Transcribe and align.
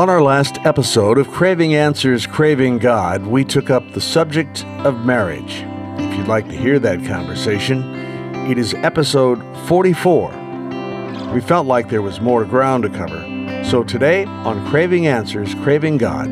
On 0.00 0.08
our 0.08 0.22
last 0.22 0.56
episode 0.64 1.18
of 1.18 1.28
Craving 1.30 1.74
Answers, 1.74 2.26
Craving 2.26 2.78
God, 2.78 3.26
we 3.26 3.44
took 3.44 3.68
up 3.68 3.92
the 3.92 4.00
subject 4.00 4.64
of 4.84 5.04
marriage. 5.04 5.62
If 5.98 6.16
you'd 6.16 6.26
like 6.26 6.48
to 6.48 6.56
hear 6.56 6.78
that 6.78 7.04
conversation, 7.04 7.82
it 8.50 8.56
is 8.56 8.72
episode 8.74 9.42
44. 9.66 10.30
We 11.34 11.42
felt 11.42 11.66
like 11.66 11.90
there 11.90 12.00
was 12.00 12.18
more 12.18 12.46
ground 12.46 12.84
to 12.84 12.88
cover. 12.88 13.62
So 13.62 13.84
today, 13.84 14.24
on 14.24 14.66
Craving 14.70 15.06
Answers, 15.06 15.54
Craving 15.56 15.98
God, 15.98 16.28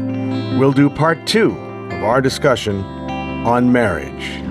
we'll 0.58 0.72
do 0.72 0.88
part 0.88 1.26
two 1.26 1.50
of 1.92 2.02
our 2.04 2.22
discussion 2.22 2.82
on 3.46 3.70
marriage. 3.70 4.47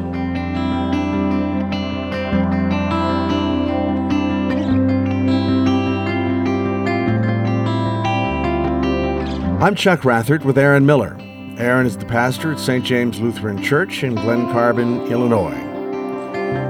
I'm 9.60 9.74
Chuck 9.74 10.02
Rathert 10.02 10.46
with 10.46 10.60
Aaron 10.60 10.86
Miller. 10.86 11.18
Aaron 11.58 11.88
is 11.88 11.98
the 11.98 12.06
pastor 12.06 12.52
at 12.52 12.60
St. 12.60 12.86
James 12.86 13.20
Lutheran 13.20 13.60
Church 13.64 14.04
in 14.04 14.14
Glen 14.14 14.52
Carbon, 14.52 15.08
Illinois. 15.08 15.56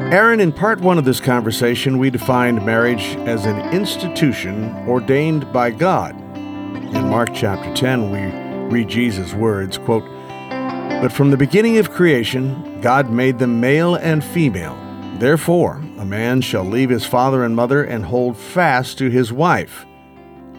Aaron, 0.10 0.40
in 0.40 0.54
part 0.54 0.80
one 0.80 0.98
of 0.98 1.04
this 1.04 1.20
conversation, 1.20 1.98
we 1.98 2.10
defined 2.10 2.66
marriage 2.66 3.18
as 3.28 3.46
an 3.46 3.60
institution 3.74 4.74
ordained 4.88 5.52
by 5.52 5.70
God. 5.70 6.16
In 6.38 7.10
Mark 7.10 7.32
chapter 7.34 7.76
10, 7.76 8.10
we 8.10 8.74
read 8.74 8.88
Jesus' 8.88 9.34
words, 9.34 9.78
quote, 9.78 10.06
But 10.48 11.12
from 11.12 11.30
the 11.30 11.36
beginning 11.36 11.80
of 11.80 11.92
creation, 11.92 12.80
God 12.80 13.12
made 13.12 13.38
them 13.38 13.60
male 13.60 13.96
and 13.96 14.24
female. 14.24 14.78
Therefore, 15.20 15.84
a 15.98 16.06
man 16.06 16.40
shall 16.40 16.64
leave 16.64 16.90
his 16.90 17.06
father 17.06 17.44
and 17.44 17.54
mother 17.54 17.84
and 17.84 18.06
hold 18.06 18.38
fast 18.38 18.98
to 19.00 19.10
his 19.10 19.34
wife 19.34 19.86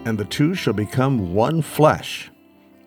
and 0.09 0.17
the 0.17 0.25
two 0.25 0.55
shall 0.55 0.73
become 0.73 1.35
one 1.35 1.61
flesh. 1.61 2.31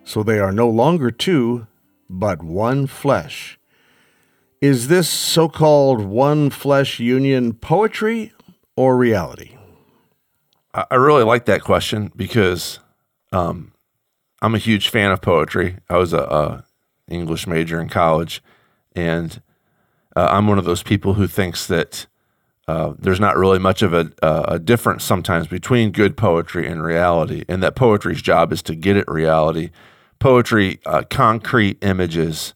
So 0.03 0.23
they 0.23 0.39
are 0.39 0.51
no 0.51 0.67
longer 0.67 1.11
two, 1.11 1.67
but 2.09 2.41
one 2.41 2.87
flesh. 2.87 3.59
Is 4.59 4.87
this 4.87 5.07
so 5.07 5.47
called 5.47 6.01
one 6.01 6.49
flesh 6.49 6.99
union 6.99 7.53
poetry 7.53 8.33
or 8.75 8.97
reality? 8.97 9.55
I 10.73 10.95
really 10.95 11.23
like 11.23 11.45
that 11.45 11.61
question 11.61 12.11
because 12.15 12.79
um, 13.31 13.73
I'm 14.41 14.55
a 14.55 14.57
huge 14.59 14.89
fan 14.89 15.11
of 15.11 15.21
poetry. 15.21 15.77
I 15.89 15.97
was 15.97 16.13
a, 16.13 16.21
a 16.21 16.65
English 17.07 17.45
major 17.45 17.79
in 17.79 17.87
college, 17.87 18.41
and 18.95 19.39
uh, 20.15 20.27
I'm 20.31 20.47
one 20.47 20.57
of 20.57 20.65
those 20.65 20.81
people 20.81 21.13
who 21.13 21.27
thinks 21.27 21.67
that 21.67 22.07
uh, 22.71 22.93
there's 22.97 23.19
not 23.19 23.35
really 23.35 23.59
much 23.59 23.81
of 23.81 23.93
a, 23.93 24.09
a, 24.23 24.57
difference 24.57 25.03
sometimes 25.03 25.45
between 25.45 25.91
good 25.91 26.15
poetry 26.15 26.65
and 26.65 26.81
reality, 26.81 27.43
and 27.49 27.61
that 27.61 27.75
poetry's 27.75 28.21
job 28.21 28.53
is 28.53 28.61
to 28.61 28.75
get 28.75 28.95
at 28.95 29.11
reality. 29.11 29.71
Poetry, 30.19 30.79
uh, 30.85 31.03
concrete 31.09 31.77
images, 31.83 32.53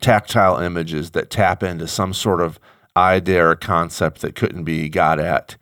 tactile 0.00 0.56
images 0.56 1.10
that 1.10 1.28
tap 1.28 1.62
into 1.62 1.86
some 1.86 2.14
sort 2.14 2.40
of 2.40 2.58
idea 2.96 3.46
or 3.46 3.56
concept 3.56 4.22
that 4.22 4.34
couldn't 4.34 4.64
be 4.64 4.88
got 4.88 5.20
at. 5.20 5.58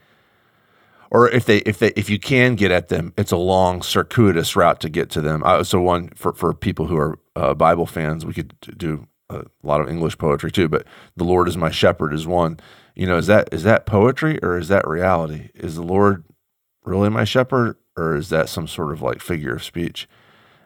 Or 1.11 1.29
if 1.29 1.45
they 1.45 1.59
if 1.59 1.81
they 1.81 1.89
if 1.97 2.09
you 2.09 2.21
can 2.21 2.55
get 2.55 2.71
at 2.71 2.87
them, 2.87 3.13
it's 3.19 3.33
a 3.33 3.37
long 3.37 3.83
circuitous 3.83 4.55
route 4.55 4.79
to 4.83 4.89
get 4.89 5.11
to 5.11 5.21
them. 5.21 5.43
Uh, 5.45 5.65
so 5.65 5.81
one 5.81 6.11
for 6.11 6.33
for 6.33 6.55
people 6.55 6.87
who 6.87 6.97
are 6.97 7.19
uh, 7.35 7.55
Bible 7.55 7.87
fans, 7.87 8.25
we 8.25 8.35
could 8.35 8.55
do 8.77 9.09
a 9.31 9.43
lot 9.65 9.81
of 9.81 9.89
English 9.89 10.17
poetry 10.17 10.53
too. 10.53 10.69
But 10.69 10.87
the 11.17 11.25
Lord 11.25 11.49
is 11.49 11.57
my 11.57 11.73
shepherd 11.73 12.15
is 12.15 12.25
one 12.25 12.61
you 12.97 13.07
know, 13.07 13.19
is 13.19 13.27
that 13.27 13.51
is 13.53 13.63
that 13.63 13.87
poetry 13.87 14.39
or 14.43 14.59
is 14.59 14.69
that 14.69 14.89
reality? 14.89 15.51
Is 15.55 15.77
the 15.77 15.83
Lord 15.83 16.25
really 16.85 17.11
my 17.11 17.25
shepherd 17.25 17.77
or 17.97 18.17
is 18.17 18.31
that 18.31 18.49
some 18.49 18.67
sort 18.67 18.91
of 18.91 19.03
like 19.03 19.21
figure 19.21 19.55
of 19.55 19.63
speech? 19.63 20.09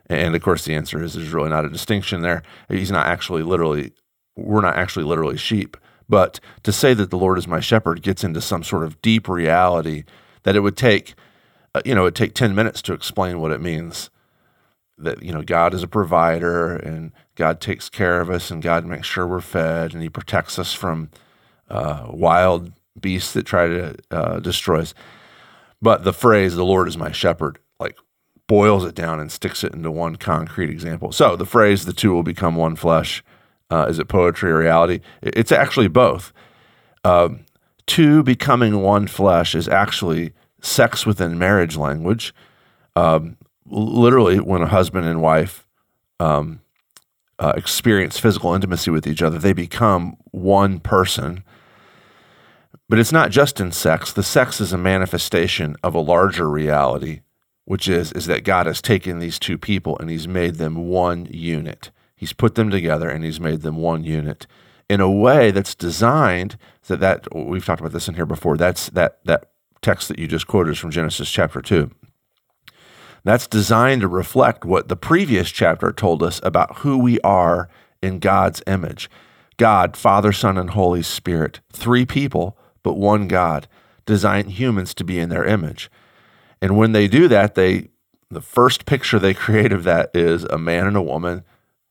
And 0.07 0.35
of 0.35 0.43
course, 0.43 0.65
the 0.65 0.75
answer 0.75 1.03
is 1.03 1.15
there's 1.15 1.33
really 1.33 1.51
not 1.51 1.65
a 1.65 1.71
distinction 1.71 2.23
there. 2.23 2.43
He's 2.69 2.91
not 2.91 3.07
actually 3.07 3.43
literally, 3.43 3.93
we're 4.37 4.61
not 4.61 4.77
actually 4.77 5.05
literally 5.05 5.37
sheep. 5.37 5.77
But 6.09 6.41
to 6.65 6.73
say 6.73 6.95
that 6.95 7.11
the 7.11 7.19
Lord 7.19 7.39
is 7.39 7.47
my 7.47 7.61
shepherd 7.61 8.03
gets 8.03 8.25
into 8.25 8.41
some 8.41 8.65
sort 8.65 8.83
of 8.85 9.01
deep 9.03 9.29
reality 9.29 10.05
that 10.43 10.57
it 10.57 10.61
would 10.61 10.77
take, 10.77 11.15
uh, 11.75 11.83
you 11.85 11.95
know, 11.95 12.03
it 12.03 12.05
would 12.05 12.17
take 12.17 12.35
10 12.35 12.55
minutes 12.55 12.83
to 12.83 12.93
explain 12.93 13.41
what 13.41 13.53
it 13.53 13.61
means. 13.61 14.11
That, 14.99 15.23
you 15.23 15.33
know, 15.33 15.43
God 15.43 15.75
is 15.75 15.83
a 15.83 15.89
provider 15.89 16.77
and 16.77 17.13
God 17.37 17.61
takes 17.61 17.89
care 17.89 18.21
of 18.21 18.29
us 18.29 18.51
and 18.51 18.61
God 18.61 18.85
makes 18.85 19.07
sure 19.07 19.27
we're 19.27 19.41
fed 19.41 19.95
and 19.95 20.03
He 20.03 20.09
protects 20.09 20.59
us 20.59 20.75
from 20.75 21.11
uh, 21.71 22.07
wild 22.11 22.73
beasts 23.01 23.33
that 23.33 23.47
try 23.47 23.69
to 23.69 23.97
uh, 24.11 24.41
destroy 24.41 24.81
us. 24.81 24.95
But 25.81 26.05
the 26.05 26.13
phrase, 26.13 26.57
the 26.57 26.65
Lord 26.65 26.89
is 26.89 26.99
my 26.99 27.13
shepherd, 27.13 27.59
like 27.79 27.97
boils 28.47 28.85
it 28.85 28.95
down 28.95 29.21
and 29.21 29.33
sticks 29.33 29.65
it 29.65 29.73
into 29.73 29.91
one 29.91 30.17
concrete 30.17 30.71
example. 30.71 31.13
So 31.13 31.37
the 31.37 31.47
phrase, 31.47 31.87
the 31.87 31.93
two 31.93 32.13
will 32.13 32.23
become 32.23 32.57
one 32.57 32.77
flesh, 32.77 33.25
uh, 33.71 33.87
is 33.89 33.99
it 33.99 34.09
poetry 34.09 34.51
or 34.51 34.59
reality? 34.59 35.01
It's 35.23 35.53
actually 35.53 35.89
both. 35.89 36.33
Um, 37.05 37.47
two 37.87 38.23
becoming 38.23 38.83
one 38.83 39.07
flesh 39.07 39.55
is 39.55 39.69
actually 39.69 40.33
sex 40.61 41.07
within 41.07 41.39
marriage 41.39 41.77
language. 41.77 42.35
Um, 42.97 43.37
literally, 43.67 44.39
when 44.41 44.63
a 44.63 44.67
husband 44.67 45.07
and 45.07 45.23
wife 45.23 45.67
um, 46.19 46.61
uh, 47.39 47.53
experience 47.57 48.19
physical 48.19 48.55
intimacy 48.55 48.91
with 48.91 49.07
each 49.07 49.23
other, 49.23 49.39
they 49.39 49.53
become 49.53 50.17
one 50.33 50.81
person. 50.81 51.45
But 52.91 52.99
it's 52.99 53.13
not 53.13 53.31
just 53.31 53.61
in 53.61 53.71
sex. 53.71 54.13
The 54.13 54.25
sex 54.25 54.61
is 54.61 54.73
a 54.73 54.77
manifestation 54.77 55.77
of 55.81 55.95
a 55.95 56.01
larger 56.01 56.51
reality, 56.51 57.21
which 57.65 57.87
is 57.87 58.11
is 58.11 58.27
that 58.27 58.43
God 58.43 58.67
has 58.67 58.83
taken 58.83 59.21
these 59.21 59.39
two 59.39 59.57
people 59.57 59.97
and 60.01 60.11
he's 60.11 60.27
made 60.27 60.57
them 60.57 60.89
one 60.89 61.29
unit. 61.31 61.93
He's 62.17 62.33
put 62.33 62.57
them 62.57 62.69
together 62.69 63.09
and 63.09 63.25
he's 63.25 63.39
made 63.39 63.61
them 63.61 63.77
one 63.77 64.03
unit 64.03 64.49
in 64.89 65.01
a 65.01 65.09
way 65.09 65.53
that's 65.53 65.77
designed 65.77 66.59
so 66.83 66.97
that 66.97 67.33
we've 67.33 67.65
talked 67.65 67.79
about 67.79 67.93
this 67.93 68.09
in 68.09 68.17
here 68.17 68.27
before. 68.27 68.57
That's 68.57 68.89
that 68.89 69.25
that 69.25 69.53
text 69.83 70.09
that 70.09 70.19
you 70.19 70.27
just 70.27 70.49
quoted 70.49 70.73
is 70.73 70.79
from 70.79 70.91
Genesis 70.91 71.31
chapter 71.31 71.63
2. 71.63 71.93
That's 73.23 73.47
designed 73.47 74.01
to 74.01 74.09
reflect 74.09 74.65
what 74.65 74.89
the 74.89 74.97
previous 74.97 75.53
chapter 75.53 75.93
told 75.93 76.25
us 76.25 76.41
about 76.43 76.79
who 76.79 76.99
we 76.99 77.21
are 77.21 77.69
in 78.03 78.19
God's 78.19 78.65
image. 78.67 79.09
God, 79.59 79.97
Father, 79.97 80.33
Son, 80.33 80.59
and 80.59 80.71
Holy 80.71 81.05
Spirit, 81.05 81.61
three 81.73 82.05
people 82.05 82.57
but 82.83 82.95
one 82.95 83.29
God, 83.29 83.69
designed 84.07 84.53
humans 84.53 84.95
to 84.95 85.05
be 85.05 85.19
in 85.19 85.29
their 85.29 85.45
image. 85.45 85.91
And 86.63 86.77
when 86.77 86.93
they 86.93 87.09
do 87.09 87.29
that, 87.29 87.55
they 87.55 87.89
the 88.31 88.41
first 88.41 88.87
picture 88.87 89.19
they 89.19 89.35
create 89.47 89.73
of 89.73 89.85
that 89.85 90.11
is 90.15 90.45
a 90.45 90.59
man 90.59 90.87
and 90.87 90.97
a 90.97 91.03
woman 91.03 91.45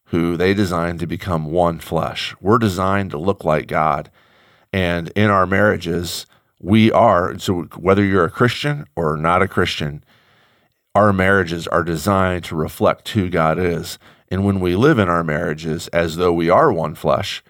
who 0.06 0.38
they 0.38 0.54
designed 0.54 1.00
to 1.00 1.08
become 1.08 1.46
one 1.46 1.80
flesh. 1.80 2.36
We're 2.42 2.58
designed 2.58 3.12
to 3.12 3.18
look 3.18 3.44
like 3.44 3.68
God. 3.68 4.10
And 4.74 5.10
in 5.10 5.30
our 5.30 5.46
marriages, 5.46 6.26
we 6.60 6.92
are 6.92 7.38
so 7.38 7.64
whether 7.76 8.04
you're 8.04 8.26
a 8.26 8.32
Christian 8.32 8.86
or 8.96 9.18
not 9.18 9.42
a 9.42 9.48
Christian, 9.48 10.04
our 10.96 11.14
marriages 11.14 11.68
are 11.68 11.84
designed 11.84 12.44
to 12.46 12.56
reflect 12.56 13.10
who 13.10 13.30
God 13.30 13.60
is. 13.60 14.00
And 14.30 14.46
when 14.46 14.60
we 14.60 14.76
live 14.76 15.00
in 15.00 15.10
our 15.10 15.24
marriages 15.24 15.88
as 15.90 16.16
though 16.16 16.34
we 16.34 16.50
are 16.50 16.72
one 16.72 16.96
flesh, 16.96 17.44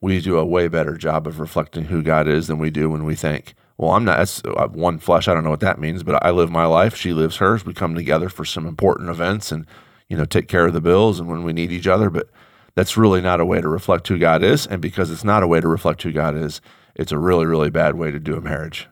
we 0.00 0.20
do 0.20 0.38
a 0.38 0.44
way 0.44 0.68
better 0.68 0.96
job 0.96 1.26
of 1.26 1.40
reflecting 1.40 1.84
who 1.84 2.02
God 2.02 2.28
is 2.28 2.46
than 2.46 2.58
we 2.58 2.70
do 2.70 2.90
when 2.90 3.04
we 3.04 3.14
think, 3.14 3.54
well, 3.76 3.92
I'm 3.92 4.04
not, 4.04 4.18
that's 4.18 4.42
uh, 4.44 4.68
one 4.68 4.98
flesh. 4.98 5.28
I 5.28 5.34
don't 5.34 5.44
know 5.44 5.50
what 5.50 5.60
that 5.60 5.80
means, 5.80 6.02
but 6.02 6.24
I 6.24 6.30
live 6.30 6.50
my 6.50 6.66
life. 6.66 6.96
She 6.96 7.12
lives 7.12 7.36
hers. 7.36 7.64
We 7.64 7.74
come 7.74 7.94
together 7.94 8.28
for 8.28 8.44
some 8.44 8.66
important 8.66 9.08
events 9.08 9.52
and, 9.52 9.66
you 10.08 10.16
know, 10.16 10.24
take 10.24 10.48
care 10.48 10.66
of 10.66 10.72
the 10.72 10.80
bills 10.80 11.20
and 11.20 11.28
when 11.28 11.42
we 11.44 11.52
need 11.52 11.72
each 11.72 11.86
other. 11.86 12.10
But 12.10 12.28
that's 12.74 12.96
really 12.96 13.20
not 13.20 13.40
a 13.40 13.44
way 13.44 13.60
to 13.60 13.68
reflect 13.68 14.08
who 14.08 14.18
God 14.18 14.42
is. 14.42 14.66
And 14.66 14.80
because 14.82 15.10
it's 15.10 15.24
not 15.24 15.42
a 15.42 15.48
way 15.48 15.60
to 15.60 15.68
reflect 15.68 16.02
who 16.02 16.12
God 16.12 16.36
is, 16.36 16.60
it's 16.94 17.12
a 17.12 17.18
really, 17.18 17.46
really 17.46 17.70
bad 17.70 17.96
way 17.96 18.10
to 18.10 18.18
do 18.18 18.36
a 18.36 18.40
marriage. 18.40 18.88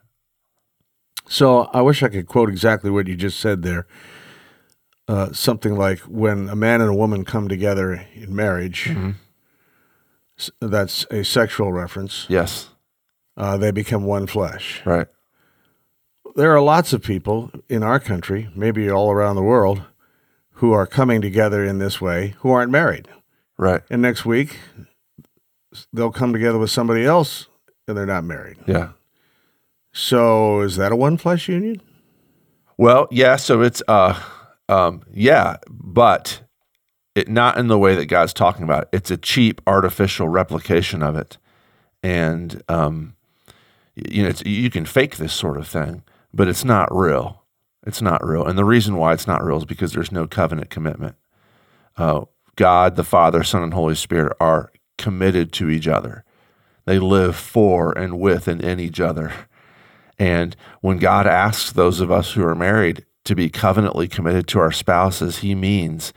So 1.28 1.64
I 1.72 1.82
wish 1.82 2.02
I 2.02 2.08
could 2.08 2.26
quote 2.26 2.48
exactly 2.48 2.90
what 2.90 3.08
you 3.08 3.16
just 3.16 3.40
said 3.40 3.62
there. 3.62 3.86
Uh, 5.08 5.32
something 5.32 5.76
like 5.76 6.00
when 6.00 6.48
a 6.48 6.56
man 6.56 6.80
and 6.80 6.90
a 6.90 6.94
woman 6.94 7.24
come 7.24 7.48
together 7.48 8.06
in 8.14 8.34
marriage, 8.34 8.84
mm-hmm 8.84 9.10
that's 10.60 11.04
a 11.10 11.24
sexual 11.24 11.72
reference. 11.72 12.26
Yes. 12.28 12.70
Uh, 13.36 13.56
they 13.56 13.70
become 13.70 14.04
one 14.04 14.26
flesh. 14.26 14.82
Right. 14.84 15.06
There 16.34 16.54
are 16.54 16.60
lots 16.60 16.92
of 16.92 17.02
people 17.02 17.50
in 17.68 17.82
our 17.82 17.98
country, 17.98 18.48
maybe 18.54 18.90
all 18.90 19.10
around 19.10 19.36
the 19.36 19.42
world, 19.42 19.82
who 20.52 20.72
are 20.72 20.86
coming 20.86 21.20
together 21.20 21.64
in 21.64 21.78
this 21.78 22.00
way 22.00 22.34
who 22.38 22.50
aren't 22.50 22.70
married. 22.70 23.08
Right. 23.58 23.82
And 23.90 24.02
next 24.02 24.24
week, 24.24 24.58
they'll 25.92 26.12
come 26.12 26.32
together 26.32 26.58
with 26.58 26.70
somebody 26.70 27.04
else 27.04 27.46
and 27.88 27.96
they're 27.96 28.06
not 28.06 28.24
married. 28.24 28.56
Yeah. 28.66 28.90
So 29.92 30.60
is 30.60 30.76
that 30.76 30.92
a 30.92 30.96
one 30.96 31.16
flesh 31.16 31.48
union? 31.48 31.80
Well, 32.76 33.08
yeah. 33.10 33.36
So 33.36 33.62
it's, 33.62 33.82
uh, 33.88 34.20
um, 34.68 35.02
yeah, 35.10 35.56
but 35.70 36.42
it 37.16 37.28
not 37.28 37.58
in 37.58 37.66
the 37.66 37.78
way 37.78 37.94
that 37.96 38.06
God's 38.06 38.34
talking 38.34 38.62
about. 38.62 38.88
It's 38.92 39.10
a 39.10 39.16
cheap 39.16 39.60
artificial 39.66 40.28
replication 40.28 41.02
of 41.02 41.16
it, 41.16 41.38
and 42.02 42.62
um, 42.68 43.16
you 43.94 44.22
know 44.22 44.32
you 44.44 44.70
can 44.70 44.84
fake 44.84 45.16
this 45.16 45.32
sort 45.32 45.56
of 45.56 45.66
thing, 45.66 46.04
but 46.32 46.46
it's 46.46 46.64
not 46.64 46.94
real. 46.94 47.42
It's 47.86 48.02
not 48.02 48.24
real. 48.24 48.44
And 48.44 48.58
the 48.58 48.64
reason 48.64 48.96
why 48.96 49.14
it's 49.14 49.26
not 49.26 49.42
real 49.42 49.56
is 49.56 49.64
because 49.64 49.92
there's 49.92 50.12
no 50.12 50.26
covenant 50.26 50.70
commitment. 50.70 51.16
Uh, 51.96 52.26
God, 52.56 52.96
the 52.96 53.04
Father, 53.04 53.42
Son, 53.42 53.62
and 53.62 53.72
Holy 53.72 53.94
Spirit 53.94 54.36
are 54.38 54.70
committed 54.98 55.52
to 55.54 55.70
each 55.70 55.88
other. 55.88 56.24
They 56.84 56.98
live 56.98 57.36
for 57.36 57.96
and 57.96 58.20
with 58.20 58.46
and 58.46 58.62
in 58.62 58.78
each 58.78 59.00
other. 59.00 59.32
And 60.18 60.56
when 60.80 60.98
God 60.98 61.26
asks 61.26 61.72
those 61.72 62.00
of 62.00 62.10
us 62.10 62.32
who 62.32 62.44
are 62.44 62.54
married 62.54 63.04
to 63.24 63.34
be 63.34 63.48
covenantly 63.50 64.08
committed 64.08 64.48
to 64.48 64.58
our 64.58 64.72
spouses, 64.72 65.38
he 65.38 65.54
means 65.54 66.12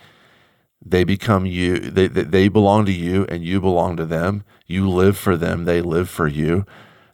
they 0.85 1.03
become 1.03 1.45
you, 1.45 1.79
they, 1.79 2.07
they 2.07 2.47
belong 2.47 2.85
to 2.85 2.91
you, 2.91 3.25
and 3.29 3.43
you 3.43 3.59
belong 3.59 3.97
to 3.97 4.05
them. 4.05 4.43
You 4.65 4.89
live 4.89 5.17
for 5.17 5.35
them, 5.35 5.65
they 5.65 5.81
live 5.81 6.09
for 6.09 6.27
you. 6.27 6.65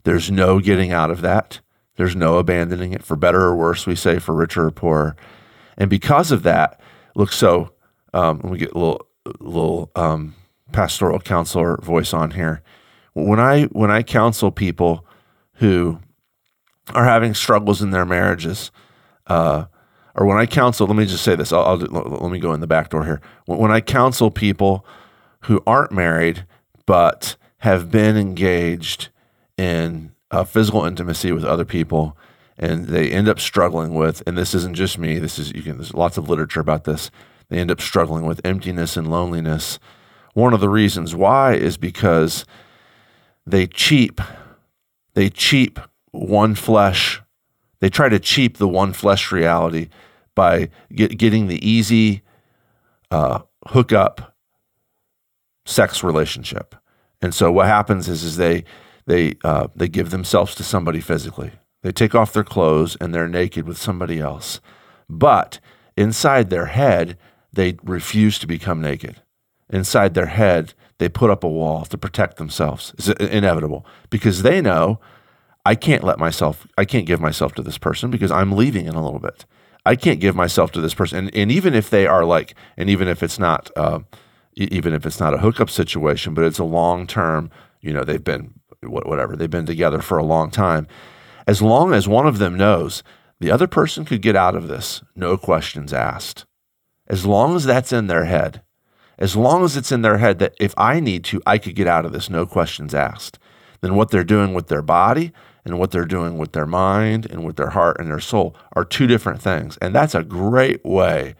There's 0.04 0.30
no 0.30 0.60
getting 0.60 0.92
out 0.92 1.10
of 1.10 1.22
that. 1.22 1.62
There's 1.96 2.16
no 2.16 2.38
abandoning 2.38 2.94
it 2.94 3.04
for 3.04 3.16
better 3.16 3.42
or 3.42 3.56
worse, 3.56 3.88
we 3.88 3.96
say, 3.96 4.20
for 4.20 4.36
richer 4.36 4.66
or 4.66 4.72
poorer. 4.72 5.16
And 5.78 5.90
because 5.90 6.32
of 6.32 6.44
that, 6.44 6.80
look, 7.16 7.32
so 7.32 7.72
um, 8.14 8.40
let 8.44 8.52
me 8.52 8.60
get 8.60 8.74
a 8.74 8.78
little, 8.78 9.08
little 9.40 9.92
um, 9.96 10.36
pastoral 10.72 11.20
counselor 11.20 11.78
voice 11.82 12.14
on 12.14 12.32
here. 12.32 12.62
When 13.14 13.40
I 13.40 13.64
when 13.66 13.92
I 13.92 14.04
counsel 14.04 14.52
people 14.52 15.06
who 15.56 16.00
are 16.94 17.06
having 17.06 17.34
struggles 17.34 17.82
in 17.82 17.92
their 17.92 18.06
marriages, 18.06 18.72
uh, 19.28 19.66
or 20.16 20.26
when 20.26 20.38
I 20.38 20.46
counsel, 20.46 20.88
let 20.88 20.96
me 20.96 21.06
just 21.06 21.24
say 21.24 21.36
this. 21.36 21.52
I'll, 21.52 21.64
I'll, 21.64 21.78
let 21.78 22.32
me 22.32 22.40
go 22.40 22.54
in 22.54 22.62
the 22.62 22.68
back 22.68 22.90
door 22.90 23.06
here. 23.06 23.22
When 23.46 23.72
I 23.72 23.82
counsel 23.82 24.32
people 24.32 24.86
who 25.42 25.62
aren't 25.68 25.92
married 25.92 26.46
but 26.86 27.36
have 27.60 27.92
been 27.92 28.16
engaged 28.16 29.10
in 29.58 30.12
uh, 30.32 30.44
physical 30.44 30.86
intimacy 30.86 31.32
with 31.32 31.44
other 31.44 31.66
people, 31.66 32.18
and 32.58 32.88
they 32.88 33.12
end 33.12 33.28
up 33.28 33.40
struggling 33.40 33.94
with, 33.94 34.24
and 34.26 34.38
this 34.38 34.54
isn't 34.54 34.76
just 34.76 34.98
me. 34.98 35.20
This 35.20 35.38
is 35.38 35.52
you 35.54 35.62
can. 35.62 35.78
There's 35.78 35.94
lots 35.94 36.18
of 36.18 36.30
literature 36.30 36.60
about 36.60 36.86
this. 36.86 37.12
They 37.50 37.58
end 37.58 37.72
up 37.72 37.82
struggling 37.82 38.26
with 38.26 38.42
emptiness 38.44 38.98
and 38.98 39.10
loneliness. 39.10 39.80
One 40.34 40.54
of 40.54 40.62
the 40.62 40.70
reasons 40.70 41.16
why 41.16 41.54
is 41.56 41.78
because 41.78 42.46
they 43.46 43.68
cheap, 43.68 44.22
they 45.14 45.30
cheap 45.30 45.80
one 46.12 46.56
flesh. 46.56 47.22
They 47.86 47.90
try 47.92 48.10
to 48.10 48.20
cheap 48.20 48.58
the 48.58 48.68
one 48.68 48.94
flesh 48.94 49.32
reality 49.32 49.90
by 50.34 50.70
get, 50.92 51.20
getting 51.20 51.46
the 51.46 51.64
easy 51.64 52.24
uh, 53.12 53.42
hookup 53.68 54.36
sex 55.68 56.04
relationship. 56.04 56.74
And 57.22 57.32
so 57.32 57.52
what 57.52 57.68
happens 57.68 58.10
is, 58.10 58.24
is 58.24 58.38
they 58.38 58.64
they 59.06 59.36
uh, 59.44 59.68
they 59.76 59.88
give 59.88 60.10
themselves 60.10 60.56
to 60.56 60.64
somebody 60.64 61.00
physically. 61.00 61.52
They 61.84 61.92
take 61.92 62.16
off 62.16 62.34
their 62.34 62.44
clothes 62.44 62.98
and 63.00 63.14
they're 63.14 63.28
naked 63.28 63.68
with 63.68 63.78
somebody 63.78 64.20
else. 64.20 64.62
But 65.08 65.60
inside 65.96 66.50
their 66.50 66.66
head, 66.66 67.20
they 67.54 67.78
refuse 67.84 68.40
to 68.40 68.48
become 68.48 68.82
naked. 68.82 69.22
Inside 69.70 70.16
their 70.16 70.26
head, 70.26 70.74
they 70.98 71.08
put 71.08 71.30
up 71.30 71.44
a 71.44 71.48
wall 71.48 71.86
to 71.86 72.00
protect 72.00 72.38
themselves. 72.38 72.96
It's 72.98 73.10
inevitable 73.10 73.86
because 74.10 74.42
they 74.42 74.60
know 74.60 75.00
I 75.66 75.76
can't 75.76 76.04
let 76.04 76.20
myself, 76.20 76.68
I 76.78 76.86
can't 76.86 77.08
give 77.08 77.20
myself 77.20 77.54
to 77.56 77.64
this 77.64 77.78
person 77.78 78.12
because 78.12 78.32
I'm 78.32 78.52
leaving 78.52 78.86
in 78.86 78.94
a 78.94 79.04
little 79.04 79.20
bit. 79.20 79.46
I 79.86 79.96
can't 79.96 80.20
give 80.20 80.36
myself 80.36 80.72
to 80.74 80.82
this 80.82 80.94
person. 80.94 81.18
And, 81.18 81.36
and 81.36 81.52
even 81.52 81.74
if 81.74 81.90
they 81.90 82.08
are 82.08 82.24
like, 82.24 82.56
and 82.78 82.90
even 82.90 83.08
if 83.08 83.22
it's 83.22 83.40
not, 83.40 83.72
uh, 83.76 84.00
even 84.56 84.94
if 84.94 85.06
it's 85.06 85.20
not 85.20 85.34
a 85.34 85.40
hookup 85.40 85.70
situation, 85.70 86.34
but 86.34 86.44
it's 86.44 86.60
a 86.60 86.64
long 86.64 87.08
term, 87.08 87.52
you 87.82 87.94
know, 87.94 88.04
they've 88.04 88.24
been 88.24 88.54
whatever, 88.82 89.36
they've 89.36 89.50
been 89.50 89.66
together 89.66 90.02
for 90.02 90.18
a 90.18 90.24
long 90.24 90.52
time. 90.52 90.88
As 91.48 91.62
long 91.62 91.94
as 91.94 92.08
one 92.08 92.28
of 92.28 92.38
them 92.38 92.56
knows 92.56 93.04
the 93.40 93.52
other 93.52 93.68
person 93.68 94.06
could 94.06 94.22
get 94.22 94.36
out 94.36 94.56
of 94.56 94.68
this, 94.68 95.04
no 95.16 95.38
questions 95.38 95.94
asked. 95.94 96.46
As 97.08 97.26
long 97.26 97.56
as 97.56 97.66
that's 97.66 97.92
in 97.92 98.08
their 98.08 98.26
head, 98.26 98.62
as 99.18 99.36
long 99.36 99.64
as 99.64 99.78
it's 99.78 99.92
in 99.92 100.02
their 100.02 100.18
head 100.18 100.40
that 100.40 100.56
if 100.60 100.74
I 100.78 101.00
need 101.00 101.24
to, 101.26 101.42
I 101.46 101.58
could 101.58 101.76
get 101.76 101.88
out 101.88 102.06
of 102.06 102.12
this, 102.12 102.30
no 102.30 102.46
questions 102.46 102.94
asked, 102.94 103.40
then 103.82 103.96
what 103.96 104.10
they're 104.10 104.24
doing 104.24 104.54
with 104.54 104.68
their 104.68 104.82
body 104.82 105.32
and 105.66 105.80
what 105.80 105.92
they're 105.92 106.06
doing 106.06 106.38
with 106.38 106.52
their 106.52 106.68
mind 106.68 107.26
and 107.26 107.44
with 107.44 107.58
their 107.58 107.72
heart 107.72 107.98
and 108.00 108.08
their 108.08 108.20
soul 108.20 108.56
are 108.76 108.86
two 108.86 109.08
different 109.08 109.42
things. 109.42 109.78
And 109.82 109.94
that's 109.94 110.16
a 110.16 110.24
great 110.24 110.86
way 110.86 111.36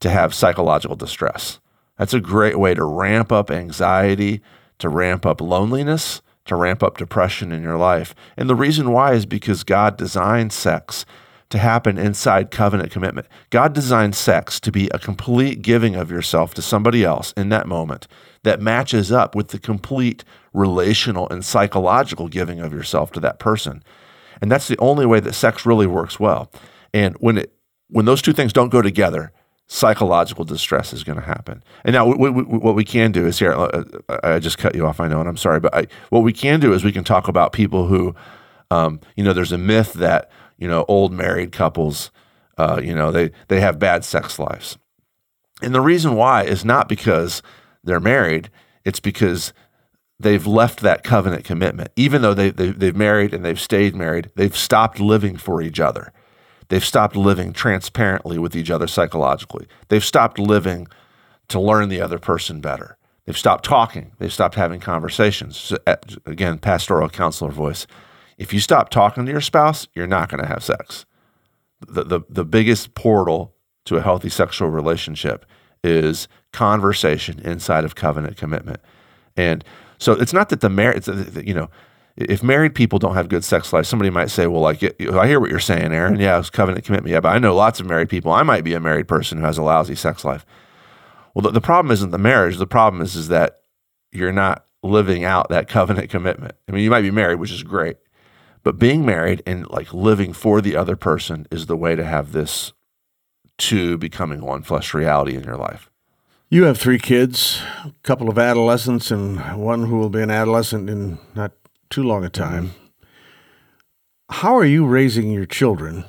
to 0.00 0.10
have 0.10 0.34
psychological 0.34 0.96
distress. 0.96 1.60
That's 1.98 2.14
a 2.14 2.20
great 2.20 2.58
way 2.58 2.74
to 2.74 2.84
ramp 2.84 3.30
up 3.30 3.50
anxiety, 3.50 4.40
to 4.78 4.88
ramp 4.88 5.26
up 5.26 5.40
loneliness, 5.40 6.22
to 6.46 6.56
ramp 6.56 6.82
up 6.82 6.96
depression 6.96 7.52
in 7.52 7.62
your 7.62 7.76
life. 7.76 8.14
And 8.36 8.48
the 8.48 8.54
reason 8.54 8.90
why 8.90 9.12
is 9.12 9.26
because 9.26 9.64
God 9.64 9.96
designed 9.96 10.52
sex 10.52 11.04
to 11.50 11.58
happen 11.58 11.98
inside 11.98 12.50
covenant 12.50 12.90
commitment. 12.90 13.26
God 13.50 13.72
designed 13.72 14.14
sex 14.14 14.60
to 14.60 14.72
be 14.72 14.88
a 14.92 14.98
complete 14.98 15.62
giving 15.62 15.94
of 15.94 16.10
yourself 16.10 16.54
to 16.54 16.62
somebody 16.62 17.04
else 17.04 17.32
in 17.36 17.48
that 17.50 17.66
moment 17.66 18.06
that 18.42 18.60
matches 18.60 19.10
up 19.10 19.34
with 19.34 19.48
the 19.48 19.58
complete 19.58 20.24
relational 20.58 21.28
and 21.30 21.44
psychological 21.44 22.28
giving 22.28 22.60
of 22.60 22.72
yourself 22.72 23.12
to 23.12 23.20
that 23.20 23.38
person. 23.38 23.82
And 24.40 24.50
that's 24.50 24.68
the 24.68 24.78
only 24.78 25.06
way 25.06 25.20
that 25.20 25.34
sex 25.34 25.64
really 25.64 25.86
works 25.86 26.18
well. 26.20 26.50
And 26.92 27.14
when 27.20 27.38
it 27.38 27.52
when 27.90 28.04
those 28.04 28.20
two 28.20 28.34
things 28.34 28.52
don't 28.52 28.68
go 28.68 28.82
together, 28.82 29.32
psychological 29.66 30.44
distress 30.44 30.92
is 30.92 31.04
going 31.04 31.18
to 31.18 31.24
happen. 31.24 31.62
And 31.84 31.94
now, 31.94 32.06
we, 32.06 32.30
we, 32.30 32.42
what 32.42 32.74
we 32.74 32.84
can 32.84 33.12
do 33.12 33.26
is 33.26 33.38
here. 33.38 33.52
Uh, 33.52 33.84
uh, 34.08 34.18
I 34.22 34.38
just 34.38 34.58
cut 34.58 34.74
you 34.74 34.86
off. 34.86 35.00
I 35.00 35.08
know, 35.08 35.20
and 35.20 35.28
I'm 35.28 35.36
sorry, 35.36 35.60
but 35.60 35.74
I, 35.74 35.86
what 36.10 36.20
we 36.20 36.32
can 36.32 36.60
do 36.60 36.72
is 36.72 36.84
we 36.84 36.92
can 36.92 37.04
talk 37.04 37.28
about 37.28 37.52
people 37.52 37.86
who, 37.86 38.14
um, 38.70 39.00
you 39.16 39.24
know, 39.24 39.32
there's 39.32 39.52
a 39.52 39.58
myth 39.58 39.92
that 39.94 40.30
you 40.58 40.68
know 40.68 40.84
old 40.88 41.12
married 41.12 41.52
couples, 41.52 42.10
uh, 42.58 42.80
you 42.82 42.94
know, 42.94 43.10
they 43.10 43.30
they 43.48 43.60
have 43.60 43.78
bad 43.78 44.04
sex 44.04 44.38
lives, 44.38 44.76
and 45.62 45.74
the 45.74 45.80
reason 45.80 46.14
why 46.14 46.44
is 46.44 46.64
not 46.64 46.88
because 46.88 47.42
they're 47.84 48.00
married. 48.00 48.50
It's 48.84 49.00
because 49.00 49.52
they've 50.20 50.46
left 50.46 50.80
that 50.80 51.04
covenant 51.04 51.44
commitment. 51.44 51.90
Even 51.96 52.22
though 52.22 52.34
they, 52.34 52.50
they, 52.50 52.70
they've 52.70 52.96
married 52.96 53.32
and 53.32 53.44
they've 53.44 53.60
stayed 53.60 53.94
married, 53.94 54.30
they've 54.34 54.56
stopped 54.56 55.00
living 55.00 55.36
for 55.36 55.62
each 55.62 55.80
other. 55.80 56.12
They've 56.68 56.84
stopped 56.84 57.16
living 57.16 57.52
transparently 57.52 58.38
with 58.38 58.54
each 58.54 58.70
other 58.70 58.86
psychologically. 58.86 59.66
They've 59.88 60.04
stopped 60.04 60.38
living 60.38 60.86
to 61.48 61.60
learn 61.60 61.88
the 61.88 62.00
other 62.00 62.18
person 62.18 62.60
better. 62.60 62.98
They've 63.24 63.38
stopped 63.38 63.64
talking. 63.64 64.12
They've 64.18 64.32
stopped 64.32 64.54
having 64.54 64.80
conversations. 64.80 65.56
So, 65.56 65.78
uh, 65.86 65.96
again, 66.26 66.58
pastoral 66.58 67.08
counselor 67.08 67.50
voice. 67.50 67.86
If 68.38 68.52
you 68.52 68.60
stop 68.60 68.90
talking 68.90 69.26
to 69.26 69.32
your 69.32 69.40
spouse, 69.40 69.88
you're 69.94 70.06
not 70.06 70.28
going 70.28 70.42
to 70.42 70.48
have 70.48 70.62
sex. 70.62 71.04
The, 71.86 72.04
the, 72.04 72.20
the 72.28 72.44
biggest 72.44 72.94
portal 72.94 73.54
to 73.84 73.96
a 73.96 74.02
healthy 74.02 74.28
sexual 74.28 74.68
relationship 74.68 75.46
is 75.82 76.28
conversation 76.52 77.38
inside 77.40 77.84
of 77.84 77.94
covenant 77.94 78.36
commitment. 78.36 78.80
And 79.36 79.64
so 79.98 80.12
it's 80.12 80.32
not 80.32 80.48
that 80.48 80.60
the 80.60 80.70
marriage, 80.70 81.08
uh, 81.08 81.24
you 81.40 81.54
know, 81.54 81.68
if 82.16 82.42
married 82.42 82.74
people 82.74 82.98
don't 82.98 83.14
have 83.14 83.28
good 83.28 83.44
sex 83.44 83.72
life, 83.72 83.86
somebody 83.86 84.10
might 84.10 84.30
say, 84.30 84.46
well, 84.46 84.60
like, 84.60 84.82
I 84.82 85.26
hear 85.28 85.38
what 85.38 85.50
you're 85.50 85.60
saying, 85.60 85.92
Aaron. 85.92 86.14
Mm-hmm. 86.14 86.22
Yeah, 86.22 86.38
it's 86.38 86.50
covenant 86.50 86.84
commitment. 86.84 87.12
Yeah, 87.12 87.20
but 87.20 87.28
I 87.28 87.38
know 87.38 87.54
lots 87.54 87.78
of 87.78 87.86
married 87.86 88.08
people. 88.08 88.32
I 88.32 88.42
might 88.42 88.64
be 88.64 88.74
a 88.74 88.80
married 88.80 89.06
person 89.06 89.38
who 89.38 89.44
has 89.44 89.58
a 89.58 89.62
lousy 89.62 89.94
sex 89.94 90.24
life. 90.24 90.44
Well, 91.34 91.42
the, 91.42 91.52
the 91.52 91.60
problem 91.60 91.92
isn't 91.92 92.10
the 92.10 92.18
marriage. 92.18 92.56
The 92.56 92.66
problem 92.66 93.02
is, 93.02 93.14
is 93.14 93.28
that 93.28 93.60
you're 94.10 94.32
not 94.32 94.64
living 94.82 95.24
out 95.24 95.48
that 95.48 95.68
covenant 95.68 96.10
commitment. 96.10 96.56
I 96.68 96.72
mean, 96.72 96.82
you 96.82 96.90
might 96.90 97.02
be 97.02 97.10
married, 97.10 97.38
which 97.38 97.52
is 97.52 97.62
great, 97.62 97.98
but 98.62 98.78
being 98.78 99.06
married 99.06 99.42
and 99.46 99.68
like 99.70 99.92
living 99.94 100.32
for 100.32 100.60
the 100.60 100.76
other 100.76 100.96
person 100.96 101.46
is 101.50 101.66
the 101.66 101.76
way 101.76 101.94
to 101.94 102.04
have 102.04 102.32
this 102.32 102.72
two 103.58 103.98
becoming 103.98 104.40
one 104.40 104.62
flesh 104.62 104.94
reality 104.94 105.36
in 105.36 105.44
your 105.44 105.56
life. 105.56 105.90
You 106.50 106.64
have 106.64 106.78
three 106.78 106.98
kids, 106.98 107.60
a 107.84 107.92
couple 108.02 108.30
of 108.30 108.38
adolescents, 108.38 109.10
and 109.10 109.38
one 109.62 109.84
who 109.84 109.98
will 109.98 110.08
be 110.08 110.22
an 110.22 110.30
adolescent 110.30 110.88
in 110.88 111.18
not 111.34 111.52
too 111.90 112.02
long 112.02 112.24
a 112.24 112.30
time. 112.30 112.72
How 114.30 114.56
are 114.56 114.64
you 114.64 114.86
raising 114.86 115.30
your 115.30 115.44
children 115.44 116.04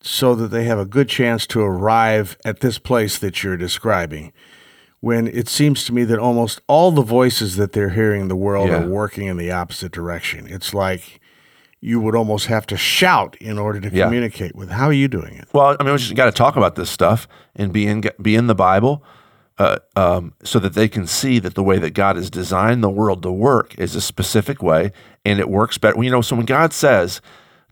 so 0.00 0.34
that 0.34 0.48
they 0.48 0.64
have 0.64 0.78
a 0.78 0.86
good 0.86 1.10
chance 1.10 1.46
to 1.48 1.60
arrive 1.60 2.38
at 2.46 2.60
this 2.60 2.78
place 2.78 3.18
that 3.18 3.42
you're 3.42 3.58
describing? 3.58 4.32
When 5.00 5.26
it 5.28 5.48
seems 5.48 5.84
to 5.84 5.92
me 5.92 6.04
that 6.04 6.18
almost 6.18 6.62
all 6.66 6.90
the 6.90 7.02
voices 7.02 7.56
that 7.56 7.72
they're 7.72 7.90
hearing 7.90 8.22
in 8.22 8.28
the 8.28 8.36
world 8.36 8.70
yeah. 8.70 8.84
are 8.84 8.88
working 8.88 9.26
in 9.26 9.36
the 9.36 9.50
opposite 9.50 9.92
direction. 9.92 10.46
It's 10.48 10.72
like 10.72 11.20
you 11.84 12.00
would 12.00 12.16
almost 12.16 12.46
have 12.46 12.66
to 12.66 12.78
shout 12.78 13.36
in 13.42 13.58
order 13.58 13.78
to 13.78 13.94
yeah. 13.94 14.04
communicate 14.04 14.56
with. 14.56 14.70
How 14.70 14.86
are 14.86 14.92
you 14.94 15.06
doing 15.06 15.34
it? 15.34 15.46
Well, 15.52 15.76
I 15.78 15.82
mean, 15.82 15.92
we 15.92 15.98
just 15.98 16.14
got 16.14 16.24
to 16.24 16.32
talk 16.32 16.56
about 16.56 16.76
this 16.76 16.88
stuff 16.88 17.28
and 17.54 17.74
be 17.74 17.86
in 17.86 18.02
be 18.22 18.34
in 18.36 18.46
the 18.46 18.54
Bible, 18.54 19.04
uh, 19.58 19.76
um, 19.94 20.32
so 20.42 20.58
that 20.60 20.72
they 20.72 20.88
can 20.88 21.06
see 21.06 21.38
that 21.40 21.54
the 21.54 21.62
way 21.62 21.78
that 21.78 21.90
God 21.90 22.16
has 22.16 22.30
designed 22.30 22.82
the 22.82 22.88
world 22.88 23.22
to 23.24 23.30
work 23.30 23.78
is 23.78 23.94
a 23.94 24.00
specific 24.00 24.62
way, 24.62 24.92
and 25.26 25.38
it 25.38 25.50
works 25.50 25.76
better. 25.76 26.02
You 26.02 26.10
know, 26.10 26.22
so 26.22 26.36
when 26.36 26.46
God 26.46 26.72
says, 26.72 27.20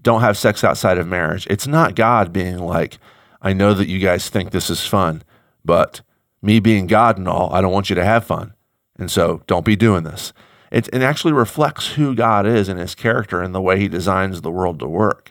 "Don't 0.02 0.20
have 0.20 0.36
sex 0.36 0.62
outside 0.62 0.98
of 0.98 1.06
marriage," 1.06 1.46
it's 1.48 1.66
not 1.66 1.94
God 1.94 2.34
being 2.34 2.58
like, 2.58 2.98
"I 3.40 3.54
know 3.54 3.72
that 3.72 3.88
you 3.88 3.98
guys 3.98 4.28
think 4.28 4.50
this 4.50 4.68
is 4.68 4.86
fun, 4.86 5.22
but 5.64 6.02
me 6.42 6.60
being 6.60 6.86
God 6.86 7.16
and 7.16 7.26
all, 7.26 7.50
I 7.54 7.62
don't 7.62 7.72
want 7.72 7.88
you 7.88 7.96
to 7.96 8.04
have 8.04 8.26
fun, 8.26 8.52
and 8.98 9.10
so 9.10 9.40
don't 9.46 9.64
be 9.64 9.74
doing 9.74 10.02
this." 10.02 10.34
It, 10.72 10.88
it 10.92 11.02
actually 11.02 11.32
reflects 11.32 11.92
who 11.92 12.14
God 12.14 12.46
is 12.46 12.68
and 12.68 12.80
his 12.80 12.94
character 12.94 13.42
and 13.42 13.54
the 13.54 13.60
way 13.60 13.78
he 13.78 13.88
designs 13.88 14.40
the 14.40 14.50
world 14.50 14.78
to 14.80 14.88
work. 14.88 15.30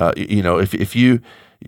Uh, 0.00 0.12
you 0.16 0.42
know, 0.42 0.58
if 0.58 0.74
if 0.74 0.96
you 0.96 1.20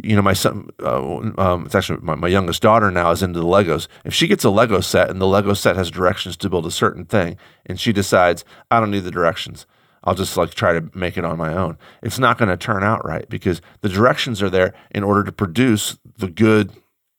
you 0.03 0.17
know, 0.17 0.23
my 0.23 0.33
son, 0.33 0.69
uh, 0.83 1.21
um, 1.39 1.67
it's 1.67 1.75
actually 1.75 2.01
my, 2.01 2.15
my 2.15 2.29
youngest 2.29 2.63
daughter 2.63 2.91
now 2.91 3.11
is 3.11 3.23
into 3.23 3.39
the 3.39 3.47
Legos. 3.47 3.87
If 4.05 4.13
she 4.13 4.27
gets 4.27 4.43
a 4.43 4.51
Lego 4.51 4.81
set 4.81 5.11
and 5.11 5.21
the 5.21 5.27
Lego 5.27 5.55
set 5.55 5.77
has 5.77 5.91
directions 5.91 6.37
to 6.39 6.51
build 6.51 6.67
a 6.67 6.71
certain 6.71 7.05
thing, 7.05 7.37
and 7.67 7.79
she 7.79 7.93
decides, 7.93 8.45
I 8.71 8.81
don't 8.81 8.91
need 8.91 9.05
the 9.05 9.11
directions, 9.11 9.67
I'll 10.03 10.15
just 10.15 10.37
like 10.37 10.53
try 10.53 10.73
to 10.73 10.91
make 10.95 11.17
it 11.17 11.25
on 11.25 11.39
my 11.39 11.55
own. 11.55 11.79
It's 12.03 12.19
not 12.19 12.39
going 12.39 12.49
to 12.49 12.57
turn 12.57 12.83
out 12.83 13.05
right 13.05 13.29
because 13.29 13.63
the 13.83 13.89
directions 13.89 14.43
are 14.43 14.51
there 14.51 14.75
in 14.91 15.05
order 15.05 15.23
to 15.23 15.33
produce 15.33 15.97
the 16.19 16.29
good, 16.29 16.73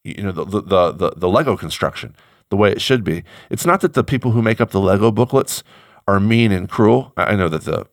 you 0.04 0.24
know, 0.24 0.32
the, 0.32 0.62
the, 0.62 0.92
the, 0.92 1.12
the 1.16 1.30
Lego 1.30 1.56
construction 1.56 2.16
the 2.50 2.58
way 2.58 2.72
it 2.72 2.82
should 2.82 3.04
be. 3.04 3.24
It's 3.50 3.66
not 3.66 3.82
that 3.82 3.94
the 3.94 4.04
people 4.04 4.32
who 4.32 4.42
make 4.42 4.62
up 4.62 4.72
the 4.72 4.80
Lego 4.80 5.12
booklets 5.12 5.64
are 6.08 6.20
mean 6.20 6.52
and 6.52 6.70
cruel. 6.70 7.14
I 7.18 7.36
know 7.36 7.50
that 7.50 7.64
the, 7.64 7.88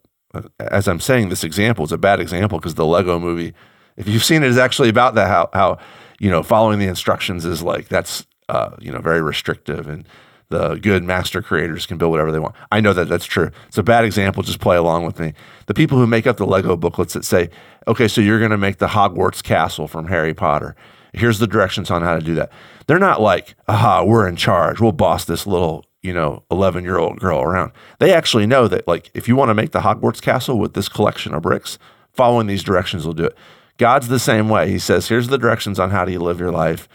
as 0.59 0.87
I'm 0.89 1.01
saying 1.01 1.29
this 1.29 1.45
example, 1.45 1.85
is 1.85 1.93
a 1.93 1.99
bad 1.99 2.21
example 2.21 2.59
because 2.59 2.75
the 2.75 2.87
Lego 2.87 3.19
movie 3.19 3.55
if 3.97 4.09
you've 4.09 4.25
seen 4.25 4.43
it, 4.43 4.49
is 4.49 4.59
actually 4.59 4.89
about 4.89 5.15
that 5.15 5.29
how 5.29 5.51
how 5.53 5.79
you 6.19 6.31
know 6.31 6.43
following 6.43 6.79
the 6.79 6.87
instructions 6.87 7.45
is 7.45 7.63
like 7.63 7.89
that's 7.89 8.27
uh, 8.49 8.71
you 8.81 8.91
know 8.91 9.01
very 9.01 9.23
restrictive 9.23 9.89
and 9.89 10.07
the 10.49 10.75
good 10.77 11.03
master 11.03 11.41
creators 11.41 11.87
can 11.87 11.97
build 11.97 12.11
whatever 12.11 12.31
they 12.31 12.39
want. 12.39 12.55
I 12.71 12.81
know 12.81 12.93
that 12.93 13.09
that's 13.09 13.25
true. 13.25 13.51
It's 13.69 13.79
a 13.79 13.83
bad 13.83 14.05
example. 14.05 14.43
Just 14.43 14.61
play 14.61 14.77
along 14.77 15.07
with 15.07 15.19
me. 15.19 15.33
The 15.65 15.73
people 15.73 15.97
who 15.97 16.07
make 16.07 16.27
up 16.27 16.37
the 16.37 16.45
Lego 16.45 16.77
booklets 16.77 17.15
that 17.15 17.25
say, 17.25 17.49
okay, 17.89 18.07
so 18.07 18.21
you're 18.21 18.39
going 18.39 18.51
to 18.51 18.59
make 18.59 18.77
the 18.77 18.89
Hogwarts 18.89 19.43
castle 19.43 19.89
from 19.89 20.09
Harry 20.09 20.35
Potter. 20.35 20.77
Here's 21.13 21.39
the 21.39 21.47
directions 21.47 21.91
on 21.91 22.03
how 22.03 22.19
to 22.19 22.25
do 22.25 22.35
that. 22.37 22.51
They're 22.87 22.99
not 22.99 23.21
like, 23.21 23.55
aha, 23.69 24.03
we're 24.03 24.27
in 24.27 24.37
charge. 24.37 24.81
We'll 24.81 24.93
boss 24.93 25.25
this 25.25 25.47
little, 25.47 25.85
you 26.03 26.13
know, 26.13 26.45
11 26.51 26.85
year 26.85 26.99
old 26.99 27.21
girl 27.21 27.43
around. 27.43 27.73
They 27.99 28.13
actually 28.13 28.47
know 28.47 28.67
that, 28.69 28.89
like, 28.89 29.11
if 29.15 29.29
you 29.29 29.37
want 29.37 29.51
to 29.51 29.55
make 29.55 29.73
the 29.73 29.81
Hogwarts 29.81 30.23
castle 30.23 30.59
with 30.59 30.75
this 30.75 30.89
collection 30.89 31.35
of 31.35 31.43
bricks, 31.43 31.79
following 32.13 32.47
these 32.47 32.63
directions 32.65 33.07
will 33.07 33.13
do 33.13 33.25
it. 33.25 33.37
God's 33.79 34.09
the 34.09 34.19
same 34.19 34.49
way. 34.49 34.71
He 34.71 34.79
says, 34.79 35.09
here's 35.09 35.29
the 35.29 35.39
directions 35.39 35.79
on 35.79 35.91
how 35.91 36.05
do 36.05 36.13
you 36.13 36.21
live 36.21 36.41
your 36.41 36.53
life. 36.53 36.89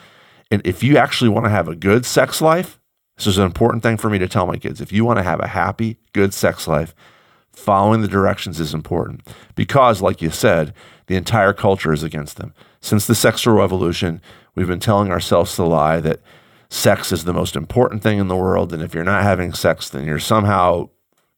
And 0.50 0.66
if 0.66 0.82
you 0.84 0.98
actually 0.98 1.30
want 1.30 1.46
to 1.46 1.50
have 1.50 1.68
a 1.68 1.76
good 1.76 2.06
sex 2.06 2.42
life, 2.42 2.80
this 3.18 3.28
is 3.28 3.38
an 3.38 3.46
important 3.46 3.84
thing 3.84 3.98
for 3.98 4.10
me 4.10 4.20
to 4.20 4.28
tell 4.28 4.48
my 4.48 4.58
kids. 4.58 4.80
If 4.80 4.92
you 4.92 5.04
want 5.04 5.18
to 5.18 5.24
have 5.24 5.40
a 5.40 5.48
happy, 5.48 5.98
good 6.14 6.34
sex 6.34 6.68
life, 6.68 6.96
following 7.58 8.02
the 8.02 8.08
directions 8.08 8.60
is 8.60 8.74
important 8.74 9.28
because, 9.56 10.02
like 10.02 10.22
you 10.22 10.30
said, 10.30 10.74
the 11.08 11.16
entire 11.16 11.54
culture 11.54 11.92
is 11.92 12.04
against 12.04 12.38
them. 12.38 12.54
Since 12.82 13.08
the 13.08 13.16
sexual 13.16 13.56
revolution, 13.56 14.22
we've 14.56 14.68
been 14.68 14.80
telling 14.80 15.12
ourselves 15.12 15.56
the 15.56 15.66
lie 15.66 16.00
that 16.02 16.22
sex 16.70 17.12
is 17.12 17.24
the 17.24 17.34
most 17.34 17.56
important 17.56 18.04
thing 18.04 18.20
in 18.20 18.28
the 18.28 18.36
world. 18.36 18.72
And 18.74 18.84
if 18.84 18.94
you're 18.94 19.04
not 19.04 19.24
having 19.24 19.54
sex, 19.54 19.90
then 19.90 20.06
you're 20.06 20.20
somehow, 20.20 20.90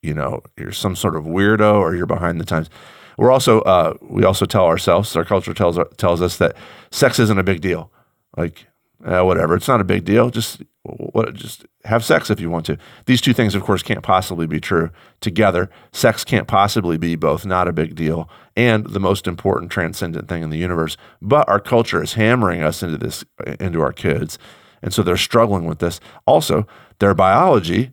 you 0.02 0.14
know, 0.14 0.42
you're 0.58 0.72
some 0.72 0.96
sort 0.96 1.16
of 1.16 1.24
weirdo 1.24 1.76
or 1.76 1.96
you're 1.96 2.06
behind 2.06 2.40
the 2.40 2.46
times. 2.46 2.70
We're 3.18 3.32
also 3.32 3.62
uh, 3.62 3.96
we 4.02 4.24
also 4.24 4.46
tell 4.46 4.66
ourselves 4.66 5.16
our 5.16 5.26
culture 5.26 5.54
tells 5.54 5.78
tells 5.98 6.22
us 6.22 6.38
that 6.38 6.56
sex 6.92 7.20
isn't 7.20 7.40
a 7.40 7.44
big 7.44 7.62
deal. 7.62 7.92
Like 8.38 8.68
uh, 9.06 9.24
whatever, 9.24 9.56
it's 9.56 9.68
not 9.68 9.82
a 9.82 9.86
big 9.86 10.06
deal. 10.06 10.30
Just 10.30 10.62
what 10.84 11.34
just 11.34 11.66
have 11.86 12.04
sex 12.04 12.30
if 12.30 12.40
you 12.40 12.50
want 12.50 12.66
to. 12.66 12.78
These 13.06 13.22
two 13.22 13.34
things, 13.34 13.56
of 13.56 13.64
course, 13.64 13.84
can't 13.84 14.04
possibly 14.04 14.48
be 14.48 14.60
true 14.60 14.90
together. 15.22 15.70
Sex 15.92 16.24
can't 16.24 16.48
possibly 16.48 16.98
be 16.98 17.16
both 17.16 17.46
not 17.46 17.68
a 17.68 17.74
big 17.74 17.96
deal 17.96 18.30
and 18.56 18.86
the 18.86 19.00
most 19.00 19.28
important 19.28 19.72
transcendent 19.72 20.28
thing 20.28 20.44
in 20.44 20.50
the 20.50 20.58
universe. 20.58 20.98
But 21.22 21.48
our 21.48 21.60
culture 21.60 22.04
is 22.04 22.14
hammering 22.14 22.62
us 22.62 22.84
into 22.84 22.98
this 22.98 23.24
into 23.60 23.82
our 23.82 23.94
kids, 23.94 24.38
and 24.82 24.94
so 24.94 25.04
they're 25.04 25.18
struggling 25.18 25.66
with 25.66 25.80
this. 25.80 26.00
Also, 26.26 26.68
their 27.00 27.14
biology 27.14 27.92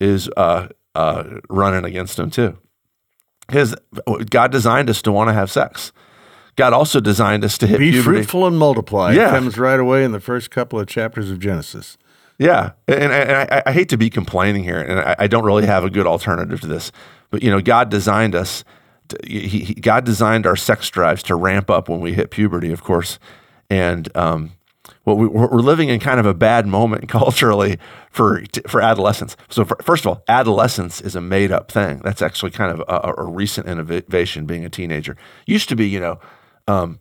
is 0.00 0.28
uh, 0.36 0.68
uh, 0.94 1.24
running 1.48 1.84
against 1.84 2.16
them 2.16 2.30
too. 2.30 2.58
Because 3.46 3.74
God 4.30 4.52
designed 4.52 4.88
us 4.88 5.02
to 5.02 5.12
want 5.12 5.28
to 5.28 5.34
have 5.34 5.50
sex. 5.50 5.92
God 6.60 6.74
also 6.74 7.00
designed 7.00 7.42
us 7.42 7.56
to 7.58 7.66
hit 7.66 7.78
be 7.78 7.90
puberty. 7.90 8.18
fruitful 8.18 8.46
and 8.46 8.58
multiply. 8.58 9.12
Yeah. 9.12 9.28
It 9.28 9.30
comes 9.30 9.56
right 9.56 9.80
away 9.80 10.04
in 10.04 10.12
the 10.12 10.20
first 10.20 10.50
couple 10.50 10.78
of 10.78 10.86
chapters 10.86 11.30
of 11.30 11.38
Genesis. 11.38 11.96
Yeah, 12.38 12.72
and, 12.86 13.12
and 13.12 13.32
I, 13.32 13.62
I, 13.66 13.72
hate 13.72 13.88
to 13.90 13.98
be 13.98 14.08
complaining 14.08 14.64
here, 14.64 14.80
and 14.80 15.00
I, 15.00 15.16
I, 15.20 15.26
don't 15.26 15.44
really 15.44 15.66
have 15.66 15.84
a 15.84 15.90
good 15.90 16.06
alternative 16.06 16.60
to 16.62 16.66
this. 16.66 16.90
But 17.30 17.42
you 17.42 17.50
know, 17.50 17.60
God 17.60 17.90
designed 17.90 18.34
us. 18.34 18.64
To, 19.08 19.18
he, 19.26 19.46
he, 19.46 19.74
God 19.74 20.04
designed 20.04 20.46
our 20.46 20.56
sex 20.56 20.88
drives 20.88 21.22
to 21.24 21.34
ramp 21.34 21.68
up 21.68 21.90
when 21.90 22.00
we 22.00 22.14
hit 22.14 22.30
puberty, 22.30 22.72
of 22.72 22.82
course, 22.82 23.18
and 23.68 24.14
um, 24.16 24.52
well, 25.04 25.16
we, 25.16 25.26
are 25.38 25.60
living 25.60 25.90
in 25.90 26.00
kind 26.00 26.18
of 26.18 26.24
a 26.24 26.32
bad 26.32 26.66
moment 26.66 27.08
culturally 27.08 27.78
for 28.10 28.42
for 28.66 28.80
adolescence. 28.80 29.36
So, 29.48 29.64
for, 29.64 29.76
first 29.82 30.04
of 30.04 30.08
all, 30.08 30.24
adolescence 30.28 31.00
is 31.00 31.14
a 31.14 31.20
made 31.20 31.52
up 31.52 31.70
thing. 31.70 32.00
That's 32.04 32.22
actually 32.22 32.52
kind 32.52 32.72
of 32.72 32.80
a, 32.88 33.14
a 33.18 33.24
recent 33.24 33.66
innovation. 33.66 34.46
Being 34.46 34.64
a 34.64 34.70
teenager 34.70 35.16
used 35.46 35.68
to 35.70 35.76
be, 35.76 35.86
you 35.86 36.00
know, 36.00 36.18
um, 36.70 37.00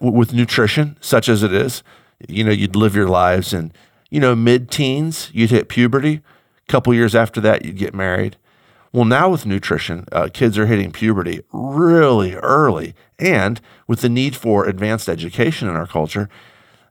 w- 0.00 0.16
with 0.16 0.32
nutrition 0.32 0.96
such 1.00 1.28
as 1.28 1.42
it 1.42 1.52
is, 1.52 1.82
you 2.28 2.44
know, 2.44 2.50
you'd 2.50 2.76
live 2.76 2.94
your 2.94 3.08
lives 3.08 3.52
and 3.52 3.72
you 4.10 4.20
know 4.20 4.34
mid 4.34 4.70
teens, 4.70 5.30
you'd 5.32 5.50
hit 5.50 5.68
puberty. 5.68 6.20
A 6.68 6.72
couple 6.72 6.92
years 6.94 7.14
after 7.14 7.40
that, 7.40 7.64
you'd 7.64 7.76
get 7.76 7.94
married. 7.94 8.36
Well, 8.92 9.04
now 9.04 9.28
with 9.28 9.46
nutrition, 9.46 10.06
uh, 10.12 10.28
kids 10.32 10.56
are 10.58 10.66
hitting 10.66 10.90
puberty 10.90 11.40
really 11.52 12.34
early, 12.34 12.94
and 13.18 13.60
with 13.86 14.00
the 14.00 14.08
need 14.08 14.34
for 14.36 14.66
advanced 14.66 15.08
education 15.08 15.68
in 15.68 15.76
our 15.76 15.86
culture 15.86 16.28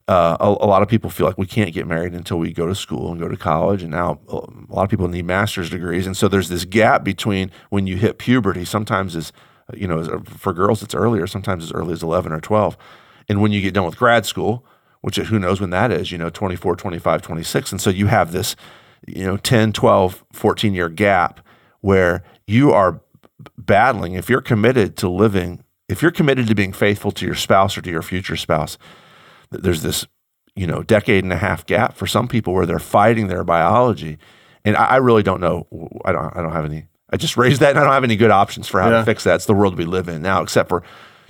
uh, 0.07 0.37
a, 0.39 0.45
a, 0.45 0.67
lot 0.67 0.83
of 0.83 0.87
people 0.87 1.09
feel 1.09 1.25
like 1.25 1.37
we 1.37 1.47
can't 1.47 1.73
get 1.73 1.87
married 1.87 2.13
until 2.13 2.37
we 2.37 2.53
go 2.53 2.67
to 2.67 2.75
school 2.75 3.11
and 3.11 3.19
go 3.19 3.27
to 3.27 3.37
college. 3.37 3.81
And 3.81 3.91
now 3.91 4.19
uh, 4.31 4.37
a 4.37 4.73
lot 4.73 4.83
of 4.83 4.89
people 4.89 5.07
need 5.07 5.25
master's 5.25 5.69
degrees. 5.69 6.05
And 6.05 6.15
so 6.15 6.27
there's 6.27 6.49
this 6.49 6.63
gap 6.63 7.03
between 7.03 7.49
when 7.69 7.87
you 7.87 7.97
hit 7.97 8.19
puberty, 8.19 8.65
sometimes 8.65 9.15
is, 9.15 9.33
you 9.73 9.87
know, 9.87 10.21
for 10.25 10.53
girls 10.53 10.83
it's 10.83 10.95
earlier, 10.95 11.27
sometimes 11.27 11.63
as 11.63 11.71
early 11.71 11.93
as 11.93 12.03
11 12.03 12.31
or 12.31 12.39
12. 12.39 12.77
And 13.27 13.41
when 13.41 13.51
you 13.51 13.61
get 13.61 13.73
done 13.73 13.85
with 13.85 13.97
grad 13.97 14.25
school, 14.25 14.65
which 15.01 15.17
who 15.17 15.39
knows 15.39 15.61
when 15.61 15.69
that 15.69 15.91
is, 15.91 16.11
you 16.11 16.17
know, 16.17 16.29
24, 16.29 16.75
25, 16.75 17.21
26. 17.21 17.71
And 17.71 17.81
so 17.81 17.89
you 17.89 18.07
have 18.07 18.31
this, 18.31 18.55
you 19.07 19.23
know, 19.23 19.37
10, 19.37 19.73
12, 19.73 20.23
14 20.33 20.73
year 20.73 20.89
gap 20.89 21.45
where 21.81 22.23
you 22.47 22.71
are 22.71 23.01
battling. 23.57 24.13
If 24.13 24.29
you're 24.29 24.41
committed 24.41 24.97
to 24.97 25.09
living, 25.09 25.63
if 25.87 26.01
you're 26.01 26.11
committed 26.11 26.47
to 26.47 26.55
being 26.55 26.73
faithful 26.73 27.11
to 27.11 27.25
your 27.25 27.35
spouse 27.35 27.77
or 27.77 27.81
to 27.81 27.89
your 27.89 28.01
future 28.01 28.35
spouse, 28.35 28.77
there's 29.51 29.81
this 29.83 30.05
you 30.55 30.65
know 30.65 30.81
decade 30.83 31.23
and 31.23 31.33
a 31.33 31.37
half 31.37 31.65
gap 31.65 31.95
for 31.95 32.07
some 32.07 32.27
people 32.27 32.53
where 32.53 32.65
they're 32.65 32.79
fighting 32.79 33.27
their 33.27 33.43
biology 33.43 34.17
and 34.63 34.75
i, 34.75 34.85
I 34.85 34.95
really 34.97 35.23
don't 35.23 35.41
know 35.41 35.67
i 36.05 36.11
don't 36.11 36.35
i 36.35 36.41
don't 36.41 36.53
have 36.53 36.65
any 36.65 36.87
i 37.11 37.17
just 37.17 37.37
raised 37.37 37.61
that 37.61 37.71
and 37.71 37.79
i 37.79 37.83
don't 37.83 37.93
have 37.93 38.03
any 38.03 38.15
good 38.15 38.31
options 38.31 38.67
for 38.67 38.81
how 38.81 38.89
yeah. 38.89 38.99
to 38.99 39.05
fix 39.05 39.23
that 39.23 39.35
it's 39.35 39.45
the 39.45 39.53
world 39.53 39.77
we 39.77 39.85
live 39.85 40.07
in 40.07 40.21
now 40.21 40.41
except 40.41 40.69
for 40.69 40.83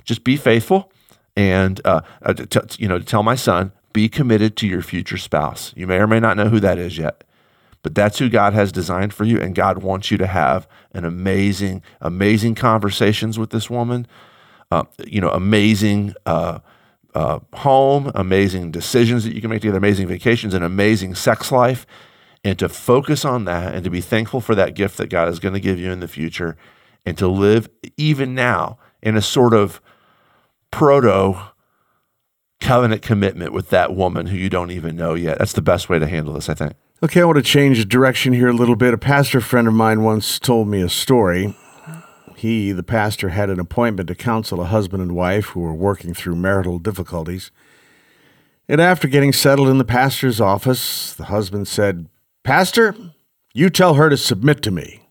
just 0.04 0.24
be 0.24 0.36
faithful 0.36 0.90
and 1.36 1.80
uh, 1.84 2.00
uh 2.22 2.34
you 2.78 2.88
know 2.88 2.98
to 2.98 3.04
tell 3.04 3.22
my 3.22 3.34
son 3.34 3.72
be 3.92 4.08
committed 4.08 4.56
to 4.56 4.66
your 4.66 4.82
future 4.82 5.18
spouse 5.18 5.72
you 5.76 5.86
may 5.86 5.96
or 5.96 6.06
may 6.06 6.20
not 6.20 6.36
know 6.36 6.48
who 6.48 6.60
that 6.60 6.78
is 6.78 6.98
yet 6.98 7.24
but 7.86 7.94
that's 7.94 8.18
who 8.18 8.28
God 8.28 8.52
has 8.52 8.72
designed 8.72 9.14
for 9.14 9.22
you. 9.22 9.40
And 9.40 9.54
God 9.54 9.80
wants 9.80 10.10
you 10.10 10.18
to 10.18 10.26
have 10.26 10.66
an 10.92 11.04
amazing, 11.04 11.84
amazing 12.00 12.56
conversations 12.56 13.38
with 13.38 13.50
this 13.50 13.70
woman, 13.70 14.08
uh, 14.72 14.82
you 15.06 15.20
know, 15.20 15.30
amazing 15.30 16.12
uh, 16.26 16.58
uh, 17.14 17.38
home, 17.54 18.10
amazing 18.16 18.72
decisions 18.72 19.22
that 19.22 19.36
you 19.36 19.40
can 19.40 19.50
make 19.50 19.60
together, 19.60 19.78
amazing 19.78 20.08
vacations, 20.08 20.52
an 20.52 20.64
amazing 20.64 21.14
sex 21.14 21.52
life, 21.52 21.86
and 22.46 22.56
to 22.60 22.68
focus 22.68 23.24
on 23.24 23.44
that 23.44 23.74
and 23.74 23.82
to 23.82 23.90
be 23.90 24.00
thankful 24.00 24.40
for 24.40 24.54
that 24.54 24.74
gift 24.74 24.98
that 24.98 25.08
God 25.08 25.28
is 25.28 25.40
going 25.40 25.54
to 25.54 25.60
give 25.60 25.80
you 25.80 25.90
in 25.90 25.98
the 25.98 26.06
future, 26.06 26.56
and 27.04 27.18
to 27.18 27.26
live 27.26 27.68
even 27.96 28.36
now 28.36 28.78
in 29.02 29.16
a 29.16 29.22
sort 29.22 29.52
of 29.52 29.80
proto 30.70 31.36
covenant 32.60 33.02
commitment 33.02 33.52
with 33.52 33.70
that 33.70 33.94
woman 33.94 34.26
who 34.26 34.36
you 34.36 34.48
don't 34.48 34.70
even 34.70 34.94
know 34.94 35.14
yet. 35.14 35.38
That's 35.38 35.54
the 35.54 35.60
best 35.60 35.88
way 35.88 35.98
to 35.98 36.06
handle 36.06 36.34
this, 36.34 36.48
I 36.48 36.54
think. 36.54 36.74
Okay, 37.02 37.20
I 37.20 37.24
want 37.24 37.36
to 37.36 37.42
change 37.42 37.88
direction 37.88 38.32
here 38.32 38.48
a 38.48 38.52
little 38.52 38.76
bit. 38.76 38.94
A 38.94 38.98
pastor 38.98 39.40
friend 39.40 39.66
of 39.66 39.74
mine 39.74 40.04
once 40.04 40.38
told 40.38 40.68
me 40.68 40.80
a 40.82 40.88
story 40.88 41.54
he, 42.36 42.70
the 42.70 42.82
pastor, 42.82 43.30
had 43.30 43.50
an 43.50 43.58
appointment 43.58 44.08
to 44.08 44.14
counsel 44.14 44.60
a 44.60 44.66
husband 44.66 45.02
and 45.02 45.16
wife 45.16 45.46
who 45.46 45.60
were 45.60 45.74
working 45.74 46.14
through 46.14 46.36
marital 46.36 46.78
difficulties. 46.78 47.50
And 48.68 48.80
after 48.80 49.08
getting 49.08 49.32
settled 49.32 49.68
in 49.68 49.78
the 49.78 49.84
pastor's 49.84 50.40
office, 50.40 51.12
the 51.12 51.24
husband 51.24 51.66
said, 51.68 52.08
Pastor, 52.46 52.94
you 53.54 53.70
tell 53.70 53.94
her 53.94 54.08
to 54.08 54.16
submit 54.16 54.62
to 54.62 54.70
me. 54.70 55.02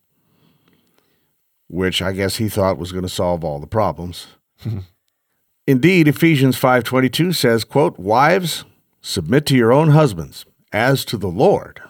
Which 1.68 2.02
I 2.02 2.14
guess 2.14 2.38
he 2.38 2.48
thought 2.48 2.78
was 2.78 2.94
going 2.94 3.04
to 3.04 3.10
solve 3.10 3.44
all 3.44 3.60
the 3.60 3.68
problems. 3.68 4.28
Indeed, 5.68 6.08
Ephesians 6.08 6.58
5:22 6.58 7.36
says, 7.36 7.66
quote, 7.66 8.00
"Wives, 8.00 8.64
submit 9.02 9.46
to 9.48 9.58
your 9.58 9.74
own 9.74 9.90
husbands 9.90 10.46
as 10.72 11.04
to 11.06 11.18
the 11.18 11.28
Lord." 11.28 11.82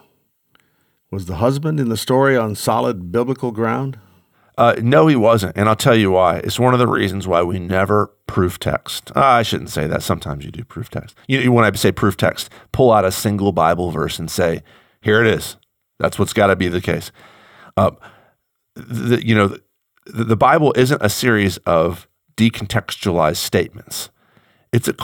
Was 1.12 1.28
the 1.28 1.36
husband 1.36 1.80
in 1.80 1.90
the 1.90 1.98
story 1.98 2.36
on 2.36 2.56
solid 2.56 3.12
biblical 3.12 3.52
ground? 3.52 4.00
Uh, 4.58 4.74
no, 4.82 5.06
he 5.06 5.16
wasn't. 5.16 5.56
And 5.56 5.70
I'll 5.70 5.76
tell 5.76 5.96
you 5.96 6.10
why. 6.10 6.38
It's 6.38 6.60
one 6.60 6.74
of 6.74 6.80
the 6.80 6.88
reasons 6.88 7.28
why 7.28 7.44
we 7.44 7.60
never 7.60 8.08
proof 8.26 8.58
text. 8.58 9.12
Uh, 9.16 9.20
I 9.20 9.44
shouldn't 9.44 9.70
say 9.70 9.86
that. 9.86 10.02
Sometimes 10.02 10.44
you 10.44 10.50
do 10.50 10.64
proof 10.64 10.90
text. 10.90 11.16
You, 11.28 11.52
when 11.52 11.66
I 11.66 11.72
say 11.78 11.92
proof 11.92 12.18
text, 12.18 12.50
pull 12.72 12.92
out 12.92 13.06
a 13.06 13.12
single 13.12 13.52
Bible 13.52 13.92
verse 13.92 14.18
and 14.18 14.32
say, 14.32 14.64
here 15.06 15.22
it 15.22 15.28
is. 15.28 15.56
That's 16.00 16.20
what's 16.20 16.34
got 16.34 16.48
to 16.48 16.56
be 16.56 16.68
the 16.68 16.82
case. 16.82 17.12
Uh, 17.78 17.92
the, 18.76 19.26
you 19.26 19.36
know, 19.36 19.56
the, 20.06 20.24
the 20.26 20.36
Bible 20.36 20.74
isn't 20.76 21.02
a 21.02 21.10
series 21.10 21.58
of 21.60 22.10
decontextualized 22.36 23.38
statements. 23.38 24.10
It's 24.74 24.90
a 24.90 24.96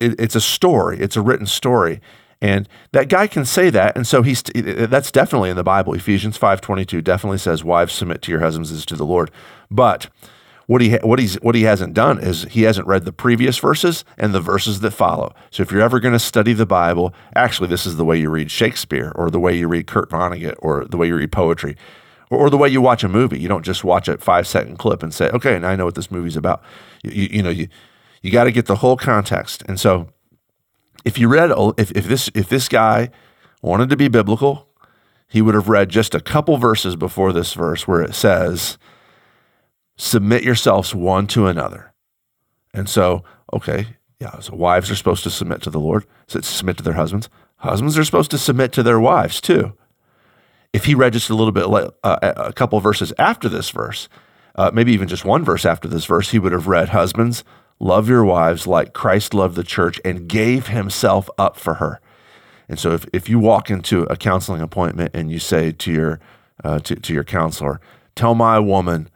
it's 0.00 0.34
a 0.34 0.40
story. 0.40 0.98
It's 0.98 1.16
a 1.16 1.20
written 1.20 1.46
story, 1.46 2.00
and 2.40 2.68
that 2.92 3.08
guy 3.08 3.28
can 3.28 3.44
say 3.44 3.70
that, 3.70 3.94
and 3.94 4.04
so 4.04 4.22
he's 4.22 4.42
that's 4.42 5.12
definitely 5.12 5.50
in 5.50 5.56
the 5.56 5.62
Bible. 5.62 5.94
Ephesians 5.94 6.36
five 6.36 6.60
twenty 6.60 6.84
two 6.84 7.00
definitely 7.00 7.38
says, 7.38 7.62
"Wives 7.62 7.92
submit 7.92 8.22
to 8.22 8.32
your 8.32 8.40
husbands 8.40 8.72
as 8.72 8.84
to 8.86 8.96
the 8.96 9.06
Lord." 9.06 9.30
But 9.70 10.08
what 10.70 10.80
he 10.80 10.94
what 11.02 11.18
he's 11.18 11.34
what 11.42 11.56
he 11.56 11.62
hasn't 11.62 11.94
done 11.94 12.20
is 12.20 12.44
he 12.44 12.62
hasn't 12.62 12.86
read 12.86 13.04
the 13.04 13.12
previous 13.12 13.58
verses 13.58 14.04
and 14.16 14.32
the 14.32 14.40
verses 14.40 14.78
that 14.78 14.92
follow. 14.92 15.34
So 15.50 15.64
if 15.64 15.72
you're 15.72 15.82
ever 15.82 15.98
going 15.98 16.12
to 16.12 16.20
study 16.20 16.52
the 16.52 16.64
Bible, 16.64 17.12
actually, 17.34 17.66
this 17.66 17.86
is 17.86 17.96
the 17.96 18.04
way 18.04 18.16
you 18.20 18.30
read 18.30 18.52
Shakespeare, 18.52 19.10
or 19.16 19.32
the 19.32 19.40
way 19.40 19.56
you 19.56 19.66
read 19.66 19.88
Kurt 19.88 20.10
Vonnegut, 20.10 20.54
or 20.60 20.84
the 20.84 20.96
way 20.96 21.08
you 21.08 21.16
read 21.16 21.32
poetry 21.32 21.76
or, 22.30 22.48
the 22.48 22.56
way 22.56 22.68
you 22.68 22.80
watch 22.80 23.02
a 23.02 23.08
movie. 23.08 23.40
You 23.40 23.48
don't 23.48 23.64
just 23.64 23.82
watch 23.82 24.06
a 24.06 24.16
five 24.18 24.46
second 24.46 24.78
clip 24.78 25.02
and 25.02 25.12
say, 25.12 25.28
okay, 25.30 25.58
now 25.58 25.70
I 25.70 25.74
know 25.74 25.86
what 25.86 25.96
this 25.96 26.12
movie's 26.12 26.36
about. 26.36 26.62
You, 27.02 27.10
you, 27.10 27.28
you 27.32 27.42
know, 27.42 27.50
you, 27.50 27.66
you 28.22 28.30
got 28.30 28.44
to 28.44 28.52
get 28.52 28.66
the 28.66 28.76
whole 28.76 28.96
context. 28.96 29.64
And 29.66 29.80
so 29.80 30.06
if 31.04 31.18
you 31.18 31.26
read, 31.26 31.50
if, 31.78 31.90
if 31.90 32.04
this, 32.04 32.30
if 32.32 32.48
this 32.48 32.68
guy 32.68 33.10
wanted 33.60 33.90
to 33.90 33.96
be 33.96 34.06
biblical, 34.06 34.68
he 35.26 35.42
would 35.42 35.56
have 35.56 35.68
read 35.68 35.88
just 35.88 36.14
a 36.14 36.20
couple 36.20 36.56
verses 36.58 36.94
before 36.94 37.32
this 37.32 37.54
verse 37.54 37.88
where 37.88 38.02
it 38.02 38.14
says, 38.14 38.78
submit 40.00 40.42
yourselves 40.42 40.94
one 40.94 41.26
to 41.28 41.46
another. 41.46 41.92
And 42.72 42.88
so, 42.88 43.24
okay, 43.52 43.86
yeah, 44.18 44.38
so 44.40 44.54
wives 44.54 44.90
are 44.90 44.96
supposed 44.96 45.22
to 45.24 45.30
submit 45.30 45.62
to 45.62 45.70
the 45.70 45.80
Lord, 45.80 46.06
so 46.26 46.40
submit 46.40 46.76
to 46.78 46.82
their 46.82 46.94
husbands. 46.94 47.28
Husbands 47.56 47.98
are 47.98 48.04
supposed 48.04 48.30
to 48.30 48.38
submit 48.38 48.72
to 48.72 48.82
their 48.82 49.00
wives 49.00 49.40
too 49.40 49.74
if 50.72 50.84
he 50.84 50.94
read 50.94 51.12
just 51.12 51.30
a 51.30 51.34
little 51.34 51.52
bit, 51.52 51.66
uh, 52.04 52.18
a 52.22 52.52
couple 52.52 52.78
verses 52.80 53.12
after 53.18 53.48
this 53.48 53.70
verse, 53.70 54.08
uh, 54.54 54.70
maybe 54.72 54.92
even 54.92 55.08
just 55.08 55.24
one 55.24 55.44
verse 55.44 55.64
after 55.64 55.88
this 55.88 56.04
verse, 56.04 56.30
he 56.30 56.38
would 56.38 56.52
have 56.52 56.68
read, 56.68 56.90
Husbands, 56.90 57.44
love 57.78 58.08
your 58.08 58.24
wives 58.24 58.66
like 58.66 58.92
Christ 58.92 59.34
loved 59.34 59.56
the 59.56 59.64
church 59.64 60.00
and 60.04 60.28
gave 60.28 60.68
himself 60.68 61.28
up 61.38 61.56
for 61.56 61.74
her. 61.74 62.00
And 62.68 62.78
so 62.78 62.92
if, 62.92 63.04
if 63.12 63.28
you 63.28 63.38
walk 63.38 63.70
into 63.70 64.02
a 64.04 64.16
counseling 64.16 64.60
appointment 64.60 65.10
and 65.14 65.30
you 65.30 65.40
say 65.40 65.72
to 65.72 65.92
your, 65.92 66.20
uh, 66.62 66.78
to, 66.80 66.94
to 66.96 67.12
your 67.12 67.24
counselor, 67.24 67.80
Tell 68.16 68.34
my 68.34 68.58
woman 68.58 69.08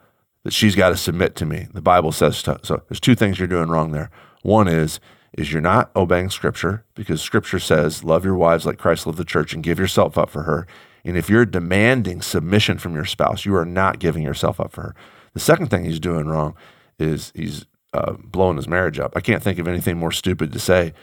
that 0.45 0.53
she's 0.53 0.75
got 0.75 0.89
to 0.89 0.95
submit 0.97 1.35
to 1.35 1.45
me, 1.45 1.67
the 1.73 1.81
Bible 1.81 2.11
says 2.11 2.43
to, 2.43 2.59
so. 2.61 2.83
There's 2.87 2.99
two 2.99 3.15
things 3.15 3.39
you're 3.39 3.47
doing 3.47 3.67
wrong 3.67 3.91
there. 3.91 4.11
One 4.43 4.67
is, 4.67 4.99
is 5.33 5.51
you're 5.51 5.59
not 5.59 5.89
obeying 5.95 6.29
Scripture 6.29 6.85
because 6.93 7.19
Scripture 7.19 7.57
says, 7.57 8.03
Love 8.03 8.23
your 8.23 8.35
wives 8.35 8.63
like 8.63 8.77
Christ 8.77 9.07
loved 9.07 9.17
the 9.17 9.25
church 9.25 9.55
and 9.55 9.63
give 9.63 9.79
yourself 9.79 10.19
up 10.19 10.29
for 10.29 10.43
her. 10.43 10.67
And 11.03 11.17
if 11.17 11.31
you're 11.31 11.47
demanding 11.47 12.21
submission 12.21 12.77
from 12.77 12.93
your 12.93 13.05
spouse, 13.05 13.43
you 13.43 13.55
are 13.55 13.65
not 13.65 13.97
giving 13.97 14.21
yourself 14.21 14.59
up 14.59 14.71
for 14.71 14.81
her. 14.83 14.95
The 15.33 15.39
second 15.39 15.69
thing 15.69 15.83
he's 15.83 15.99
doing 15.99 16.27
wrong 16.27 16.55
is 16.99 17.31
he's 17.35 17.65
uh, 17.93 18.13
blowing 18.13 18.57
his 18.57 18.67
marriage 18.67 18.99
up. 18.99 19.13
I 19.15 19.21
can't 19.21 19.41
think 19.41 19.57
of 19.57 19.67
anything 19.67 19.97
more 19.97 20.11
stupid 20.11 20.53
to 20.53 20.59
say 20.59 20.93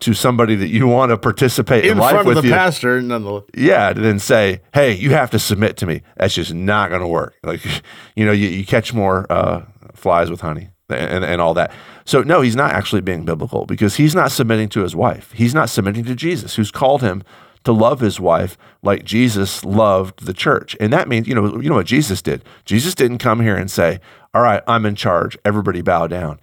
to 0.00 0.14
somebody 0.14 0.54
that 0.54 0.68
you 0.68 0.86
want 0.86 1.10
to 1.10 1.18
participate 1.18 1.84
in, 1.84 1.92
in 1.92 1.98
life 1.98 2.12
front 2.12 2.26
with 2.28 2.38
of 2.38 2.42
the 2.42 2.48
you. 2.48 2.54
pastor, 2.54 3.02
nonetheless. 3.02 3.44
Yeah, 3.54 3.92
to 3.92 4.00
then 4.00 4.18
say, 4.18 4.60
"Hey, 4.72 4.94
you 4.94 5.10
have 5.10 5.30
to 5.32 5.38
submit 5.38 5.76
to 5.78 5.86
me." 5.86 6.02
That's 6.16 6.34
just 6.34 6.54
not 6.54 6.90
going 6.90 7.00
to 7.00 7.08
work. 7.08 7.34
Like, 7.42 7.64
you 8.16 8.24
know, 8.24 8.32
you, 8.32 8.48
you 8.48 8.64
catch 8.64 8.94
more 8.94 9.30
uh, 9.30 9.64
flies 9.94 10.30
with 10.30 10.40
honey 10.40 10.70
and, 10.88 11.24
and 11.24 11.40
all 11.40 11.54
that. 11.54 11.72
So 12.04 12.22
no, 12.22 12.40
he's 12.40 12.56
not 12.56 12.72
actually 12.72 13.00
being 13.00 13.24
biblical 13.24 13.66
because 13.66 13.96
he's 13.96 14.14
not 14.14 14.30
submitting 14.30 14.68
to 14.70 14.82
his 14.82 14.94
wife. 14.94 15.32
He's 15.32 15.54
not 15.54 15.68
submitting 15.68 16.04
to 16.04 16.14
Jesus, 16.14 16.54
who's 16.54 16.70
called 16.70 17.02
him 17.02 17.22
to 17.64 17.72
love 17.72 18.00
his 18.00 18.20
wife 18.20 18.56
like 18.82 19.04
Jesus 19.04 19.64
loved 19.64 20.24
the 20.24 20.32
church. 20.32 20.76
And 20.80 20.92
that 20.92 21.08
means, 21.08 21.26
you 21.26 21.34
know, 21.34 21.60
you 21.60 21.68
know 21.68 21.74
what 21.74 21.86
Jesus 21.86 22.22
did? 22.22 22.44
Jesus 22.64 22.94
didn't 22.94 23.18
come 23.18 23.40
here 23.40 23.56
and 23.56 23.70
say, 23.70 24.00
"All 24.32 24.42
right, 24.42 24.62
I'm 24.68 24.86
in 24.86 24.94
charge. 24.94 25.36
Everybody 25.44 25.82
bow 25.82 26.06
down." 26.06 26.38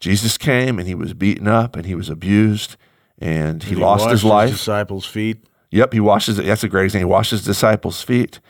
Jesus 0.00 0.36
came 0.36 0.78
and 0.78 0.88
he 0.88 0.94
was 0.94 1.14
beaten 1.14 1.48
up 1.48 1.76
and 1.76 1.86
he 1.86 1.94
was 1.94 2.08
abused 2.08 2.76
and 3.24 3.62
he, 3.62 3.70
he 3.70 3.76
lost 3.76 4.08
his 4.10 4.22
life. 4.22 4.50
His 4.50 4.58
disciples' 4.58 5.06
feet. 5.06 5.46
Yep, 5.70 5.92
he 5.92 6.00
washes. 6.00 6.38
It. 6.38 6.46
That's 6.46 6.62
a 6.62 6.68
great 6.68 6.84
example. 6.84 7.08
He 7.08 7.12
washed 7.12 7.30
his 7.32 7.44
disciples' 7.44 8.02
feet, 8.02 8.40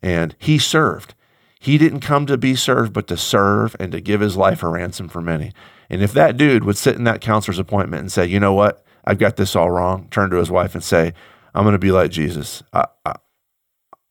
and 0.00 0.34
he 0.38 0.58
served. 0.58 1.14
He 1.60 1.78
didn't 1.78 2.00
come 2.00 2.26
to 2.26 2.36
be 2.36 2.56
served, 2.56 2.92
but 2.92 3.06
to 3.08 3.16
serve 3.16 3.76
and 3.78 3.92
to 3.92 4.00
give 4.00 4.20
his 4.20 4.36
life 4.36 4.62
a 4.62 4.68
ransom 4.68 5.08
for 5.08 5.20
many. 5.20 5.52
And 5.90 6.02
if 6.02 6.12
that 6.14 6.36
dude 6.36 6.64
would 6.64 6.78
sit 6.78 6.96
in 6.96 7.04
that 7.04 7.20
counselor's 7.20 7.58
appointment 7.58 8.00
and 8.00 8.12
say, 8.12 8.26
"You 8.26 8.40
know 8.40 8.54
what? 8.54 8.84
I've 9.04 9.18
got 9.18 9.36
this 9.36 9.54
all 9.54 9.70
wrong," 9.70 10.08
turn 10.10 10.30
to 10.30 10.36
his 10.36 10.50
wife 10.50 10.74
and 10.74 10.82
say, 10.82 11.12
I'm 11.54 11.64
going 11.64 11.74
to 11.74 11.78
be 11.78 11.92
like 11.92 12.10
Jesus. 12.10 12.62
I, 12.72 12.86
I, 13.04 13.14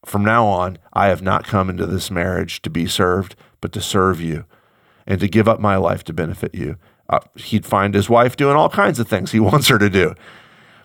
from 0.05 0.23
now 0.23 0.45
on, 0.45 0.77
I 0.93 1.07
have 1.07 1.21
not 1.21 1.45
come 1.45 1.69
into 1.69 1.85
this 1.85 2.11
marriage 2.11 2.61
to 2.63 2.69
be 2.69 2.85
served, 2.85 3.35
but 3.61 3.71
to 3.73 3.81
serve 3.81 4.21
you 4.21 4.45
and 5.07 5.19
to 5.19 5.27
give 5.27 5.47
up 5.47 5.59
my 5.59 5.75
life 5.75 6.03
to 6.05 6.13
benefit 6.13 6.53
you. 6.53 6.77
Uh, 7.11 7.19
he'd 7.35 7.65
find 7.65 7.93
his 7.93 8.09
wife 8.09 8.37
doing 8.37 8.55
all 8.55 8.69
kinds 8.69 8.99
of 8.99 9.07
things 9.07 9.31
he 9.31 9.39
wants 9.51 9.67
her 9.67 9.77
to 9.77 9.89
do. 9.89 10.15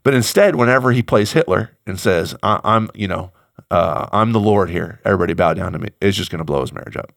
But 0.03 0.15
instead, 0.15 0.57
whenever 0.57 0.93
he 0.93 1.03
plays 1.03 1.33
Hitler 1.33 1.77
and 1.87 1.99
says, 1.99 2.35
I, 2.43 2.61
am 2.65 2.91
you 2.95 3.09
know, 3.09 3.33
uh, 3.71 4.09
I'm 4.13 4.33
the 4.33 4.41
Lord 4.41 4.71
here, 4.71 5.01
everybody 5.05 5.35
bow 5.35 5.55
down 5.55 5.73
to 5.73 5.79
me, 5.79 5.89
it's 6.01 6.17
just 6.17 6.31
going 6.31 6.39
to 6.39 6.45
blow 6.45 6.61
his 6.61 6.73
marriage 6.73 6.97
up. 6.97 7.13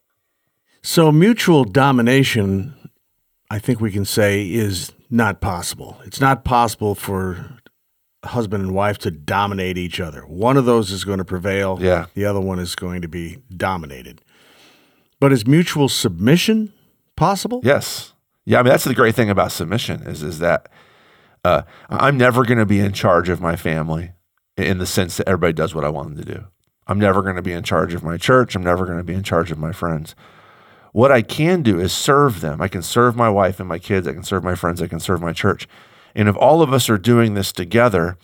So, 0.81 1.11
mutual 1.11 1.65
domination, 1.65 2.73
I 3.51 3.59
think 3.59 3.81
we 3.81 3.91
can 3.91 4.05
say, 4.05 4.49
is 4.49 4.93
not 5.09 5.41
possible. 5.41 5.99
It's 6.05 6.21
not 6.21 6.45
possible 6.45 6.95
for 6.95 7.59
husband 8.23 8.63
and 8.63 8.73
wife 8.73 8.97
to 8.99 9.11
dominate 9.11 9.77
each 9.77 9.99
other. 9.99 10.21
One 10.21 10.57
of 10.57 10.65
those 10.65 10.91
is 10.91 11.03
going 11.03 11.19
to 11.19 11.25
prevail. 11.25 11.77
Yeah. 11.81 12.07
The 12.13 12.25
other 12.25 12.39
one 12.39 12.59
is 12.59 12.75
going 12.75 13.01
to 13.01 13.07
be 13.07 13.37
dominated. 13.55 14.21
But 15.19 15.31
is 15.31 15.45
mutual 15.45 15.89
submission 15.89 16.73
possible? 17.15 17.61
Yes. 17.63 18.08
Yeah. 18.49 18.59
I 18.59 18.63
mean, 18.63 18.71
that's 18.71 18.83
the 18.83 18.95
great 18.95 19.13
thing 19.13 19.29
about 19.29 19.51
submission 19.51 20.01
is 20.01 20.23
is 20.23 20.39
that 20.39 20.69
uh, 21.45 21.61
I'm 21.87 22.17
never 22.17 22.43
going 22.43 22.57
to 22.57 22.65
be 22.65 22.79
in 22.79 22.93
charge 22.93 23.29
of 23.29 23.39
my 23.39 23.55
family 23.55 24.13
in 24.57 24.79
the 24.79 24.87
sense 24.87 25.17
that 25.17 25.27
everybody 25.27 25.53
does 25.53 25.75
what 25.75 25.85
I 25.85 25.89
want 25.89 26.15
them 26.15 26.25
to 26.25 26.33
do. 26.33 26.45
I'm 26.87 26.99
never 26.99 27.21
going 27.21 27.35
to 27.35 27.43
be 27.43 27.53
in 27.53 27.63
charge 27.63 27.93
of 27.93 28.01
my 28.01 28.17
church. 28.17 28.55
I'm 28.55 28.63
never 28.63 28.87
going 28.87 28.97
to 28.97 29.03
be 29.03 29.13
in 29.13 29.21
charge 29.21 29.51
of 29.51 29.59
my 29.59 29.71
friends. 29.71 30.15
What 30.93 31.11
I 31.11 31.21
can 31.21 31.61
do 31.61 31.79
is 31.79 31.93
serve 31.93 32.41
them. 32.41 32.59
I 32.59 32.67
can 32.67 32.81
serve 32.81 33.15
my 33.15 33.29
wife 33.29 33.59
and 33.59 33.69
my 33.69 33.77
kids. 33.77 34.07
I 34.07 34.13
can 34.13 34.23
serve 34.23 34.43
my 34.43 34.55
friends. 34.55 34.81
I 34.81 34.87
can 34.87 34.99
serve 34.99 35.21
my 35.21 35.31
church. 35.31 35.67
And 36.15 36.27
if 36.27 36.35
all 36.35 36.63
of 36.63 36.73
us 36.73 36.89
are 36.89 36.97
doing 36.97 37.35
this 37.35 37.51
together, 37.51 38.17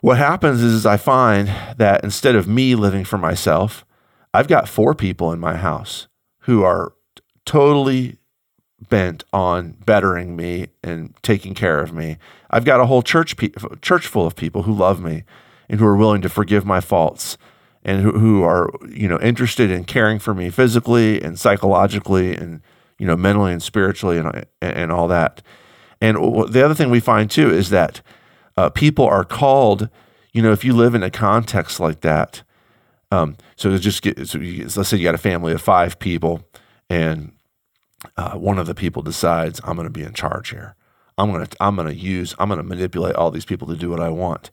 what 0.00 0.16
happens 0.16 0.62
is 0.62 0.86
I 0.86 0.96
find 0.96 1.48
that 1.76 2.02
instead 2.02 2.34
of 2.34 2.48
me 2.48 2.74
living 2.74 3.04
for 3.04 3.18
myself, 3.18 3.84
I've 4.32 4.48
got 4.48 4.66
four 4.66 4.94
people 4.94 5.30
in 5.30 5.38
my 5.38 5.56
house 5.56 6.08
who 6.40 6.64
are 6.64 6.94
totally 7.44 8.16
bent 8.88 9.24
on 9.32 9.72
bettering 9.84 10.36
me 10.36 10.68
and 10.82 11.14
taking 11.22 11.54
care 11.54 11.80
of 11.80 11.92
me. 11.92 12.18
I've 12.50 12.64
got 12.64 12.80
a 12.80 12.86
whole 12.86 13.02
church 13.02 13.36
pe- 13.36 13.52
church 13.80 14.06
full 14.06 14.26
of 14.26 14.36
people 14.36 14.62
who 14.62 14.72
love 14.72 15.00
me 15.00 15.24
and 15.68 15.80
who 15.80 15.86
are 15.86 15.96
willing 15.96 16.22
to 16.22 16.28
forgive 16.28 16.64
my 16.64 16.80
faults 16.80 17.38
and 17.84 18.02
who, 18.02 18.12
who 18.18 18.42
are 18.42 18.70
you 18.88 19.08
know 19.08 19.18
interested 19.20 19.70
in 19.70 19.84
caring 19.84 20.18
for 20.18 20.34
me 20.34 20.50
physically 20.50 21.22
and 21.22 21.38
psychologically 21.38 22.36
and 22.36 22.60
you 22.98 23.06
know 23.06 23.16
mentally 23.16 23.52
and 23.52 23.62
spiritually 23.62 24.18
and 24.18 24.46
and 24.60 24.92
all 24.92 25.08
that. 25.08 25.42
And 26.00 26.16
the 26.50 26.62
other 26.64 26.74
thing 26.74 26.90
we 26.90 27.00
find 27.00 27.30
too 27.30 27.50
is 27.50 27.70
that 27.70 28.02
uh, 28.56 28.68
people 28.70 29.06
are 29.06 29.24
called, 29.24 29.88
you 30.32 30.42
know, 30.42 30.52
if 30.52 30.64
you 30.64 30.74
live 30.74 30.94
in 30.94 31.02
a 31.02 31.10
context 31.10 31.80
like 31.80 32.00
that, 32.02 32.42
um, 33.10 33.36
so 33.56 33.76
just 33.78 34.02
get, 34.02 34.28
so 34.28 34.38
you, 34.38 34.64
let's 34.76 34.88
say 34.88 34.96
you 34.96 35.04
got 35.04 35.14
a 35.14 35.18
family 35.18 35.52
of 35.52 35.62
five 35.62 35.98
people 35.98 36.42
and 36.90 37.32
uh, 38.16 38.36
one 38.36 38.58
of 38.58 38.66
the 38.66 38.74
people 38.74 39.02
decides, 39.02 39.60
I'm 39.64 39.76
going 39.76 39.86
to 39.86 39.92
be 39.92 40.02
in 40.02 40.12
charge 40.12 40.50
here. 40.50 40.74
I'm 41.18 41.32
going 41.32 41.46
to, 41.46 41.56
I'm 41.60 41.76
going 41.76 41.88
to 41.88 41.94
use, 41.94 42.34
I'm 42.38 42.48
going 42.48 42.58
to 42.58 42.64
manipulate 42.64 43.16
all 43.16 43.30
these 43.30 43.44
people 43.44 43.68
to 43.68 43.76
do 43.76 43.90
what 43.90 44.00
I 44.00 44.10
want. 44.10 44.50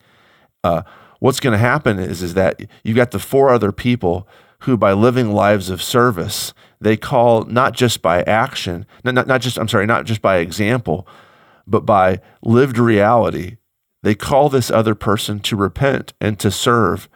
Uh, 0.63 0.83
what's 1.19 1.39
going 1.39 1.51
to 1.51 1.57
happen 1.57 1.99
is, 1.99 2.23
is 2.23 2.33
that 2.35 2.61
you've 2.83 2.95
got 2.95 3.11
the 3.11 3.19
four 3.19 3.49
other 3.49 3.71
people 3.71 4.27
who, 4.59 4.77
by 4.77 4.93
living 4.93 5.33
lives 5.33 5.69
of 5.69 5.81
service, 5.81 6.53
they 6.79 6.95
call 6.95 7.43
not 7.45 7.73
just 7.73 8.01
by 8.01 8.23
action, 8.23 8.85
not, 9.03 9.13
not, 9.13 9.27
not 9.27 9.41
just, 9.41 9.57
I'm 9.57 9.67
sorry, 9.67 9.85
not 9.85 10.05
just 10.05 10.21
by 10.21 10.37
example, 10.37 11.05
but 11.67 11.85
by 11.85 12.21
lived 12.41 12.77
reality. 12.77 13.57
They 14.03 14.15
call 14.15 14.49
this 14.49 14.71
other 14.71 14.95
person 14.95 15.39
to 15.41 15.55
repent 15.55 16.13
and 16.21 16.39
to 16.39 16.49
serve. 16.51 17.09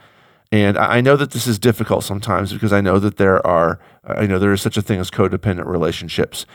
And 0.52 0.78
I 0.78 1.02
know 1.02 1.16
that 1.18 1.32
this 1.32 1.46
is 1.46 1.60
difficult 1.60 2.04
sometimes 2.04 2.54
because 2.54 2.72
I 2.72 2.82
know 2.82 3.00
that 3.00 3.18
there 3.18 3.46
are, 3.46 3.80
I 4.06 4.26
know 4.26 4.40
there 4.40 4.54
is 4.54 4.62
such 4.62 4.78
a 4.78 4.82
thing 4.82 5.00
as 5.00 5.12
codependent 5.12 5.66
relationships 5.66 6.46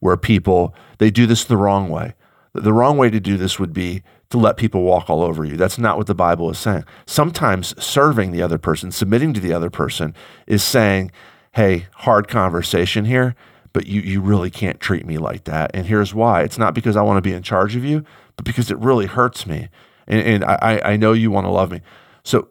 where 0.00 0.16
people, 0.16 0.74
they 0.98 1.10
do 1.10 1.26
this 1.26 1.44
the 1.44 1.56
wrong 1.56 1.88
way. 1.88 2.14
The 2.54 2.72
wrong 2.72 2.96
way 2.96 3.10
to 3.10 3.20
do 3.20 3.36
this 3.36 3.58
would 3.58 3.72
be 3.72 4.02
to 4.30 4.38
let 4.38 4.56
people 4.56 4.82
walk 4.82 5.10
all 5.10 5.22
over 5.22 5.44
you. 5.44 5.56
That's 5.56 5.78
not 5.78 5.98
what 5.98 6.06
the 6.06 6.14
Bible 6.14 6.50
is 6.50 6.58
saying. 6.58 6.84
Sometimes 7.06 7.74
serving 7.82 8.32
the 8.32 8.42
other 8.42 8.58
person, 8.58 8.90
submitting 8.90 9.34
to 9.34 9.40
the 9.40 9.52
other 9.52 9.70
person, 9.70 10.14
is 10.46 10.62
saying, 10.62 11.10
hey, 11.52 11.86
hard 11.96 12.28
conversation 12.28 13.04
here 13.04 13.36
but 13.72 13.86
you, 13.86 14.00
you 14.00 14.20
really 14.20 14.50
can't 14.50 14.80
treat 14.80 15.06
me 15.06 15.18
like 15.18 15.44
that. 15.44 15.70
And 15.74 15.86
here's 15.86 16.14
why 16.14 16.42
it's 16.42 16.58
not 16.58 16.74
because 16.74 16.96
I 16.96 17.02
want 17.02 17.16
to 17.18 17.22
be 17.22 17.34
in 17.34 17.42
charge 17.42 17.76
of 17.76 17.84
you, 17.84 18.04
but 18.36 18.44
because 18.44 18.70
it 18.70 18.78
really 18.78 19.06
hurts 19.06 19.46
me. 19.46 19.68
And, 20.06 20.20
and 20.20 20.44
I, 20.44 20.80
I 20.84 20.96
know 20.96 21.12
you 21.12 21.30
want 21.30 21.46
to 21.46 21.50
love 21.50 21.70
me. 21.70 21.80
So 22.24 22.48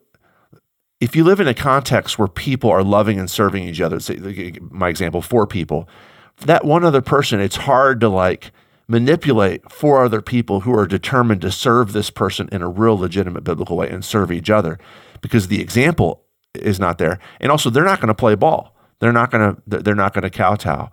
if 1.01 1.15
you 1.15 1.23
live 1.23 1.39
in 1.39 1.47
a 1.47 1.53
context 1.53 2.19
where 2.19 2.27
people 2.27 2.69
are 2.69 2.83
loving 2.83 3.19
and 3.19 3.29
serving 3.29 3.63
each 3.63 3.81
other, 3.81 3.99
say, 3.99 4.53
my 4.61 4.87
example, 4.87 5.21
four 5.21 5.47
people, 5.47 5.89
that 6.45 6.63
one 6.63 6.85
other 6.85 7.01
person, 7.01 7.39
it's 7.39 7.55
hard 7.57 7.99
to 8.01 8.07
like 8.07 8.51
manipulate 8.87 9.69
four 9.71 10.05
other 10.05 10.21
people 10.21 10.61
who 10.61 10.77
are 10.77 10.85
determined 10.85 11.41
to 11.41 11.51
serve 11.51 11.93
this 11.93 12.11
person 12.11 12.47
in 12.51 12.61
a 12.61 12.69
real 12.69 12.97
legitimate 12.97 13.43
biblical 13.43 13.77
way 13.77 13.89
and 13.89 14.05
serve 14.05 14.31
each 14.31 14.49
other 14.49 14.77
because 15.21 15.47
the 15.47 15.59
example 15.59 16.23
is 16.53 16.79
not 16.79 16.99
there. 16.99 17.17
And 17.39 17.51
also 17.51 17.69
they're 17.69 17.83
not 17.83 17.99
going 17.99 18.09
to 18.09 18.13
play 18.13 18.35
ball. 18.35 18.75
They're 18.99 19.11
not 19.11 19.31
going 19.31 19.55
to 19.55 19.79
they're 19.81 19.95
not 19.95 20.13
going 20.13 20.23
to 20.23 20.29
kowtow. 20.29 20.91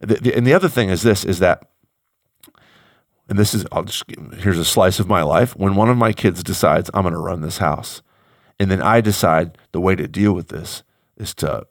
And 0.00 0.46
the 0.46 0.54
other 0.54 0.68
thing 0.68 0.90
is 0.90 1.02
this 1.02 1.24
is 1.24 1.40
that 1.40 1.70
and 3.28 3.38
this 3.38 3.54
is 3.54 3.66
I'll 3.72 3.84
just 3.84 4.04
here's 4.38 4.58
a 4.58 4.64
slice 4.64 5.00
of 5.00 5.08
my 5.08 5.22
life 5.22 5.56
when 5.56 5.74
one 5.74 5.88
of 5.88 5.96
my 5.96 6.12
kids 6.12 6.44
decides 6.44 6.90
I'm 6.94 7.02
going 7.02 7.14
to 7.14 7.20
run 7.20 7.40
this 7.40 7.58
house 7.58 8.02
and 8.60 8.70
then 8.70 8.82
I 8.82 9.00
decide 9.00 9.56
the 9.72 9.80
way 9.80 9.96
to 9.96 10.06
deal 10.06 10.34
with 10.34 10.48
this 10.48 10.82
is 11.16 11.34
to 11.36 11.66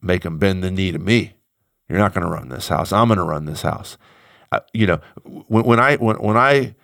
make 0.00 0.22
them 0.22 0.38
bend 0.38 0.64
the 0.64 0.70
knee 0.70 0.92
to 0.92 0.98
me. 0.98 1.34
You're 1.88 1.98
not 1.98 2.14
going 2.14 2.26
to 2.26 2.32
run 2.32 2.48
this 2.48 2.68
house. 2.68 2.90
I'm 2.90 3.08
going 3.08 3.18
to 3.18 3.24
run 3.24 3.44
this 3.44 3.62
house. 3.62 3.98
Uh, 4.50 4.60
you 4.72 4.86
know, 4.86 5.00
when, 5.24 5.64
when 5.64 5.78
I 5.78 5.96
when, 5.96 6.16
when 6.16 6.36
I 6.38 6.74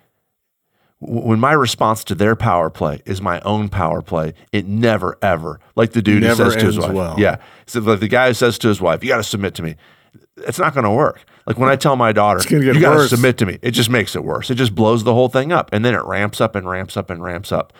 when 0.99 1.39
my 1.39 1.51
response 1.51 2.03
to 2.05 2.15
their 2.15 2.35
power 2.35 2.69
play 2.69 3.01
is 3.05 3.19
my 3.21 3.39
own 3.41 3.69
power 3.69 4.01
play, 4.01 4.33
it 4.51 4.67
never 4.67 5.17
ever 5.21 5.59
like 5.75 5.93
the 5.93 6.01
dude 6.01 6.21
Never 6.21 6.45
who 6.45 6.51
says 6.51 6.61
to 6.61 6.65
his 6.67 6.77
wife, 6.77 6.93
well. 6.93 7.15
yeah, 7.17 7.37
so 7.65 7.79
like 7.79 7.99
the 7.99 8.07
guy 8.07 8.27
who 8.27 8.33
says 8.35 8.59
to 8.59 8.67
his 8.67 8.79
wife, 8.79 9.03
"You 9.03 9.09
got 9.09 9.17
to 9.17 9.23
submit 9.23 9.55
to 9.55 9.63
me." 9.63 9.75
It's 10.37 10.59
not 10.59 10.73
going 10.75 10.83
to 10.83 10.91
work. 10.91 11.25
Like 11.47 11.57
when 11.57 11.69
I 11.69 11.75
tell 11.75 11.95
my 11.95 12.11
daughter, 12.11 12.39
"You 12.49 12.79
got 12.79 12.93
to 12.95 13.07
submit 13.09 13.37
to 13.39 13.45
me," 13.45 13.57
it 13.61 13.71
just 13.71 13.89
makes 13.89 14.15
it 14.15 14.23
worse. 14.23 14.49
It 14.51 14.55
just 14.55 14.75
blows 14.75 15.03
the 15.03 15.13
whole 15.13 15.29
thing 15.29 15.51
up, 15.51 15.69
and 15.73 15.83
then 15.83 15.93
it 15.95 16.03
ramps 16.03 16.39
up 16.39 16.55
and 16.55 16.69
ramps 16.69 16.95
up 16.95 17.09
and 17.09 17.23
ramps 17.23 17.51
up. 17.51 17.73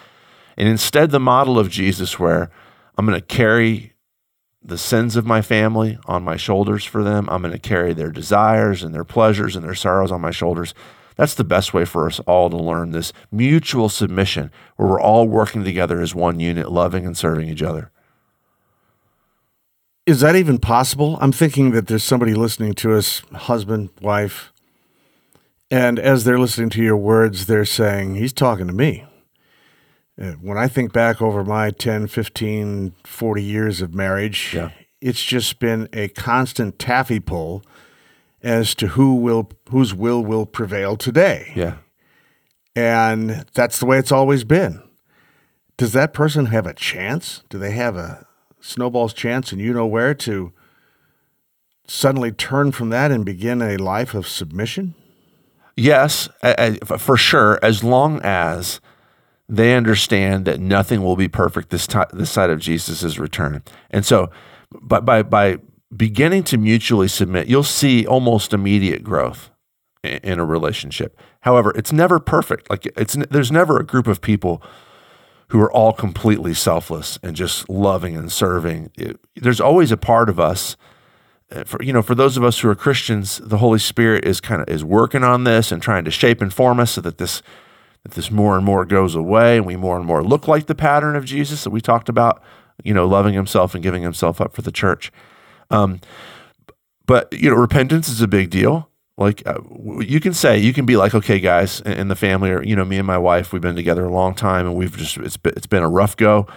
And 0.58 0.67
instead, 0.67 1.12
the 1.12 1.20
model 1.20 1.60
of 1.60 1.70
Jesus, 1.70 2.20
where 2.20 2.50
I'm 2.98 3.06
going 3.06 3.20
to 3.20 3.26
carry 3.26 3.93
the 4.67 4.78
sins 4.78 5.15
of 5.15 5.26
my 5.26 5.41
family 5.41 5.98
on 6.06 6.24
my 6.24 6.36
shoulders 6.36 6.84
for 6.84 7.04
them. 7.04 7.30
I'm 7.30 7.41
going 7.41 7.54
to 7.54 7.60
carry 7.60 7.93
their 7.93 8.12
desires 8.12 8.84
and 8.84 8.93
their 8.93 9.06
pleasures 9.06 9.56
and 9.56 9.63
their 9.63 9.76
sorrows 9.76 10.12
on 10.12 10.20
my 10.20 10.32
shoulders. 10.32 10.74
That's 11.15 11.36
the 11.36 11.43
best 11.43 11.74
way 11.74 11.86
for 11.86 12.06
us 12.06 12.20
all 12.22 12.50
to 12.50 12.58
learn 12.58 12.91
this 12.91 13.13
mutual 13.32 13.88
submission 13.88 14.52
where 14.76 14.89
we're 14.89 15.02
all 15.02 15.28
working 15.28 15.63
together 15.63 16.02
as 16.02 16.13
one 16.13 16.39
unit, 16.39 16.72
loving 16.72 17.06
and 17.06 17.17
serving 17.17 17.48
each 17.48 17.63
other. 17.63 17.91
Is 20.06 20.20
that 20.20 20.36
even 20.36 20.58
possible? 20.58 21.17
I'm 21.22 21.32
thinking 21.32 21.72
that 21.72 21.88
there's 21.88 22.04
somebody 22.04 22.34
listening 22.34 22.74
to 22.76 22.93
us, 22.93 23.22
husband, 23.34 23.89
wife, 24.02 24.52
and 25.70 26.00
as 26.00 26.24
they're 26.24 26.39
listening 26.39 26.70
to 26.72 26.84
your 26.84 26.96
words, 26.96 27.46
they're 27.46 27.65
saying, 27.65 28.15
He's 28.15 28.32
talking 28.32 28.67
to 28.67 28.74
me. 28.74 29.06
Uh, 30.19 30.32
When 30.41 30.58
I 30.58 30.67
think 30.67 30.93
back 30.93 31.21
over 31.21 31.43
my 31.43 31.69
10, 31.71 32.08
15, 32.08 32.93
40 33.03 33.43
years 33.43 33.82
of 33.82 33.93
marriage, 33.93 34.53
Yeah. 34.53 34.69
it's 35.01 35.23
just 35.23 35.60
been 35.60 35.88
a 35.93 36.08
constant 36.10 36.80
taffy 36.80 37.19
pull 37.19 37.63
as 38.43 38.73
to 38.75 38.88
who 38.89 39.15
will 39.15 39.49
whose 39.69 39.93
will 39.93 40.23
will 40.23 40.45
prevail 40.45 40.95
today. 40.97 41.51
Yeah. 41.56 41.75
And 42.75 43.45
that's 43.53 43.80
the 43.80 43.86
way 43.86 43.97
it's 43.97 44.12
always 44.12 44.43
been. 44.43 44.82
Does 45.77 45.93
that 45.93 46.13
person 46.13 46.47
have 46.47 46.65
a 46.67 46.73
chance? 46.73 47.43
Do 47.49 47.58
they 47.58 47.71
have 47.71 47.95
a 47.95 48.25
snowball's 48.60 49.13
chance 49.13 49.51
and 49.51 49.62
you 49.62 49.73
know 49.73 49.86
where 49.86 50.13
to 50.15 50.51
suddenly 51.88 52.32
turn 52.32 52.71
from 52.71 52.89
that 52.89 53.12
and 53.12 53.23
begin 53.25 53.62
a 53.62 53.77
life 53.77 54.13
of 54.13 54.27
submission? 54.27 54.93
Yes, 55.75 56.27
for 56.97 57.17
sure, 57.17 57.60
as 57.62 57.84
long 57.84 58.19
as 58.23 58.80
they 59.50 59.76
understand 59.76 60.46
that 60.46 60.60
nothing 60.60 61.02
will 61.04 61.16
be 61.16 61.28
perfect 61.28 61.70
this 61.70 61.88
time, 61.88 62.08
this 62.14 62.30
side 62.30 62.50
of 62.50 62.60
Jesus' 62.60 63.18
return. 63.18 63.64
And 63.90 64.06
so, 64.06 64.30
by, 64.82 65.00
by, 65.00 65.24
by 65.24 65.58
beginning 65.96 66.44
to 66.44 66.58
mutually 66.58 67.08
submit, 67.08 67.48
you'll 67.48 67.64
see 67.64 68.06
almost 68.06 68.54
immediate 68.54 69.04
growth 69.04 69.50
i- 70.04 70.20
in 70.24 70.40
a 70.40 70.46
relationship. 70.46 71.18
However, 71.42 71.72
it's 71.76 71.94
never 71.94 72.20
perfect. 72.20 72.70
Like 72.70 72.86
it's 72.98 73.16
there's 73.32 73.52
never 73.52 73.80
a 73.80 73.86
group 73.86 74.08
of 74.08 74.20
people 74.20 74.62
who 75.50 75.62
are 75.62 75.72
all 75.72 75.94
completely 75.94 76.54
selfless 76.54 77.18
and 77.24 77.34
just 77.34 77.70
loving 77.70 78.18
and 78.18 78.30
serving. 78.30 78.92
It- 78.98 79.18
there's 79.38 79.62
always 79.62 79.94
a 79.94 79.98
part 79.98 80.28
of 80.30 80.40
us 80.42 80.76
uh, 81.56 81.64
for 81.64 81.82
you 81.82 81.94
know 81.94 82.02
for 82.02 82.16
those 82.16 82.36
of 82.36 82.44
us 82.44 82.60
who 82.60 82.68
are 82.70 82.76
Christians, 82.76 83.38
the 83.42 83.60
Holy 83.60 83.80
Spirit 83.80 84.26
is 84.26 84.42
kind 84.42 84.62
of 84.62 84.68
is 84.68 84.84
working 84.84 85.24
on 85.24 85.46
this 85.46 85.72
and 85.72 85.82
trying 85.82 86.04
to 86.04 86.12
shape 86.12 86.42
and 86.42 86.54
form 86.54 86.82
us 86.82 86.92
so 86.92 87.00
that 87.02 87.18
this 87.18 87.42
that 88.08 88.15
this 88.15 88.32
more 88.32 88.56
and 88.56 88.65
more 88.65 88.86
goes 88.86 89.15
away 89.15 89.58
and 89.58 89.65
we 89.65 89.76
more 89.76 89.98
and 89.98 90.06
more 90.06 90.24
look 90.24 90.48
like 90.48 90.67
the 90.67 90.76
pattern 90.76 91.15
of 91.17 91.26
Jesus 91.26 91.65
that 91.65 91.72
we 91.72 91.82
talked 91.82 92.08
about, 92.08 92.41
you 92.84 92.93
know, 92.93 93.06
loving 93.06 93.34
himself 93.34 93.74
and 93.74 93.84
giving 93.84 94.02
himself 94.02 94.39
up 94.39 94.54
for 94.54 94.62
the 94.62 94.72
church. 94.72 95.12
Um, 95.70 96.00
but 97.06 97.32
you 97.34 97.50
know, 97.50 97.56
repentance 97.58 98.08
is 98.08 98.22
a 98.22 98.28
big 98.28 98.50
deal. 98.50 98.89
Like 99.17 99.46
uh, 99.46 99.60
you 100.00 100.20
can 100.20 100.34
say, 100.34 100.58
you 100.58 100.74
can 100.74 100.86
be 100.86 100.96
like, 100.96 101.13
okay, 101.13 101.39
guys, 101.39 101.82
in 101.82 102.08
the 102.08 102.15
family, 102.15 102.52
or 102.52 102.63
you 102.63 102.76
know, 102.76 102.86
me 102.86 102.98
and 102.98 103.08
my 103.08 103.17
wife, 103.17 103.52
we've 103.52 103.62
been 103.62 103.76
together 103.76 104.06
a 104.06 104.12
long 104.12 104.36
time, 104.36 104.67
and 104.67 104.76
we've 104.76 104.96
just 104.96 105.17
it's 105.17 105.38
been, 105.38 105.54
it's 105.58 105.67
been 105.67 105.84
a 105.84 105.89
rough 105.89 106.15
go, 106.15 106.48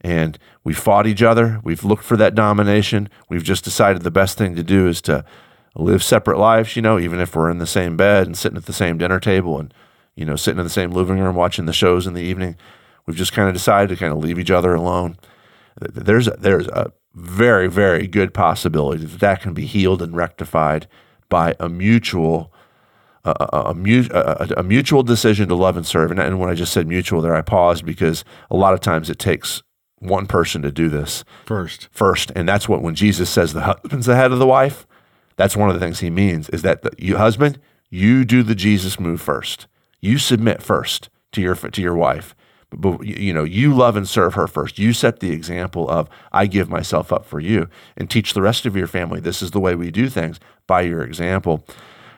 and 0.00 0.38
we 0.64 0.72
fought 0.72 1.06
each 1.06 1.22
other. 1.22 1.60
We've 1.62 1.84
looked 1.84 2.04
for 2.04 2.16
that 2.16 2.34
domination. 2.34 3.08
We've 3.28 3.44
just 3.44 3.62
decided 3.62 4.02
the 4.02 4.10
best 4.10 4.38
thing 4.38 4.56
to 4.56 4.62
do 4.62 4.88
is 4.88 5.02
to 5.02 5.24
live 5.76 6.02
separate 6.02 6.38
lives. 6.38 6.76
You 6.76 6.82
know, 6.82 6.98
even 6.98 7.20
if 7.20 7.36
we're 7.36 7.50
in 7.50 7.58
the 7.58 7.66
same 7.66 7.96
bed 7.96 8.26
and 8.26 8.36
sitting 8.36 8.56
at 8.56 8.66
the 8.66 8.72
same 8.72 8.96
dinner 8.96 9.20
table, 9.20 9.60
and 9.60 9.74
you 10.18 10.24
know, 10.24 10.36
sitting 10.36 10.58
in 10.58 10.64
the 10.64 10.70
same 10.70 10.90
living 10.90 11.18
room 11.18 11.34
watching 11.34 11.66
the 11.66 11.72
shows 11.72 12.06
in 12.06 12.14
the 12.14 12.22
evening, 12.22 12.56
we've 13.06 13.16
just 13.16 13.32
kind 13.32 13.48
of 13.48 13.54
decided 13.54 13.88
to 13.88 13.96
kind 13.96 14.12
of 14.12 14.18
leave 14.18 14.38
each 14.38 14.50
other 14.50 14.74
alone 14.74 15.16
there's 15.80 16.28
a, 16.28 16.36
there's 16.38 16.66
a 16.68 16.92
very 17.14 17.68
very 17.68 18.06
good 18.06 18.34
possibility 18.34 19.04
that 19.04 19.20
that 19.20 19.42
can 19.42 19.54
be 19.54 19.66
healed 19.66 20.02
and 20.02 20.16
rectified 20.16 20.86
by 21.28 21.54
a 21.58 21.68
mutual 21.68 22.52
a, 23.24 23.34
a, 23.40 23.76
a, 23.98 24.48
a, 24.58 24.62
mutual 24.62 25.02
decision 25.02 25.48
to 25.48 25.54
love 25.54 25.76
and 25.76 25.84
serve. 25.84 26.10
And, 26.10 26.20
and 26.20 26.38
when 26.38 26.48
I 26.48 26.54
just 26.54 26.72
said 26.72 26.86
mutual 26.86 27.20
there, 27.20 27.34
I 27.34 27.42
paused 27.42 27.84
because 27.84 28.24
a 28.50 28.56
lot 28.56 28.72
of 28.72 28.80
times 28.80 29.10
it 29.10 29.18
takes 29.18 29.62
one 29.98 30.26
person 30.26 30.62
to 30.62 30.70
do 30.70 30.88
this 30.88 31.24
First. 31.44 31.88
first, 31.90 32.30
and 32.36 32.48
that's 32.48 32.68
what 32.68 32.80
when 32.80 32.94
Jesus 32.94 33.28
says 33.28 33.52
the 33.52 33.62
husband's 33.62 34.06
the 34.06 34.16
head 34.16 34.32
of 34.32 34.38
the 34.38 34.46
wife, 34.46 34.86
that's 35.36 35.56
one 35.56 35.68
of 35.68 35.74
the 35.74 35.80
things 35.80 35.98
he 35.98 36.10
means 36.10 36.48
is 36.50 36.62
that 36.62 36.82
the, 36.82 36.90
you 36.96 37.16
husband 37.16 37.60
you 37.90 38.24
do 38.24 38.42
the 38.42 38.54
Jesus 38.54 39.00
move 39.00 39.20
first. 39.20 39.66
You 40.00 40.18
submit 40.18 40.62
first 40.62 41.08
to 41.32 41.40
your 41.40 41.54
to 41.54 41.82
your 41.82 41.96
wife. 41.96 42.34
But, 42.70 43.06
you 43.06 43.32
know, 43.32 43.44
you 43.44 43.74
love 43.74 43.96
and 43.96 44.06
serve 44.06 44.34
her 44.34 44.46
first. 44.46 44.78
You 44.78 44.92
set 44.92 45.20
the 45.20 45.30
example 45.30 45.88
of 45.88 46.10
I 46.32 46.46
give 46.46 46.68
myself 46.68 47.10
up 47.10 47.24
for 47.24 47.40
you 47.40 47.68
and 47.96 48.10
teach 48.10 48.34
the 48.34 48.42
rest 48.42 48.66
of 48.66 48.76
your 48.76 48.86
family 48.86 49.20
this 49.20 49.40
is 49.40 49.52
the 49.52 49.60
way 49.60 49.74
we 49.74 49.90
do 49.90 50.10
things 50.10 50.38
by 50.66 50.82
your 50.82 51.02
example. 51.02 51.64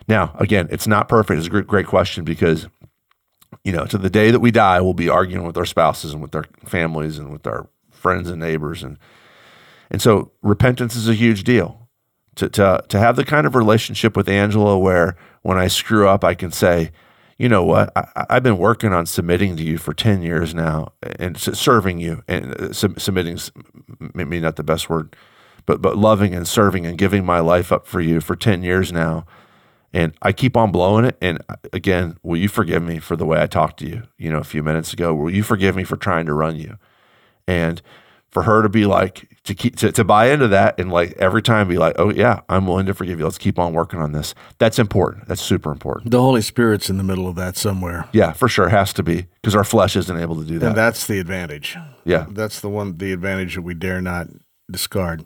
Now, 0.08 0.34
again, 0.40 0.66
it's 0.72 0.88
not 0.88 1.08
perfect. 1.08 1.38
It's 1.38 1.46
a 1.46 1.50
great, 1.50 1.68
great 1.68 1.86
question 1.86 2.24
because 2.24 2.66
you 3.64 3.72
know, 3.72 3.84
to 3.86 3.98
the 3.98 4.10
day 4.10 4.30
that 4.30 4.40
we 4.40 4.50
die, 4.50 4.80
we'll 4.80 4.94
be 4.94 5.08
arguing 5.08 5.46
with 5.46 5.56
our 5.56 5.66
spouses 5.66 6.12
and 6.12 6.22
with 6.22 6.34
our 6.34 6.46
families 6.64 7.18
and 7.18 7.30
with 7.30 7.46
our 7.46 7.68
friends 7.90 8.30
and 8.30 8.40
neighbors 8.40 8.82
and 8.82 8.98
and 9.90 10.00
so 10.00 10.32
repentance 10.42 10.94
is 10.94 11.08
a 11.08 11.14
huge 11.14 11.44
deal. 11.44 11.88
To, 12.36 12.48
to, 12.48 12.84
to 12.88 12.98
have 12.98 13.16
the 13.16 13.24
kind 13.24 13.46
of 13.46 13.56
relationship 13.56 14.16
with 14.16 14.28
Angela 14.28 14.78
where 14.78 15.16
when 15.42 15.58
I 15.58 15.66
screw 15.66 16.08
up, 16.08 16.22
I 16.22 16.34
can 16.34 16.52
say, 16.52 16.92
you 17.40 17.48
know 17.48 17.64
what, 17.64 17.92
I, 17.96 18.26
I've 18.30 18.42
been 18.42 18.58
working 18.58 18.92
on 18.92 19.06
submitting 19.06 19.56
to 19.56 19.62
you 19.62 19.78
for 19.78 19.94
10 19.94 20.22
years 20.22 20.54
now 20.54 20.92
and 21.18 21.38
serving 21.38 21.98
you 21.98 22.22
and 22.28 22.54
uh, 22.54 22.72
submitting, 22.72 23.38
maybe 24.14 24.40
not 24.40 24.56
the 24.56 24.62
best 24.62 24.90
word, 24.90 25.16
but, 25.66 25.80
but 25.80 25.96
loving 25.96 26.34
and 26.34 26.46
serving 26.46 26.86
and 26.86 26.98
giving 26.98 27.24
my 27.24 27.40
life 27.40 27.72
up 27.72 27.86
for 27.86 28.00
you 28.00 28.20
for 28.20 28.36
10 28.36 28.62
years 28.62 28.92
now. 28.92 29.24
And 29.92 30.12
I 30.22 30.32
keep 30.32 30.56
on 30.56 30.70
blowing 30.70 31.04
it. 31.04 31.16
And 31.20 31.42
uh, 31.48 31.56
again, 31.72 32.18
will 32.22 32.36
you 32.36 32.48
forgive 32.48 32.82
me 32.82 32.98
for 32.98 33.16
the 33.16 33.26
way 33.26 33.40
I 33.40 33.46
talked 33.46 33.78
to 33.80 33.88
you, 33.88 34.02
you 34.18 34.30
know, 34.30 34.38
a 34.38 34.44
few 34.44 34.62
minutes 34.62 34.92
ago? 34.92 35.14
Will 35.14 35.34
you 35.34 35.42
forgive 35.42 35.74
me 35.74 35.84
for 35.84 35.96
trying 35.96 36.26
to 36.26 36.34
run 36.34 36.56
you? 36.56 36.76
and 37.50 37.82
for 38.30 38.44
her 38.44 38.62
to 38.62 38.68
be 38.68 38.86
like 38.86 39.29
to 39.50 39.54
keep 39.54 39.76
to, 39.76 39.90
to 39.92 40.04
buy 40.04 40.30
into 40.30 40.46
that 40.48 40.78
and 40.78 40.90
like 40.92 41.12
every 41.18 41.42
time 41.42 41.66
be 41.68 41.76
like 41.76 41.94
oh 41.98 42.10
yeah 42.10 42.40
i'm 42.48 42.66
willing 42.66 42.86
to 42.86 42.94
forgive 42.94 43.18
you 43.18 43.24
let's 43.24 43.36
keep 43.38 43.58
on 43.58 43.72
working 43.72 44.00
on 44.00 44.12
this 44.12 44.34
that's 44.58 44.78
important 44.78 45.26
that's 45.28 45.42
super 45.42 45.70
important 45.72 46.10
The 46.10 46.20
Holy 46.20 46.40
Spirit's 46.42 46.88
in 46.88 46.96
the 46.98 47.02
middle 47.04 47.26
of 47.28 47.34
that 47.36 47.56
somewhere. 47.56 48.08
yeah 48.12 48.32
for 48.32 48.48
sure 48.48 48.68
has 48.68 48.92
to 48.94 49.02
be 49.02 49.26
because 49.42 49.54
our 49.56 49.64
flesh 49.64 49.96
isn't 49.96 50.16
able 50.16 50.36
to 50.36 50.44
do 50.44 50.58
that 50.60 50.68
And 50.68 50.76
that's 50.76 51.06
the 51.06 51.18
advantage. 51.18 51.76
yeah 52.04 52.26
That's 52.30 52.60
the 52.60 52.68
one 52.68 52.96
the 52.98 53.12
advantage 53.12 53.56
that 53.56 53.62
we 53.62 53.74
dare 53.74 54.00
not 54.00 54.28
discard. 54.70 55.24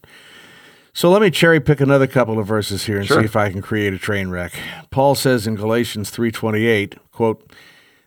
So 0.94 1.10
let 1.10 1.20
me 1.20 1.30
cherry 1.30 1.60
pick 1.60 1.80
another 1.80 2.06
couple 2.06 2.38
of 2.38 2.46
verses 2.46 2.86
here 2.86 2.98
and 2.98 3.06
Sure. 3.06 3.18
see 3.20 3.24
if 3.24 3.34
I 3.36 3.50
can 3.50 3.60
create 3.60 3.92
a 3.92 3.98
train 3.98 4.28
wreck. 4.30 4.52
Paul 4.90 5.14
says 5.16 5.46
in 5.46 5.56
Galatians 5.56 6.10
3:28, 6.10 6.94
quote, 7.12 7.52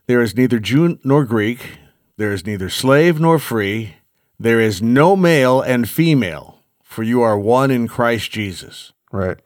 "There 0.07 0.21
is 0.21 0.35
neither 0.37 0.57
Jew 0.57 0.97
nor 1.03 1.25
Greek, 1.25 1.77
there 2.17 2.31
is 2.31 2.45
neither 2.45 2.69
slave 2.69 3.19
nor 3.19 3.37
free, 3.39 3.96
there 4.39 4.59
is 4.59 4.81
no 4.81 5.15
male 5.15 5.61
and 5.61 5.89
female, 5.89 6.59
for 6.83 7.03
you 7.03 7.21
are 7.21 7.37
one 7.37 7.71
in 7.71 7.87
Christ 7.87 8.31
Jesus." 8.31 8.93
right 9.11 9.37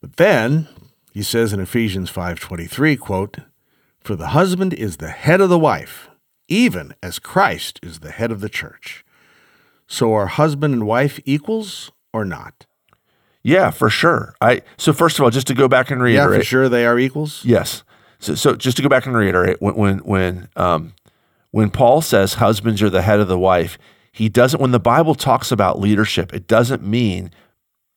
But 0.00 0.16
then 0.16 0.68
he 1.12 1.22
says 1.22 1.52
in 1.52 1.60
Ephesians 1.60 2.10
5:23, 2.10 2.96
quote, 2.96 3.38
"For 4.02 4.16
the 4.16 4.28
husband 4.28 4.74
is 4.74 4.96
the 4.96 5.10
head 5.10 5.40
of 5.40 5.48
the 5.48 5.58
wife, 5.58 6.08
even 6.48 6.94
as 7.02 7.18
Christ 7.18 7.80
is 7.82 8.00
the 8.00 8.10
head 8.10 8.30
of 8.30 8.40
the 8.40 8.48
church." 8.48 9.04
So 9.86 10.14
are 10.14 10.26
husband 10.26 10.72
and 10.72 10.86
wife 10.86 11.18
equals 11.24 11.90
or 12.12 12.24
not? 12.24 12.66
Yeah, 13.42 13.70
for 13.70 13.90
sure. 13.90 14.34
I 14.40 14.62
so 14.76 14.92
first 14.92 15.18
of 15.18 15.24
all, 15.24 15.30
just 15.30 15.46
to 15.48 15.54
go 15.54 15.66
back 15.66 15.90
and 15.90 16.02
reiterate, 16.02 16.32
Yeah, 16.32 16.38
for 16.38 16.44
sure 16.44 16.68
they 16.68 16.86
are 16.86 16.98
equals. 16.98 17.42
Yes. 17.44 17.82
So, 18.18 18.34
so 18.34 18.54
just 18.54 18.76
to 18.76 18.82
go 18.82 18.88
back 18.88 19.06
and 19.06 19.16
reiterate, 19.16 19.60
when 19.60 19.74
when 19.74 19.98
when 19.98 20.48
um, 20.56 20.92
when 21.50 21.70
Paul 21.70 22.02
says 22.02 22.34
husbands 22.34 22.82
are 22.82 22.90
the 22.90 23.02
head 23.02 23.18
of 23.18 23.28
the 23.28 23.38
wife, 23.38 23.78
he 24.12 24.28
doesn't. 24.28 24.60
When 24.60 24.72
the 24.72 24.80
Bible 24.80 25.14
talks 25.14 25.52
about 25.52 25.80
leadership, 25.80 26.32
it 26.32 26.46
doesn't 26.46 26.82
mean 26.82 27.30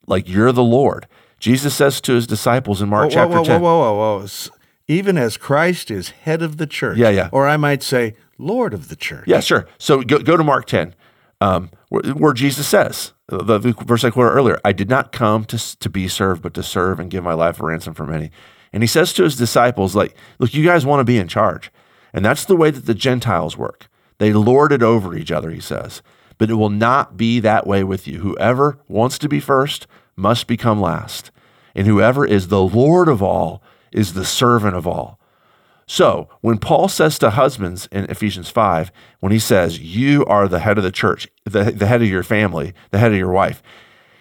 like 0.08 0.28
you're 0.28 0.52
the 0.52 0.64
Lord. 0.64 1.08
Jesus 1.40 1.74
says 1.74 2.00
to 2.02 2.14
his 2.14 2.28
disciples 2.28 2.82
in 2.82 2.90
Mark 2.90 3.10
Whoa, 3.10 3.16
chapter 3.16 3.36
whoa, 3.36 3.40
whoa, 3.40 3.46
ten. 3.46 3.62
whoa, 3.62 3.80
whoa, 3.80 3.94
whoa, 3.96 4.20
whoa. 4.20 4.56
Even 4.88 5.18
as 5.18 5.38
Christ 5.38 5.90
is 5.92 6.10
head 6.10 6.42
of 6.42 6.58
the 6.58 6.68
church. 6.68 6.98
Yeah, 6.98 7.10
yeah. 7.10 7.30
Or 7.32 7.48
I 7.48 7.58
might 7.58 7.84
say, 7.84 8.16
Lord 8.38 8.74
of 8.74 8.90
the 8.90 8.96
church. 8.96 9.26
Yeah, 9.28 9.40
sure. 9.40 9.68
So 9.78 10.02
go, 10.02 10.20
go 10.20 10.38
to 10.38 10.44
Mark 10.44 10.66
10, 10.66 10.94
um, 11.42 11.70
where, 11.90 12.02
where 12.14 12.34
Jesus 12.34 12.68
says, 12.68 13.14
the, 13.28 13.58
the 13.58 13.74
verse 13.86 14.04
I 14.04 14.10
quoted 14.10 14.32
earlier, 14.32 14.60
I 14.66 14.74
did 14.74 14.90
not 14.90 15.12
come 15.12 15.46
to, 15.46 15.80
to 15.80 15.90
be 15.90 16.08
served, 16.08 16.42
but 16.42 16.54
to 16.56 16.64
serve 16.64 17.00
and 17.00 17.10
give 17.10 17.24
my 17.24 17.34
life 17.34 17.60
a 17.60 17.66
ransom 17.66 17.94
for 17.94 18.06
many. 18.06 18.32
And 18.72 18.84
he 18.84 18.88
says 18.88 19.14
to 19.14 19.24
his 19.24 19.36
disciples, 19.36 19.96
like, 19.96 20.16
look, 20.40 20.54
you 20.54 20.66
guys 20.66 20.86
want 20.86 21.00
to 21.00 21.06
be 21.06 21.18
in 21.18 21.28
charge. 21.28 21.72
And 22.14 22.24
that's 22.24 22.46
the 22.46 22.56
way 22.56 22.72
that 22.72 22.86
the 22.86 22.94
Gentiles 22.94 23.58
work. 23.58 23.88
They 24.24 24.32
lord 24.32 24.72
it 24.72 24.82
over 24.82 25.14
each 25.14 25.34
other, 25.34 25.52
he 25.52 25.60
says. 25.60 26.02
But 26.38 26.50
it 26.50 26.54
will 26.54 26.70
not 26.70 27.18
be 27.18 27.42
that 27.42 27.68
way 27.68 27.84
with 27.84 28.08
you. 28.08 28.20
Whoever 28.20 28.80
wants 28.88 29.20
to 29.20 29.28
be 29.28 29.42
first 29.42 29.86
must 30.16 30.48
become 30.48 30.80
last. 30.80 31.30
And 31.76 31.88
whoever 31.88 32.26
is 32.26 32.48
the 32.48 32.62
Lord 32.62 33.10
of 33.10 33.22
all 33.22 33.62
is 33.92 34.14
the 34.14 34.24
servant 34.24 34.78
of 34.78 34.88
all. 34.88 35.20
So 35.88 36.30
when 36.40 36.58
Paul 36.58 36.88
says 36.88 37.20
to 37.20 37.32
husbands 37.32 37.90
in 37.92 38.06
Ephesians 38.06 38.50
5, 38.50 38.94
when 39.20 39.34
he 39.34 39.40
says, 39.40 39.80
You 39.80 40.24
are 40.24 40.48
the 40.48 40.60
head 40.60 40.78
of 40.78 40.86
the 40.86 40.90
church, 40.92 41.28
the, 41.44 41.64
the 41.64 41.88
head 41.88 42.02
of 42.02 42.08
your 42.08 42.24
family, 42.24 42.74
the 42.92 43.00
head 43.00 43.12
of 43.12 43.18
your 43.18 43.34
wife, 43.34 43.62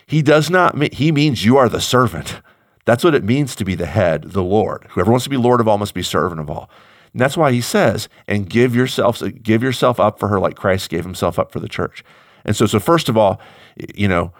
he 0.04 0.20
does 0.20 0.50
not 0.50 0.76
mean, 0.76 0.90
he 0.90 1.12
means 1.12 1.44
you 1.44 1.56
are 1.58 1.68
the 1.68 1.80
servant. 1.80 2.40
That's 2.86 3.04
what 3.04 3.14
it 3.14 3.22
means 3.22 3.54
to 3.54 3.64
be 3.64 3.76
the 3.76 3.86
head, 3.86 4.32
the 4.32 4.42
Lord. 4.42 4.88
Whoever 4.90 5.12
wants 5.12 5.24
to 5.24 5.30
be 5.30 5.36
Lord 5.36 5.60
of 5.60 5.68
all 5.68 5.78
must 5.78 5.94
be 5.94 6.02
servant 6.02 6.40
of 6.40 6.50
all. 6.50 6.68
And 7.12 7.20
that's 7.20 7.36
why 7.36 7.52
he 7.52 7.60
says, 7.60 8.08
and 8.26 8.48
give 8.48 8.74
yourself, 8.74 9.22
give 9.42 9.62
yourself 9.62 10.00
up 10.00 10.18
for 10.18 10.28
her 10.28 10.40
like 10.40 10.56
Christ 10.56 10.88
gave 10.88 11.04
himself 11.04 11.38
up 11.38 11.52
for 11.52 11.60
the 11.60 11.68
church. 11.68 12.04
And 12.44 12.56
so, 12.56 12.66
so 12.66 12.80
first 12.80 13.08
of 13.08 13.16
all, 13.16 13.40
you 13.94 14.08
know, 14.08 14.32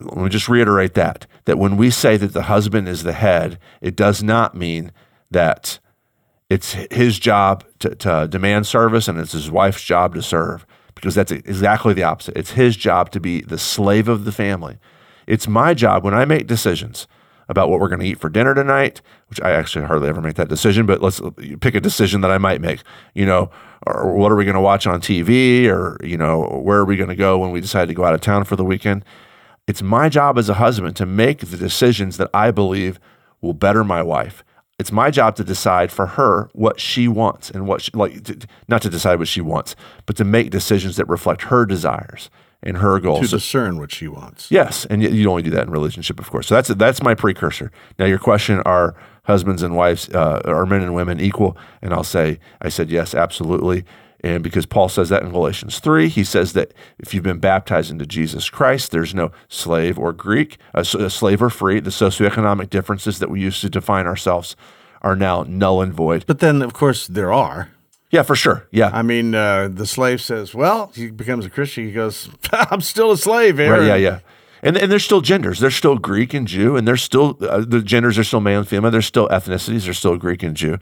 let 0.00 0.16
me 0.16 0.28
just 0.28 0.48
reiterate 0.48 0.94
that 0.94 1.26
that 1.46 1.58
when 1.58 1.76
we 1.76 1.90
say 1.90 2.16
that 2.16 2.32
the 2.32 2.42
husband 2.42 2.88
is 2.88 3.02
the 3.02 3.12
head, 3.12 3.58
it 3.80 3.96
does 3.96 4.22
not 4.22 4.54
mean 4.54 4.92
that 5.30 5.78
it's 6.48 6.72
his 6.90 7.18
job 7.18 7.64
to, 7.80 7.94
to 7.96 8.28
demand 8.28 8.66
service 8.66 9.08
and 9.08 9.18
it's 9.18 9.32
his 9.32 9.50
wife's 9.50 9.82
job 9.82 10.14
to 10.14 10.22
serve 10.22 10.66
because 10.94 11.14
that's 11.14 11.32
exactly 11.32 11.94
the 11.94 12.02
opposite. 12.02 12.36
It's 12.36 12.52
his 12.52 12.76
job 12.76 13.10
to 13.10 13.20
be 13.20 13.40
the 13.40 13.58
slave 13.58 14.08
of 14.08 14.24
the 14.24 14.32
family. 14.32 14.78
It's 15.26 15.48
my 15.48 15.74
job 15.74 16.04
when 16.04 16.14
I 16.14 16.24
make 16.24 16.46
decisions 16.46 17.06
about 17.48 17.70
what 17.70 17.80
we're 17.80 17.88
going 17.88 18.00
to 18.00 18.06
eat 18.06 18.20
for 18.20 18.28
dinner 18.28 18.54
tonight, 18.54 19.00
which 19.28 19.40
I 19.40 19.52
actually 19.52 19.86
hardly 19.86 20.08
ever 20.08 20.20
make 20.20 20.36
that 20.36 20.48
decision, 20.48 20.86
but 20.86 21.02
let's 21.02 21.20
pick 21.60 21.74
a 21.74 21.80
decision 21.80 22.20
that 22.20 22.30
I 22.30 22.38
might 22.38 22.60
make, 22.60 22.82
you 23.14 23.24
know, 23.24 23.50
or 23.86 24.14
what 24.14 24.30
are 24.30 24.36
we 24.36 24.44
going 24.44 24.54
to 24.54 24.60
watch 24.60 24.86
on 24.86 25.00
TV 25.00 25.66
or, 25.66 25.98
you 26.04 26.16
know, 26.16 26.60
where 26.62 26.78
are 26.78 26.84
we 26.84 26.96
going 26.96 27.08
to 27.08 27.16
go 27.16 27.38
when 27.38 27.50
we 27.50 27.60
decide 27.60 27.88
to 27.88 27.94
go 27.94 28.04
out 28.04 28.14
of 28.14 28.20
town 28.20 28.44
for 28.44 28.56
the 28.56 28.64
weekend? 28.64 29.04
It's 29.66 29.82
my 29.82 30.08
job 30.08 30.38
as 30.38 30.48
a 30.48 30.54
husband 30.54 30.96
to 30.96 31.06
make 31.06 31.40
the 31.40 31.56
decisions 31.56 32.16
that 32.18 32.30
I 32.34 32.50
believe 32.50 32.98
will 33.40 33.54
better 33.54 33.84
my 33.84 34.02
wife. 34.02 34.44
It's 34.78 34.92
my 34.92 35.10
job 35.10 35.34
to 35.36 35.44
decide 35.44 35.90
for 35.90 36.06
her 36.06 36.50
what 36.52 36.78
she 36.78 37.08
wants 37.08 37.50
and 37.50 37.66
what 37.66 37.82
she, 37.82 37.90
like 37.94 38.24
to, 38.24 38.46
not 38.68 38.82
to 38.82 38.90
decide 38.90 39.18
what 39.18 39.28
she 39.28 39.40
wants, 39.40 39.74
but 40.06 40.16
to 40.16 40.24
make 40.24 40.50
decisions 40.50 40.96
that 40.96 41.08
reflect 41.08 41.42
her 41.42 41.66
desires 41.66 42.30
and 42.62 42.78
her 42.78 42.98
goals. 43.00 43.30
To 43.30 43.36
discern 43.36 43.78
what 43.78 43.92
she 43.92 44.08
wants. 44.08 44.50
Yes, 44.50 44.84
and 44.86 45.02
you, 45.02 45.30
only 45.30 45.42
do 45.42 45.50
that 45.50 45.66
in 45.66 45.70
relationship, 45.70 46.18
of 46.20 46.30
course. 46.30 46.46
So 46.46 46.54
that's 46.54 46.68
that's 46.68 47.02
my 47.02 47.14
precursor. 47.14 47.70
Now, 47.98 48.06
your 48.06 48.18
question: 48.18 48.60
Are 48.66 48.94
husbands 49.24 49.62
and 49.62 49.76
wives, 49.76 50.08
uh, 50.10 50.40
are 50.44 50.66
men 50.66 50.82
and 50.82 50.94
women 50.94 51.20
equal? 51.20 51.56
And 51.82 51.92
I'll 51.92 52.04
say, 52.04 52.40
I 52.62 52.68
said 52.68 52.90
yes, 52.90 53.14
absolutely. 53.14 53.84
And 54.24 54.42
because 54.42 54.66
Paul 54.66 54.88
says 54.88 55.10
that 55.10 55.22
in 55.22 55.30
Galatians 55.30 55.78
three, 55.78 56.08
he 56.08 56.24
says 56.24 56.52
that 56.54 56.74
if 56.98 57.14
you've 57.14 57.22
been 57.22 57.38
baptized 57.38 57.90
into 57.92 58.04
Jesus 58.04 58.50
Christ, 58.50 58.90
there's 58.90 59.14
no 59.14 59.30
slave 59.48 59.96
or 59.96 60.12
Greek, 60.12 60.58
a, 60.74 60.80
s- 60.80 60.94
uh, 60.96 61.08
slave 61.08 61.40
or 61.40 61.50
free. 61.50 61.78
The 61.78 61.90
socioeconomic 61.90 62.68
differences 62.68 63.20
that 63.20 63.30
we 63.30 63.40
used 63.40 63.60
to 63.60 63.70
define 63.70 64.06
ourselves 64.08 64.56
are 65.02 65.14
now 65.14 65.44
null 65.46 65.80
and 65.82 65.94
void. 65.94 66.24
But 66.26 66.40
then, 66.40 66.62
of 66.62 66.72
course, 66.72 67.06
there 67.06 67.32
are. 67.32 67.68
Yeah, 68.10 68.22
for 68.22 68.34
sure. 68.34 68.66
Yeah, 68.70 68.90
I 68.92 69.02
mean, 69.02 69.34
uh, 69.34 69.68
the 69.68 69.86
slave 69.86 70.20
says, 70.20 70.54
well, 70.54 70.92
he 70.94 71.10
becomes 71.10 71.44
a 71.44 71.50
Christian. 71.50 71.84
He 71.84 71.92
goes, 71.92 72.30
I'm 72.52 72.80
still 72.80 73.10
a 73.10 73.18
slave, 73.18 73.60
Aaron. 73.60 73.80
Right, 73.80 73.86
yeah, 73.86 73.96
yeah. 73.96 74.20
And, 74.62 74.76
and 74.76 74.90
there's 74.90 75.04
still 75.04 75.20
genders. 75.20 75.60
There's 75.60 75.76
still 75.76 75.98
Greek 75.98 76.34
and 76.34 76.46
Jew, 76.48 76.76
and 76.76 76.88
there's 76.88 77.02
still 77.02 77.38
uh, 77.42 77.64
the 77.66 77.80
genders 77.80 78.18
are 78.18 78.24
still 78.24 78.40
male 78.40 78.60
and 78.60 78.68
female. 78.68 78.90
There's 78.90 79.06
still 79.06 79.28
ethnicities. 79.28 79.84
There's 79.84 79.98
still 79.98 80.16
Greek 80.16 80.42
and 80.42 80.56
Jew, 80.56 80.78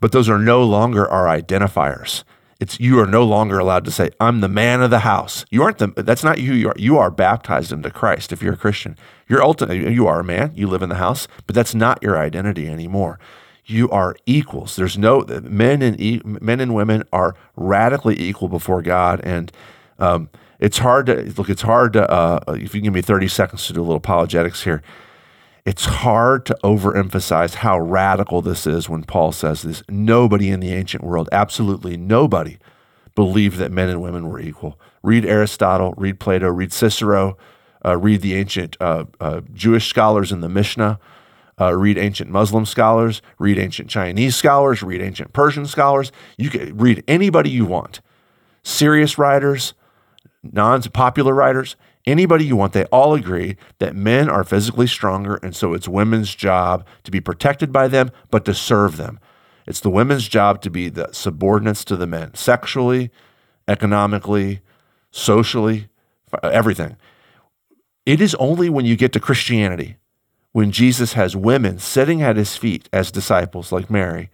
but 0.00 0.12
those 0.12 0.28
are 0.28 0.38
no 0.38 0.62
longer 0.62 1.06
our 1.10 1.26
identifiers. 1.26 2.24
It's 2.60 2.80
you 2.80 2.98
are 3.00 3.06
no 3.06 3.24
longer 3.24 3.58
allowed 3.58 3.84
to 3.84 3.90
say 3.90 4.10
I'm 4.20 4.40
the 4.40 4.48
man 4.48 4.80
of 4.80 4.90
the 4.90 5.00
house. 5.00 5.44
You 5.50 5.62
aren't 5.62 5.78
the. 5.78 5.88
That's 5.88 6.24
not 6.24 6.38
who 6.38 6.54
you 6.54 6.68
are. 6.68 6.74
You 6.78 6.96
are 6.96 7.10
baptized 7.10 7.72
into 7.72 7.90
Christ 7.90 8.32
if 8.32 8.40
you're 8.42 8.54
a 8.54 8.56
Christian. 8.56 8.96
You're 9.28 9.42
ultimately 9.42 9.92
you 9.92 10.06
are 10.06 10.20
a 10.20 10.24
man. 10.24 10.52
You 10.54 10.66
live 10.68 10.82
in 10.82 10.88
the 10.88 10.94
house, 10.94 11.28
but 11.46 11.54
that's 11.54 11.74
not 11.74 12.02
your 12.02 12.16
identity 12.16 12.68
anymore. 12.68 13.18
You 13.66 13.88
are 13.90 14.16
equals. 14.26 14.76
There's 14.76 14.98
no 14.98 15.24
men 15.42 15.80
and 15.82 16.42
men 16.42 16.60
and 16.60 16.74
women 16.74 17.04
are 17.12 17.34
radically 17.56 18.20
equal 18.20 18.48
before 18.48 18.82
God, 18.82 19.20
and 19.24 19.50
um, 19.98 20.28
it's 20.58 20.78
hard 20.78 21.06
to 21.06 21.32
look. 21.36 21.48
It's 21.48 21.62
hard 21.62 21.94
to 21.94 22.10
uh, 22.10 22.40
if 22.48 22.74
you 22.74 22.80
give 22.80 22.92
me 22.92 23.02
30 23.02 23.28
seconds 23.28 23.66
to 23.66 23.72
do 23.72 23.80
a 23.80 23.82
little 23.82 23.96
apologetics 23.96 24.64
here. 24.64 24.82
It's 25.64 25.86
hard 25.86 26.44
to 26.46 26.56
overemphasize 26.62 27.54
how 27.54 27.78
radical 27.80 28.42
this 28.42 28.66
is 28.66 28.86
when 28.86 29.02
Paul 29.02 29.32
says 29.32 29.62
this. 29.62 29.82
Nobody 29.88 30.50
in 30.50 30.60
the 30.60 30.72
ancient 30.74 31.02
world, 31.02 31.26
absolutely 31.32 31.96
nobody, 31.96 32.58
believed 33.14 33.56
that 33.56 33.72
men 33.72 33.88
and 33.88 34.02
women 34.02 34.28
were 34.28 34.38
equal. 34.38 34.78
Read 35.02 35.24
Aristotle, 35.24 35.94
read 35.96 36.20
Plato, 36.20 36.48
read 36.48 36.70
Cicero, 36.70 37.38
uh, 37.82 37.96
read 37.96 38.20
the 38.20 38.34
ancient 38.34 38.76
uh, 38.78 39.04
uh, 39.20 39.40
Jewish 39.54 39.88
scholars 39.88 40.32
in 40.32 40.42
the 40.42 40.50
Mishnah, 40.50 40.98
uh, 41.60 41.74
read 41.74 41.98
ancient 41.98 42.30
Muslim 42.30 42.66
scholars, 42.66 43.22
read 43.38 43.58
ancient 43.58 43.88
Chinese 43.88 44.36
scholars, 44.36 44.82
read 44.82 45.00
ancient 45.00 45.32
Persian 45.32 45.66
scholars. 45.66 46.12
You 46.36 46.50
can 46.50 46.76
read 46.76 47.04
anybody 47.06 47.50
you 47.50 47.64
want. 47.64 48.00
Serious 48.62 49.18
writers, 49.18 49.74
non 50.42 50.82
popular 50.82 51.34
writers, 51.34 51.76
anybody 52.06 52.44
you 52.44 52.56
want, 52.56 52.72
they 52.72 52.84
all 52.86 53.14
agree 53.14 53.56
that 53.78 53.94
men 53.94 54.28
are 54.28 54.44
physically 54.44 54.86
stronger, 54.86 55.36
and 55.36 55.54
so 55.54 55.74
it's 55.74 55.88
women's 55.88 56.34
job 56.34 56.86
to 57.04 57.10
be 57.10 57.20
protected 57.20 57.72
by 57.72 57.88
them, 57.88 58.10
but 58.30 58.44
to 58.44 58.54
serve 58.54 58.96
them. 58.96 59.20
It's 59.66 59.80
the 59.80 59.90
women's 59.90 60.28
job 60.28 60.60
to 60.62 60.70
be 60.70 60.88
the 60.88 61.08
subordinates 61.12 61.84
to 61.86 61.96
the 61.96 62.06
men, 62.06 62.34
sexually, 62.34 63.10
economically, 63.66 64.60
socially, 65.10 65.88
everything. 66.42 66.96
It 68.04 68.20
is 68.20 68.34
only 68.34 68.68
when 68.68 68.84
you 68.84 68.96
get 68.96 69.12
to 69.14 69.20
Christianity, 69.20 69.96
when 70.54 70.70
Jesus 70.70 71.14
has 71.14 71.34
women 71.34 71.80
sitting 71.80 72.22
at 72.22 72.36
his 72.36 72.56
feet 72.56 72.88
as 72.92 73.10
disciples 73.10 73.72
like 73.72 73.90
Mary, 73.90 74.30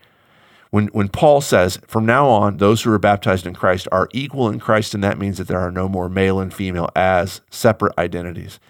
when, 0.68 0.88
when 0.88 1.08
Paul 1.08 1.40
says, 1.40 1.78
from 1.86 2.04
now 2.04 2.28
on, 2.28 2.58
those 2.58 2.82
who 2.82 2.92
are 2.92 2.98
baptized 2.98 3.46
in 3.46 3.54
Christ 3.54 3.88
are 3.90 4.06
equal 4.12 4.50
in 4.50 4.60
Christ, 4.60 4.92
and 4.92 5.02
that 5.02 5.18
means 5.18 5.38
that 5.38 5.48
there 5.48 5.58
are 5.58 5.70
no 5.70 5.88
more 5.88 6.10
male 6.10 6.38
and 6.38 6.52
female 6.52 6.90
as 6.94 7.40
separate 7.50 7.94
identities. 7.96 8.60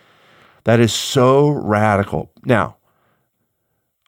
That 0.63 0.79
is 0.79 0.93
so 0.93 1.49
radical. 1.49 2.31
Now, 2.45 2.77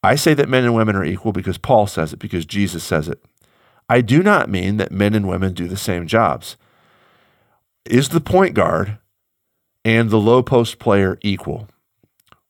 I 0.04 0.14
say 0.14 0.34
that 0.34 0.48
men 0.48 0.62
and 0.62 0.76
women 0.76 0.94
are 0.94 1.04
equal 1.04 1.32
because 1.32 1.58
Paul 1.58 1.88
says 1.88 2.12
it, 2.12 2.20
because 2.20 2.46
Jesus 2.46 2.84
says 2.84 3.08
it. 3.08 3.24
I 3.88 4.02
do 4.02 4.22
not 4.22 4.48
mean 4.48 4.76
that 4.76 4.92
men 4.92 5.16
and 5.16 5.26
women 5.26 5.52
do 5.52 5.66
the 5.66 5.76
same 5.76 6.06
jobs. 6.06 6.56
Is 7.86 8.10
the 8.10 8.20
point 8.20 8.54
guard 8.54 8.98
and 9.84 10.10
the 10.10 10.20
low 10.20 10.44
post 10.44 10.78
player 10.78 11.18
equal? 11.22 11.66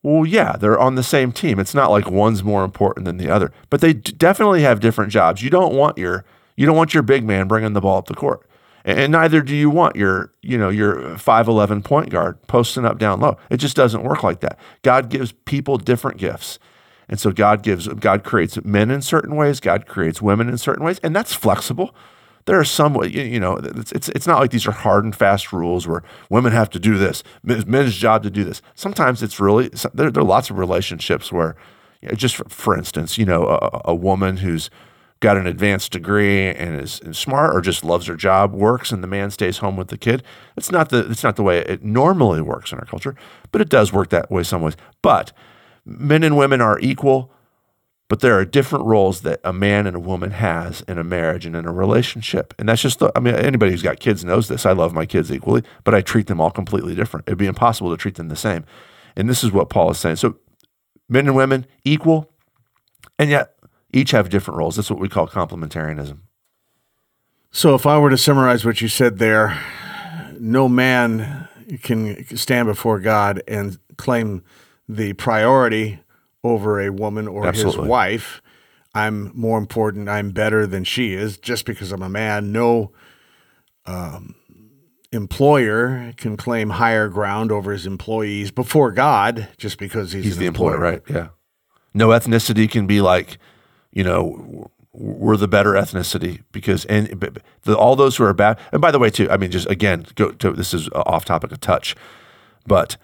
Well, 0.02 0.26
yeah, 0.26 0.56
they're 0.56 0.78
on 0.78 0.96
the 0.96 1.02
same 1.02 1.30
team. 1.30 1.60
It's 1.60 1.74
not 1.74 1.90
like 1.90 2.10
one's 2.10 2.42
more 2.42 2.64
important 2.64 3.06
than 3.06 3.18
the 3.18 3.30
other, 3.30 3.52
but 3.70 3.80
they 3.80 3.92
d- 3.92 4.12
definitely 4.12 4.62
have 4.62 4.80
different 4.80 5.12
jobs. 5.12 5.42
You 5.42 5.50
don't 5.50 5.74
want 5.74 5.96
your 5.96 6.24
you 6.56 6.66
don't 6.66 6.76
want 6.76 6.92
your 6.92 7.02
big 7.02 7.24
man 7.24 7.48
bringing 7.48 7.72
the 7.72 7.80
ball 7.80 7.98
up 7.98 8.06
the 8.06 8.14
court, 8.14 8.46
and, 8.84 8.98
and 8.98 9.12
neither 9.12 9.40
do 9.40 9.54
you 9.54 9.70
want 9.70 9.94
your 9.94 10.32
you 10.42 10.58
know 10.58 10.70
your 10.70 11.16
five 11.18 11.46
eleven 11.46 11.82
point 11.82 12.10
guard 12.10 12.44
posting 12.48 12.84
up 12.84 12.98
down 12.98 13.20
low. 13.20 13.36
It 13.48 13.58
just 13.58 13.76
doesn't 13.76 14.02
work 14.02 14.24
like 14.24 14.40
that. 14.40 14.58
God 14.82 15.08
gives 15.08 15.32
people 15.44 15.78
different 15.78 16.18
gifts, 16.18 16.58
and 17.08 17.20
so 17.20 17.30
God 17.30 17.62
gives 17.62 17.86
God 17.86 18.24
creates 18.24 18.62
men 18.64 18.90
in 18.90 19.02
certain 19.02 19.36
ways. 19.36 19.60
God 19.60 19.86
creates 19.86 20.20
women 20.20 20.48
in 20.48 20.58
certain 20.58 20.84
ways, 20.84 20.98
and 21.04 21.14
that's 21.14 21.32
flexible 21.32 21.94
there 22.46 22.58
are 22.58 22.64
some 22.64 23.02
you 23.04 23.40
know 23.40 23.56
it's, 23.56 23.92
it's 23.92 24.08
it's 24.10 24.26
not 24.26 24.40
like 24.40 24.50
these 24.50 24.66
are 24.66 24.72
hard 24.72 25.04
and 25.04 25.14
fast 25.14 25.52
rules 25.52 25.86
where 25.86 26.02
women 26.30 26.52
have 26.52 26.70
to 26.70 26.78
do 26.78 26.98
this 26.98 27.22
men's 27.42 27.96
job 27.96 28.22
to 28.22 28.30
do 28.30 28.44
this 28.44 28.62
sometimes 28.74 29.22
it's 29.22 29.38
really 29.40 29.68
there, 29.94 30.10
there 30.10 30.22
are 30.22 30.26
lots 30.26 30.50
of 30.50 30.58
relationships 30.58 31.32
where 31.32 31.56
you 32.00 32.08
know, 32.08 32.14
just 32.14 32.36
for, 32.36 32.48
for 32.48 32.76
instance 32.76 33.18
you 33.18 33.24
know 33.24 33.46
a, 33.46 33.80
a 33.86 33.94
woman 33.94 34.38
who's 34.38 34.70
got 35.22 35.36
an 35.36 35.46
advanced 35.46 35.92
degree 35.92 36.48
and 36.48 36.80
is, 36.80 37.00
is 37.00 37.16
smart 37.16 37.54
or 37.54 37.60
just 37.60 37.84
loves 37.84 38.06
her 38.06 38.16
job 38.16 38.52
works 38.52 38.90
and 38.90 39.04
the 39.04 39.06
man 39.06 39.30
stays 39.30 39.58
home 39.58 39.76
with 39.76 39.86
the 39.86 39.96
kid. 39.96 40.22
It's 40.56 40.72
not 40.72 40.88
the 40.88 41.08
it's 41.08 41.22
not 41.22 41.36
the 41.36 41.44
way 41.44 41.60
it 41.60 41.84
normally 41.84 42.42
works 42.42 42.72
in 42.72 42.78
our 42.78 42.84
culture, 42.84 43.14
but 43.52 43.60
it 43.60 43.68
does 43.68 43.92
work 43.92 44.10
that 44.10 44.30
way 44.32 44.42
some 44.42 44.62
ways. 44.62 44.76
But 45.00 45.32
men 45.86 46.24
and 46.24 46.36
women 46.36 46.60
are 46.60 46.78
equal, 46.80 47.32
but 48.12 48.20
there 48.20 48.38
are 48.38 48.44
different 48.44 48.84
roles 48.84 49.22
that 49.22 49.40
a 49.42 49.54
man 49.54 49.86
and 49.86 49.96
a 49.96 49.98
woman 49.98 50.32
has 50.32 50.82
in 50.82 50.98
a 50.98 51.02
marriage 51.02 51.46
and 51.46 51.56
in 51.56 51.64
a 51.64 51.72
relationship. 51.72 52.52
And 52.58 52.68
that's 52.68 52.82
just 52.82 52.98
the 52.98 53.10
I 53.16 53.20
mean 53.20 53.34
anybody 53.34 53.72
who's 53.72 53.80
got 53.80 54.00
kids 54.00 54.22
knows 54.22 54.48
this. 54.48 54.66
I 54.66 54.72
love 54.72 54.92
my 54.92 55.06
kids 55.06 55.32
equally, 55.32 55.62
but 55.82 55.94
I 55.94 56.02
treat 56.02 56.26
them 56.26 56.38
all 56.38 56.50
completely 56.50 56.94
different. 56.94 57.26
It'd 57.26 57.38
be 57.38 57.46
impossible 57.46 57.90
to 57.90 57.96
treat 57.96 58.16
them 58.16 58.28
the 58.28 58.36
same. 58.36 58.66
And 59.16 59.30
this 59.30 59.42
is 59.42 59.50
what 59.50 59.70
Paul 59.70 59.92
is 59.92 59.98
saying. 59.98 60.16
So 60.16 60.36
men 61.08 61.26
and 61.26 61.34
women 61.34 61.64
equal, 61.84 62.30
and 63.18 63.30
yet 63.30 63.54
each 63.94 64.10
have 64.10 64.28
different 64.28 64.58
roles. 64.58 64.76
That's 64.76 64.90
what 64.90 65.00
we 65.00 65.08
call 65.08 65.26
complementarianism. 65.26 66.18
So, 67.50 67.74
if 67.74 67.86
I 67.86 67.98
were 67.98 68.10
to 68.10 68.18
summarize 68.18 68.62
what 68.62 68.82
you 68.82 68.88
said 68.88 69.20
there, 69.20 69.58
no 70.38 70.68
man 70.68 71.48
can 71.82 72.36
stand 72.36 72.66
before 72.66 73.00
God 73.00 73.42
and 73.48 73.78
claim 73.96 74.42
the 74.86 75.14
priority 75.14 76.01
over 76.44 76.80
a 76.80 76.90
woman 76.90 77.28
or 77.28 77.46
Absolutely. 77.46 77.82
his 77.82 77.88
wife. 77.88 78.42
I'm 78.94 79.30
more 79.34 79.58
important. 79.58 80.08
I'm 80.08 80.32
better 80.32 80.66
than 80.66 80.84
she 80.84 81.14
is 81.14 81.38
just 81.38 81.64
because 81.64 81.92
I'm 81.92 82.02
a 82.02 82.08
man. 82.08 82.52
No 82.52 82.92
um, 83.86 84.34
employer 85.12 86.12
can 86.16 86.36
claim 86.36 86.70
higher 86.70 87.08
ground 87.08 87.50
over 87.50 87.72
his 87.72 87.86
employees 87.86 88.50
before 88.50 88.92
God 88.92 89.48
just 89.56 89.78
because 89.78 90.12
he's, 90.12 90.24
He's 90.24 90.36
the 90.38 90.46
employer, 90.46 90.78
right? 90.78 91.02
Yeah. 91.08 91.28
No 91.94 92.08
ethnicity 92.08 92.70
can 92.70 92.86
be 92.86 93.00
like, 93.00 93.38
you 93.92 94.04
know, 94.04 94.70
we're 94.92 95.36
the 95.36 95.48
better 95.48 95.72
ethnicity 95.72 96.42
because 96.52 96.84
and 96.86 97.08
the, 97.62 97.76
all 97.76 97.96
those 97.96 98.16
who 98.16 98.24
are 98.24 98.34
bad. 98.34 98.58
And 98.72 98.80
by 98.80 98.90
the 98.90 98.98
way, 98.98 99.10
too, 99.10 99.30
I 99.30 99.36
mean, 99.36 99.50
just 99.50 99.68
again, 99.70 100.06
go 100.14 100.32
to 100.32 100.52
this 100.52 100.74
is 100.74 100.88
off 100.94 101.24
topic 101.24 101.52
a 101.52 101.56
touch, 101.56 101.94
but 102.66 102.96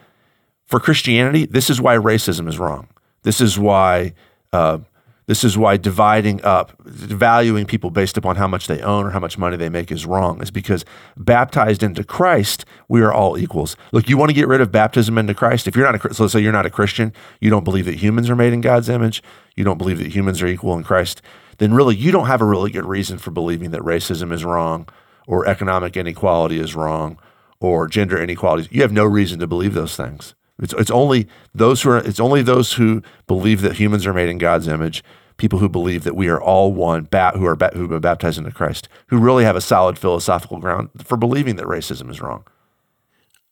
for 0.67 0.81
Christianity, 0.81 1.47
this 1.47 1.71
is 1.71 1.81
why 1.81 1.97
racism 1.97 2.49
is 2.49 2.59
wrong. 2.59 2.89
This 3.29 3.43
is 3.43 3.59
why. 3.59 4.15
Uh, 4.55 4.79
this 5.27 5.45
is 5.45 5.59
why 5.59 5.77
dividing 5.77 6.43
up, 6.43 6.73
valuing 6.87 7.67
people 7.67 7.91
based 7.91 8.17
upon 8.17 8.37
how 8.37 8.49
much 8.49 8.67
they 8.67 8.81
own 8.81 9.05
or 9.05 9.11
how 9.11 9.21
much 9.21 9.37
money 9.37 9.59
they 9.59 9.69
make 9.69 9.93
is 9.93 10.07
wrong. 10.07 10.41
Is 10.41 10.51
because 10.51 10.87
baptized 11.19 11.83
into 11.83 12.03
Christ, 12.03 12.65
we 12.89 13.03
are 13.03 13.13
all 13.13 13.37
equals. 13.37 13.77
Look, 13.93 14.09
you 14.09 14.17
want 14.17 14.31
to 14.31 14.35
get 14.35 14.49
rid 14.49 14.63
of 14.63 14.73
baptism 14.73 15.19
into 15.19 15.35
Christ. 15.35 15.69
If 15.69 15.77
you're 15.77 15.85
not 15.85 16.03
a, 16.03 16.15
so 16.15 16.23
let's 16.23 16.33
say 16.33 16.41
you're 16.41 16.53
not 16.53 16.65
a 16.65 16.71
Christian, 16.71 17.13
you 17.39 17.51
don't 17.51 17.65
believe 17.65 17.85
that 17.85 17.97
humans 17.97 18.31
are 18.31 18.35
made 18.35 18.55
in 18.55 18.63
God's 18.63 18.89
image, 18.89 19.23
you 19.55 19.63
don't 19.63 19.77
believe 19.77 19.99
that 19.99 20.15
humans 20.15 20.41
are 20.41 20.47
equal 20.47 20.75
in 20.79 20.83
Christ, 20.83 21.21
then 21.59 21.75
really 21.75 21.97
you 21.97 22.11
don't 22.11 22.29
have 22.29 22.41
a 22.41 22.47
really 22.47 22.71
good 22.71 22.87
reason 22.87 23.19
for 23.19 23.31
believing 23.31 23.73
that 23.73 23.83
racism 23.83 24.33
is 24.33 24.43
wrong, 24.43 24.89
or 25.27 25.47
economic 25.47 25.99
inequality 25.99 26.59
is 26.59 26.75
wrong, 26.75 27.19
or 27.61 27.89
gender 27.89 28.19
inequality. 28.19 28.67
You 28.71 28.81
have 28.81 28.93
no 28.93 29.05
reason 29.05 29.39
to 29.41 29.47
believe 29.47 29.75
those 29.75 29.95
things. 29.95 30.35
It's, 30.61 30.75
it's 30.75 30.91
only 30.91 31.29
those 31.55 31.83
who 31.83 31.91
are 31.91 31.99
it's 31.99 32.21
only 32.21 32.43
those 32.43 32.75
who 32.75 33.03
believe 33.27 33.61
that 33.63 33.77
humans 33.77 34.07
are 34.07 34.15
made 34.15 34.29
in 34.29 34.39
God's 34.39 34.69
image, 34.69 35.05
people 35.37 35.61
who 35.61 35.69
believe 35.69 36.05
that 36.05 36.17
we 36.17 36.29
are 36.29 36.41
all 36.41 36.73
one, 36.73 37.05
bat, 37.05 37.37
who 37.37 37.47
are 37.47 37.57
who've 37.75 37.91
been 37.91 38.01
baptized 38.01 38.39
into 38.39 38.51
Christ, 38.51 38.89
who 39.09 39.19
really 39.19 39.45
have 39.45 39.57
a 39.57 39.61
solid 39.61 39.99
philosophical 39.99 40.59
ground 40.59 40.91
for 41.03 41.17
believing 41.17 41.57
that 41.57 41.67
racism 41.67 42.11
is 42.11 42.21
wrong. 42.21 42.45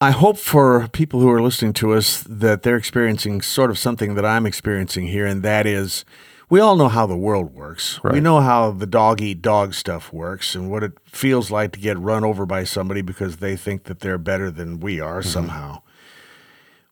I 0.01 0.11
hope 0.11 0.37
for 0.37 0.88
people 0.88 1.21
who 1.21 1.31
are 1.31 1.40
listening 1.40 1.73
to 1.75 1.95
us 1.95 2.23
that 2.29 2.62
they're 2.62 2.77
experiencing 2.77 3.40
sort 3.40 3.71
of 3.71 3.79
something 3.79 4.14
that 4.14 4.27
I'm 4.27 4.45
experiencing 4.45 5.07
here, 5.07 5.25
and 5.27 5.42
that 5.42 5.64
is 5.66 6.05
we 6.49 6.61
all 6.61 6.77
know 6.77 6.88
how 6.88 7.07
the 7.07 7.16
world 7.16 7.55
works. 7.55 8.01
We 8.05 8.21
know 8.21 8.40
how 8.40 8.71
the 8.71 8.87
dog 8.87 9.21
eat 9.21 9.42
dog 9.42 9.75
stuff 9.75 10.12
works 10.12 10.55
and 10.55 10.71
what 10.71 10.85
it 10.85 10.92
feels 11.07 11.51
like 11.51 11.73
to 11.73 11.81
get 11.81 11.99
run 11.99 12.25
over 12.25 12.47
by 12.47 12.64
somebody 12.64 13.03
because 13.03 13.38
they 13.38 13.57
think 13.57 13.85
that 13.85 14.01
they're 14.01 14.19
better 14.19 14.51
than 14.51 14.79
we 14.79 15.01
are 15.01 15.21
mm-hmm. 15.21 15.29
somehow. 15.29 15.83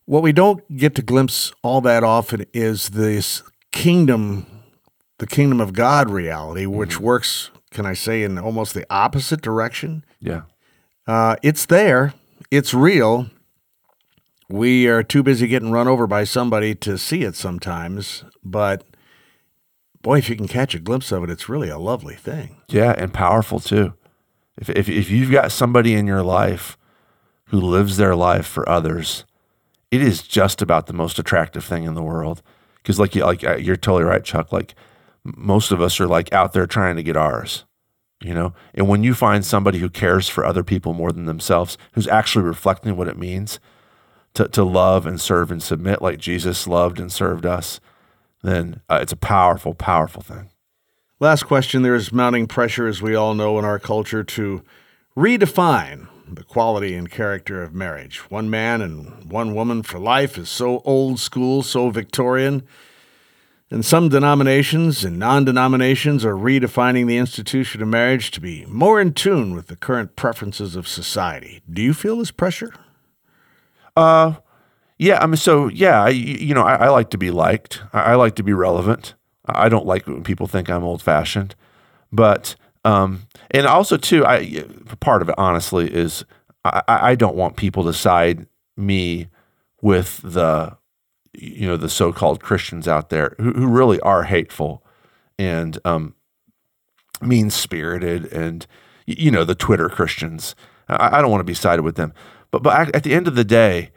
What 0.05 0.21
we 0.21 0.31
don't 0.31 0.77
get 0.77 0.93
to 0.95 1.01
glimpse 1.01 1.51
all 1.63 1.81
that 1.81 2.03
often 2.03 2.45
is 2.53 2.89
this 2.89 3.41
kingdom, 3.71 4.45
the 5.17 5.25
kingdom 5.27 5.59
of 5.59 5.73
God 5.73 6.11
reality, 6.11 6.67
which 6.67 6.99
works, 6.99 7.49
can 7.71 7.85
I 7.87 7.93
say, 7.93 8.21
in 8.23 8.37
almost 8.37 8.75
the 8.75 8.85
opposite 8.89 9.41
direction. 9.41 10.05
Yeah. 10.19 10.43
Uh, 11.07 11.35
it's 11.41 11.65
there. 11.65 12.13
It's 12.51 12.73
real. 12.73 13.31
We 14.47 14.87
are 14.87 15.01
too 15.01 15.23
busy 15.23 15.47
getting 15.47 15.71
run 15.71 15.87
over 15.87 16.05
by 16.05 16.23
somebody 16.23 16.75
to 16.75 16.99
see 16.99 17.23
it 17.23 17.35
sometimes. 17.35 18.23
But 18.43 18.83
boy, 20.03 20.19
if 20.19 20.29
you 20.29 20.35
can 20.35 20.47
catch 20.47 20.75
a 20.75 20.79
glimpse 20.79 21.11
of 21.11 21.23
it, 21.23 21.31
it's 21.31 21.49
really 21.49 21.69
a 21.69 21.79
lovely 21.79 22.15
thing. 22.15 22.61
Yeah, 22.69 22.93
and 22.95 23.11
powerful 23.11 23.59
too. 23.59 23.93
If, 24.55 24.69
if, 24.69 24.87
if 24.87 25.09
you've 25.09 25.31
got 25.31 25.51
somebody 25.51 25.95
in 25.95 26.05
your 26.05 26.21
life 26.21 26.77
who 27.45 27.59
lives 27.59 27.97
their 27.97 28.15
life 28.15 28.45
for 28.45 28.67
others, 28.69 29.25
it 29.95 30.01
is 30.01 30.21
just 30.21 30.61
about 30.61 30.87
the 30.87 30.93
most 30.93 31.17
attractive 31.17 31.63
thing 31.63 31.83
in 31.83 31.93
the 31.93 32.03
world. 32.03 32.41
Because 32.77 32.99
like 32.99 33.15
you, 33.15 33.23
like 33.23 33.43
uh, 33.43 33.55
you're 33.55 33.77
totally 33.77 34.03
right, 34.03 34.23
Chuck. 34.23 34.51
Like 34.51 34.75
most 35.23 35.71
of 35.71 35.81
us 35.81 35.99
are 35.99 36.07
like 36.07 36.31
out 36.33 36.53
there 36.53 36.67
trying 36.67 36.97
to 36.97 37.03
get 37.03 37.17
ours, 37.17 37.65
you 38.21 38.33
know. 38.33 38.53
And 38.73 38.87
when 38.87 39.03
you 39.03 39.13
find 39.13 39.45
somebody 39.45 39.79
who 39.79 39.89
cares 39.89 40.29
for 40.29 40.45
other 40.45 40.63
people 40.63 40.93
more 40.93 41.11
than 41.11 41.25
themselves, 41.25 41.77
who's 41.93 42.07
actually 42.07 42.45
reflecting 42.45 42.95
what 42.95 43.07
it 43.07 43.17
means 43.17 43.59
to 44.33 44.47
to 44.49 44.63
love 44.63 45.05
and 45.05 45.19
serve 45.19 45.49
and 45.49 45.63
submit, 45.63 46.01
like 46.01 46.19
Jesus 46.19 46.67
loved 46.67 46.99
and 46.99 47.11
served 47.11 47.45
us, 47.45 47.79
then 48.43 48.81
uh, 48.89 48.99
it's 49.01 49.13
a 49.13 49.17
powerful, 49.17 49.73
powerful 49.73 50.21
thing. 50.21 50.49
Last 51.19 51.43
question 51.43 51.81
there 51.81 51.95
is 51.95 52.11
mounting 52.11 52.45
pressure, 52.45 52.87
as 52.87 53.01
we 53.01 53.15
all 53.15 53.33
know 53.33 53.57
in 53.57 53.65
our 53.65 53.79
culture, 53.79 54.23
to 54.23 54.61
redefine 55.17 56.07
the 56.27 56.43
quality 56.43 56.95
and 56.95 57.09
character 57.09 57.61
of 57.61 57.73
marriage. 57.73 58.19
One 58.31 58.49
man 58.49 58.81
and 58.81 59.29
one 59.31 59.53
woman 59.53 59.83
for 59.83 59.99
life 59.99 60.37
is 60.37 60.49
so 60.49 60.81
old 60.85 61.19
school, 61.19 61.63
so 61.63 61.89
Victorian. 61.89 62.63
And 63.71 63.83
some 63.83 64.09
denominations 64.09 65.03
and 65.03 65.17
non 65.17 65.43
denominations 65.45 66.23
are 66.23 66.35
redefining 66.35 67.07
the 67.07 67.17
institution 67.17 67.81
of 67.81 67.87
marriage 67.87 68.31
to 68.31 68.41
be 68.41 68.65
more 68.67 69.01
in 69.01 69.13
tune 69.13 69.55
with 69.55 69.67
the 69.67 69.75
current 69.75 70.15
preferences 70.15 70.75
of 70.75 70.87
society. 70.87 71.61
Do 71.69 71.81
you 71.81 71.93
feel 71.93 72.17
this 72.17 72.31
pressure? 72.31 72.73
Uh, 73.95 74.35
yeah. 74.97 75.21
I 75.21 75.25
mean, 75.25 75.37
so 75.37 75.67
yeah, 75.67 76.03
I, 76.03 76.09
you 76.09 76.53
know, 76.53 76.63
I, 76.63 76.75
I 76.75 76.89
like 76.89 77.09
to 77.11 77.17
be 77.17 77.31
liked. 77.31 77.81
I, 77.91 78.01
I 78.01 78.15
like 78.15 78.35
to 78.35 78.43
be 78.43 78.53
relevant. 78.53 79.15
I 79.45 79.65
I 79.65 79.69
don't 79.69 79.85
like 79.85 80.05
when 80.07 80.23
people 80.23 80.47
think 80.47 80.69
I'm 80.69 80.83
old 80.83 81.01
fashioned, 81.01 81.55
but 82.11 82.55
um, 82.85 83.23
and 83.51 83.65
also 83.65 83.97
too, 83.97 84.25
I 84.25 84.63
part 84.99 85.21
of 85.21 85.29
it 85.29 85.35
honestly 85.37 85.93
is 85.93 86.23
I, 86.63 86.83
I 86.87 87.15
don't 87.15 87.35
want 87.35 87.57
people 87.57 87.83
to 87.83 87.93
side 87.93 88.47
me 88.77 89.27
with 89.81 90.21
the 90.23 90.77
you 91.33 91.67
know 91.67 91.77
the 91.77 91.89
so-called 91.89 92.41
Christians 92.41 92.87
out 92.87 93.09
there 93.09 93.35
who, 93.39 93.51
who 93.53 93.67
really 93.67 93.99
are 94.01 94.23
hateful 94.23 94.85
and 95.37 95.77
um, 95.83 96.13
mean 97.21 97.49
spirited 97.49 98.31
and 98.31 98.65
you 99.07 99.31
know 99.31 99.43
the 99.43 99.55
Twitter 99.55 99.89
Christians. 99.89 100.55
I, 100.87 101.17
I 101.17 101.21
don't 101.21 101.31
want 101.31 101.41
to 101.41 101.45
be 101.45 101.55
sided 101.55 101.81
with 101.81 101.95
them, 101.95 102.13
but 102.51 102.61
but 102.61 102.95
at 102.95 103.03
the 103.03 103.15
end 103.15 103.27
of 103.27 103.35
the 103.35 103.43
day, 103.43 103.89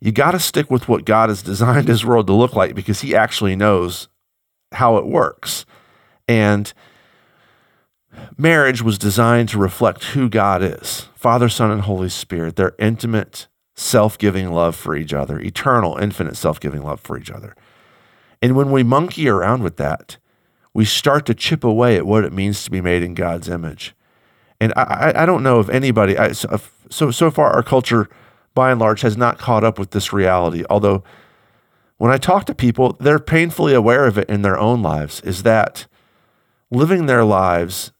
you 0.00 0.10
got 0.10 0.30
to 0.30 0.40
stick 0.40 0.70
with 0.70 0.88
what 0.88 1.04
God 1.04 1.28
has 1.28 1.42
designed 1.42 1.88
His 1.88 2.04
world 2.04 2.26
to 2.28 2.32
look 2.32 2.54
like 2.54 2.74
because 2.74 3.02
He 3.02 3.14
actually 3.14 3.56
knows 3.56 4.08
how 4.72 4.96
it 4.96 5.06
works, 5.06 5.66
and 6.26 6.72
marriage 8.36 8.82
was 8.82 8.98
designed 8.98 9.48
to 9.50 9.58
reflect 9.58 10.04
who 10.04 10.28
God 10.28 10.62
is 10.62 11.08
Father, 11.14 11.48
Son, 11.48 11.70
and 11.70 11.82
Holy 11.82 12.08
Spirit, 12.08 12.56
their 12.56 12.74
intimate, 12.78 13.48
self 13.74 14.18
giving 14.18 14.50
love 14.50 14.74
for 14.74 14.96
each 14.96 15.12
other, 15.12 15.38
eternal, 15.38 15.96
infinite 15.98 16.36
self 16.36 16.58
giving 16.58 16.82
love 16.82 17.00
for 17.00 17.18
each 17.18 17.30
other. 17.30 17.54
And 18.42 18.56
when 18.56 18.70
we 18.70 18.82
monkey 18.82 19.28
around 19.28 19.62
with 19.62 19.76
that, 19.76 20.18
we 20.74 20.84
start 20.84 21.24
to 21.26 21.34
chip 21.34 21.64
away 21.64 21.96
at 21.96 22.06
what 22.06 22.24
it 22.24 22.32
means 22.32 22.64
to 22.64 22.70
be 22.70 22.80
made 22.80 23.02
in 23.02 23.14
God's 23.14 23.48
image. 23.48 23.94
And 24.60 24.72
I, 24.76 25.12
I, 25.16 25.26
don't 25.26 25.42
know 25.42 25.60
if 25.60 25.68
anybody, 25.68 26.16
I, 26.16 26.32
so, 26.32 26.48
uh, 26.48 26.58
so, 26.90 27.10
so 27.10 27.30
far, 27.30 27.50
our 27.50 27.62
culture, 27.62 28.08
by 28.54 28.70
and 28.70 28.80
large, 28.80 29.02
has 29.02 29.16
not 29.16 29.38
caught 29.38 29.64
up 29.64 29.78
with 29.78 29.90
this 29.90 30.12
reality. 30.12 30.64
Although, 30.70 31.02
when 31.98 32.10
I 32.10 32.18
talk 32.18 32.44
to 32.46 32.54
people, 32.54 32.96
they're 33.00 33.18
painfully 33.18 33.74
aware 33.74 34.06
of 34.06 34.18
it 34.18 34.28
in 34.28 34.42
their 34.42 34.58
own 34.58 34.82
lives 34.82 35.20
is 35.22 35.42
that 35.44 35.86
living 36.70 37.06
their 37.06 37.24
lives 37.24 37.92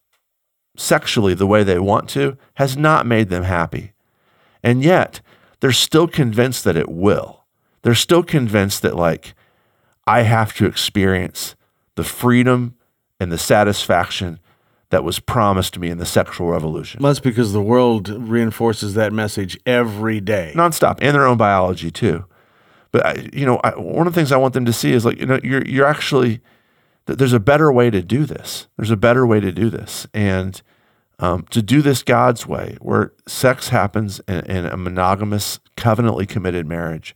sexually 0.77 1.33
the 1.33 1.47
way 1.47 1.63
they 1.63 1.79
want 1.79 2.07
to 2.09 2.37
has 2.55 2.77
not 2.77 3.05
made 3.05 3.29
them 3.29 3.43
happy. 3.43 3.93
And 4.63 4.83
yet, 4.83 5.21
they're 5.59 5.71
still 5.71 6.07
convinced 6.07 6.63
that 6.63 6.77
it 6.77 6.89
will. 6.89 7.43
They're 7.81 7.95
still 7.95 8.23
convinced 8.23 8.81
that, 8.83 8.95
like, 8.95 9.33
I 10.05 10.21
have 10.21 10.53
to 10.55 10.65
experience 10.65 11.55
the 11.95 12.03
freedom 12.03 12.75
and 13.19 13.31
the 13.31 13.37
satisfaction 13.37 14.39
that 14.89 15.03
was 15.03 15.19
promised 15.19 15.77
me 15.77 15.89
in 15.89 15.97
the 15.97 16.05
sexual 16.05 16.47
revolution. 16.47 17.01
Well, 17.01 17.11
that's 17.11 17.19
because 17.19 17.51
the 17.51 17.61
world 17.61 18.07
reinforces 18.07 18.93
that 18.93 19.11
message 19.11 19.59
every 19.65 20.21
day. 20.21 20.53
nonstop 20.55 20.99
and 21.01 21.13
their 21.13 21.25
own 21.25 21.37
biology 21.37 21.91
too. 21.91 22.25
But 22.91 23.05
I, 23.05 23.29
you 23.33 23.45
know, 23.45 23.57
I, 23.63 23.71
one 23.71 24.07
of 24.07 24.13
the 24.13 24.19
things 24.19 24.31
I 24.31 24.37
want 24.37 24.53
them 24.53 24.63
to 24.65 24.71
see 24.71 24.93
is 24.93 25.03
like 25.03 25.19
you 25.19 25.25
know 25.25 25.39
you're 25.43 25.65
you're 25.65 25.85
actually 25.85 26.39
there's 27.05 27.33
a 27.33 27.39
better 27.39 27.71
way 27.71 27.89
to 27.89 28.01
do 28.01 28.25
this. 28.25 28.67
There's 28.77 28.91
a 28.91 28.97
better 28.97 29.25
way 29.25 29.39
to 29.39 29.51
do 29.51 29.69
this. 29.69 30.07
And 30.13 30.61
um, 31.19 31.43
to 31.49 31.61
do 31.61 31.81
this 31.81 32.03
God's 32.03 32.45
way, 32.45 32.77
where 32.79 33.13
sex 33.27 33.69
happens 33.69 34.19
in, 34.27 34.39
in 34.45 34.65
a 34.65 34.77
monogamous, 34.77 35.59
covenantly 35.75 36.25
committed 36.25 36.67
marriage, 36.67 37.15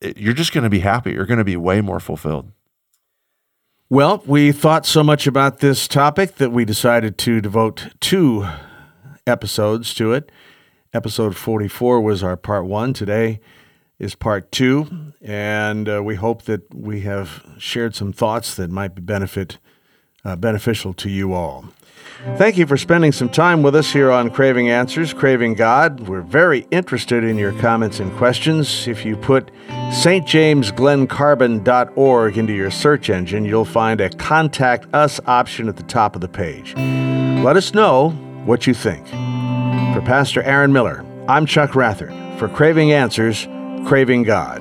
it, 0.00 0.16
you're 0.16 0.34
just 0.34 0.52
going 0.52 0.64
to 0.64 0.70
be 0.70 0.80
happy. 0.80 1.12
You're 1.12 1.26
going 1.26 1.38
to 1.38 1.44
be 1.44 1.56
way 1.56 1.80
more 1.80 2.00
fulfilled. 2.00 2.52
Well, 3.88 4.22
we 4.24 4.52
thought 4.52 4.86
so 4.86 5.02
much 5.02 5.26
about 5.26 5.58
this 5.58 5.88
topic 5.88 6.36
that 6.36 6.52
we 6.52 6.64
decided 6.64 7.18
to 7.18 7.40
devote 7.40 7.88
two 8.00 8.46
episodes 9.26 9.94
to 9.94 10.12
it. 10.12 10.30
Episode 10.94 11.36
44 11.36 12.00
was 12.00 12.22
our 12.22 12.36
part 12.36 12.66
one. 12.66 12.92
Today 12.92 13.40
is 13.98 14.14
part 14.14 14.50
two. 14.52 15.12
And 15.20 15.88
uh, 15.88 16.02
we 16.02 16.14
hope 16.14 16.42
that 16.42 16.74
we 16.74 17.00
have 17.00 17.44
shared 17.58 17.94
some 17.94 18.12
thoughts 18.12 18.54
that 18.54 18.70
might 18.70 18.94
be 18.94 19.02
benefit, 19.02 19.58
uh, 20.24 20.36
beneficial 20.36 20.94
to 20.94 21.10
you 21.10 21.32
all. 21.32 21.66
Thank 22.36 22.58
you 22.58 22.66
for 22.66 22.76
spending 22.76 23.12
some 23.12 23.30
time 23.30 23.62
with 23.62 23.74
us 23.74 23.90
here 23.90 24.10
on 24.10 24.28
Craving 24.28 24.68
Answers, 24.68 25.14
Craving 25.14 25.54
God. 25.54 26.00
We're 26.00 26.20
very 26.20 26.66
interested 26.70 27.24
in 27.24 27.38
your 27.38 27.54
comments 27.54 27.98
and 27.98 28.14
questions. 28.18 28.86
If 28.86 29.06
you 29.06 29.16
put 29.16 29.50
stjamesglencarbon.org 29.68 32.36
into 32.36 32.52
your 32.52 32.70
search 32.70 33.08
engine, 33.08 33.46
you'll 33.46 33.64
find 33.64 34.02
a 34.02 34.10
Contact 34.10 34.94
Us 34.94 35.18
option 35.26 35.66
at 35.66 35.76
the 35.76 35.82
top 35.84 36.14
of 36.14 36.20
the 36.20 36.28
page. 36.28 36.74
Let 36.76 37.56
us 37.56 37.72
know 37.72 38.10
what 38.44 38.66
you 38.66 38.74
think. 38.74 39.06
For 39.06 40.02
Pastor 40.04 40.42
Aaron 40.42 40.74
Miller, 40.74 41.06
I'm 41.26 41.46
Chuck 41.46 41.70
Rathert. 41.70 42.38
For 42.38 42.48
Craving 42.48 42.92
Answers, 42.92 43.48
Craving 43.86 44.24
God. 44.24 44.60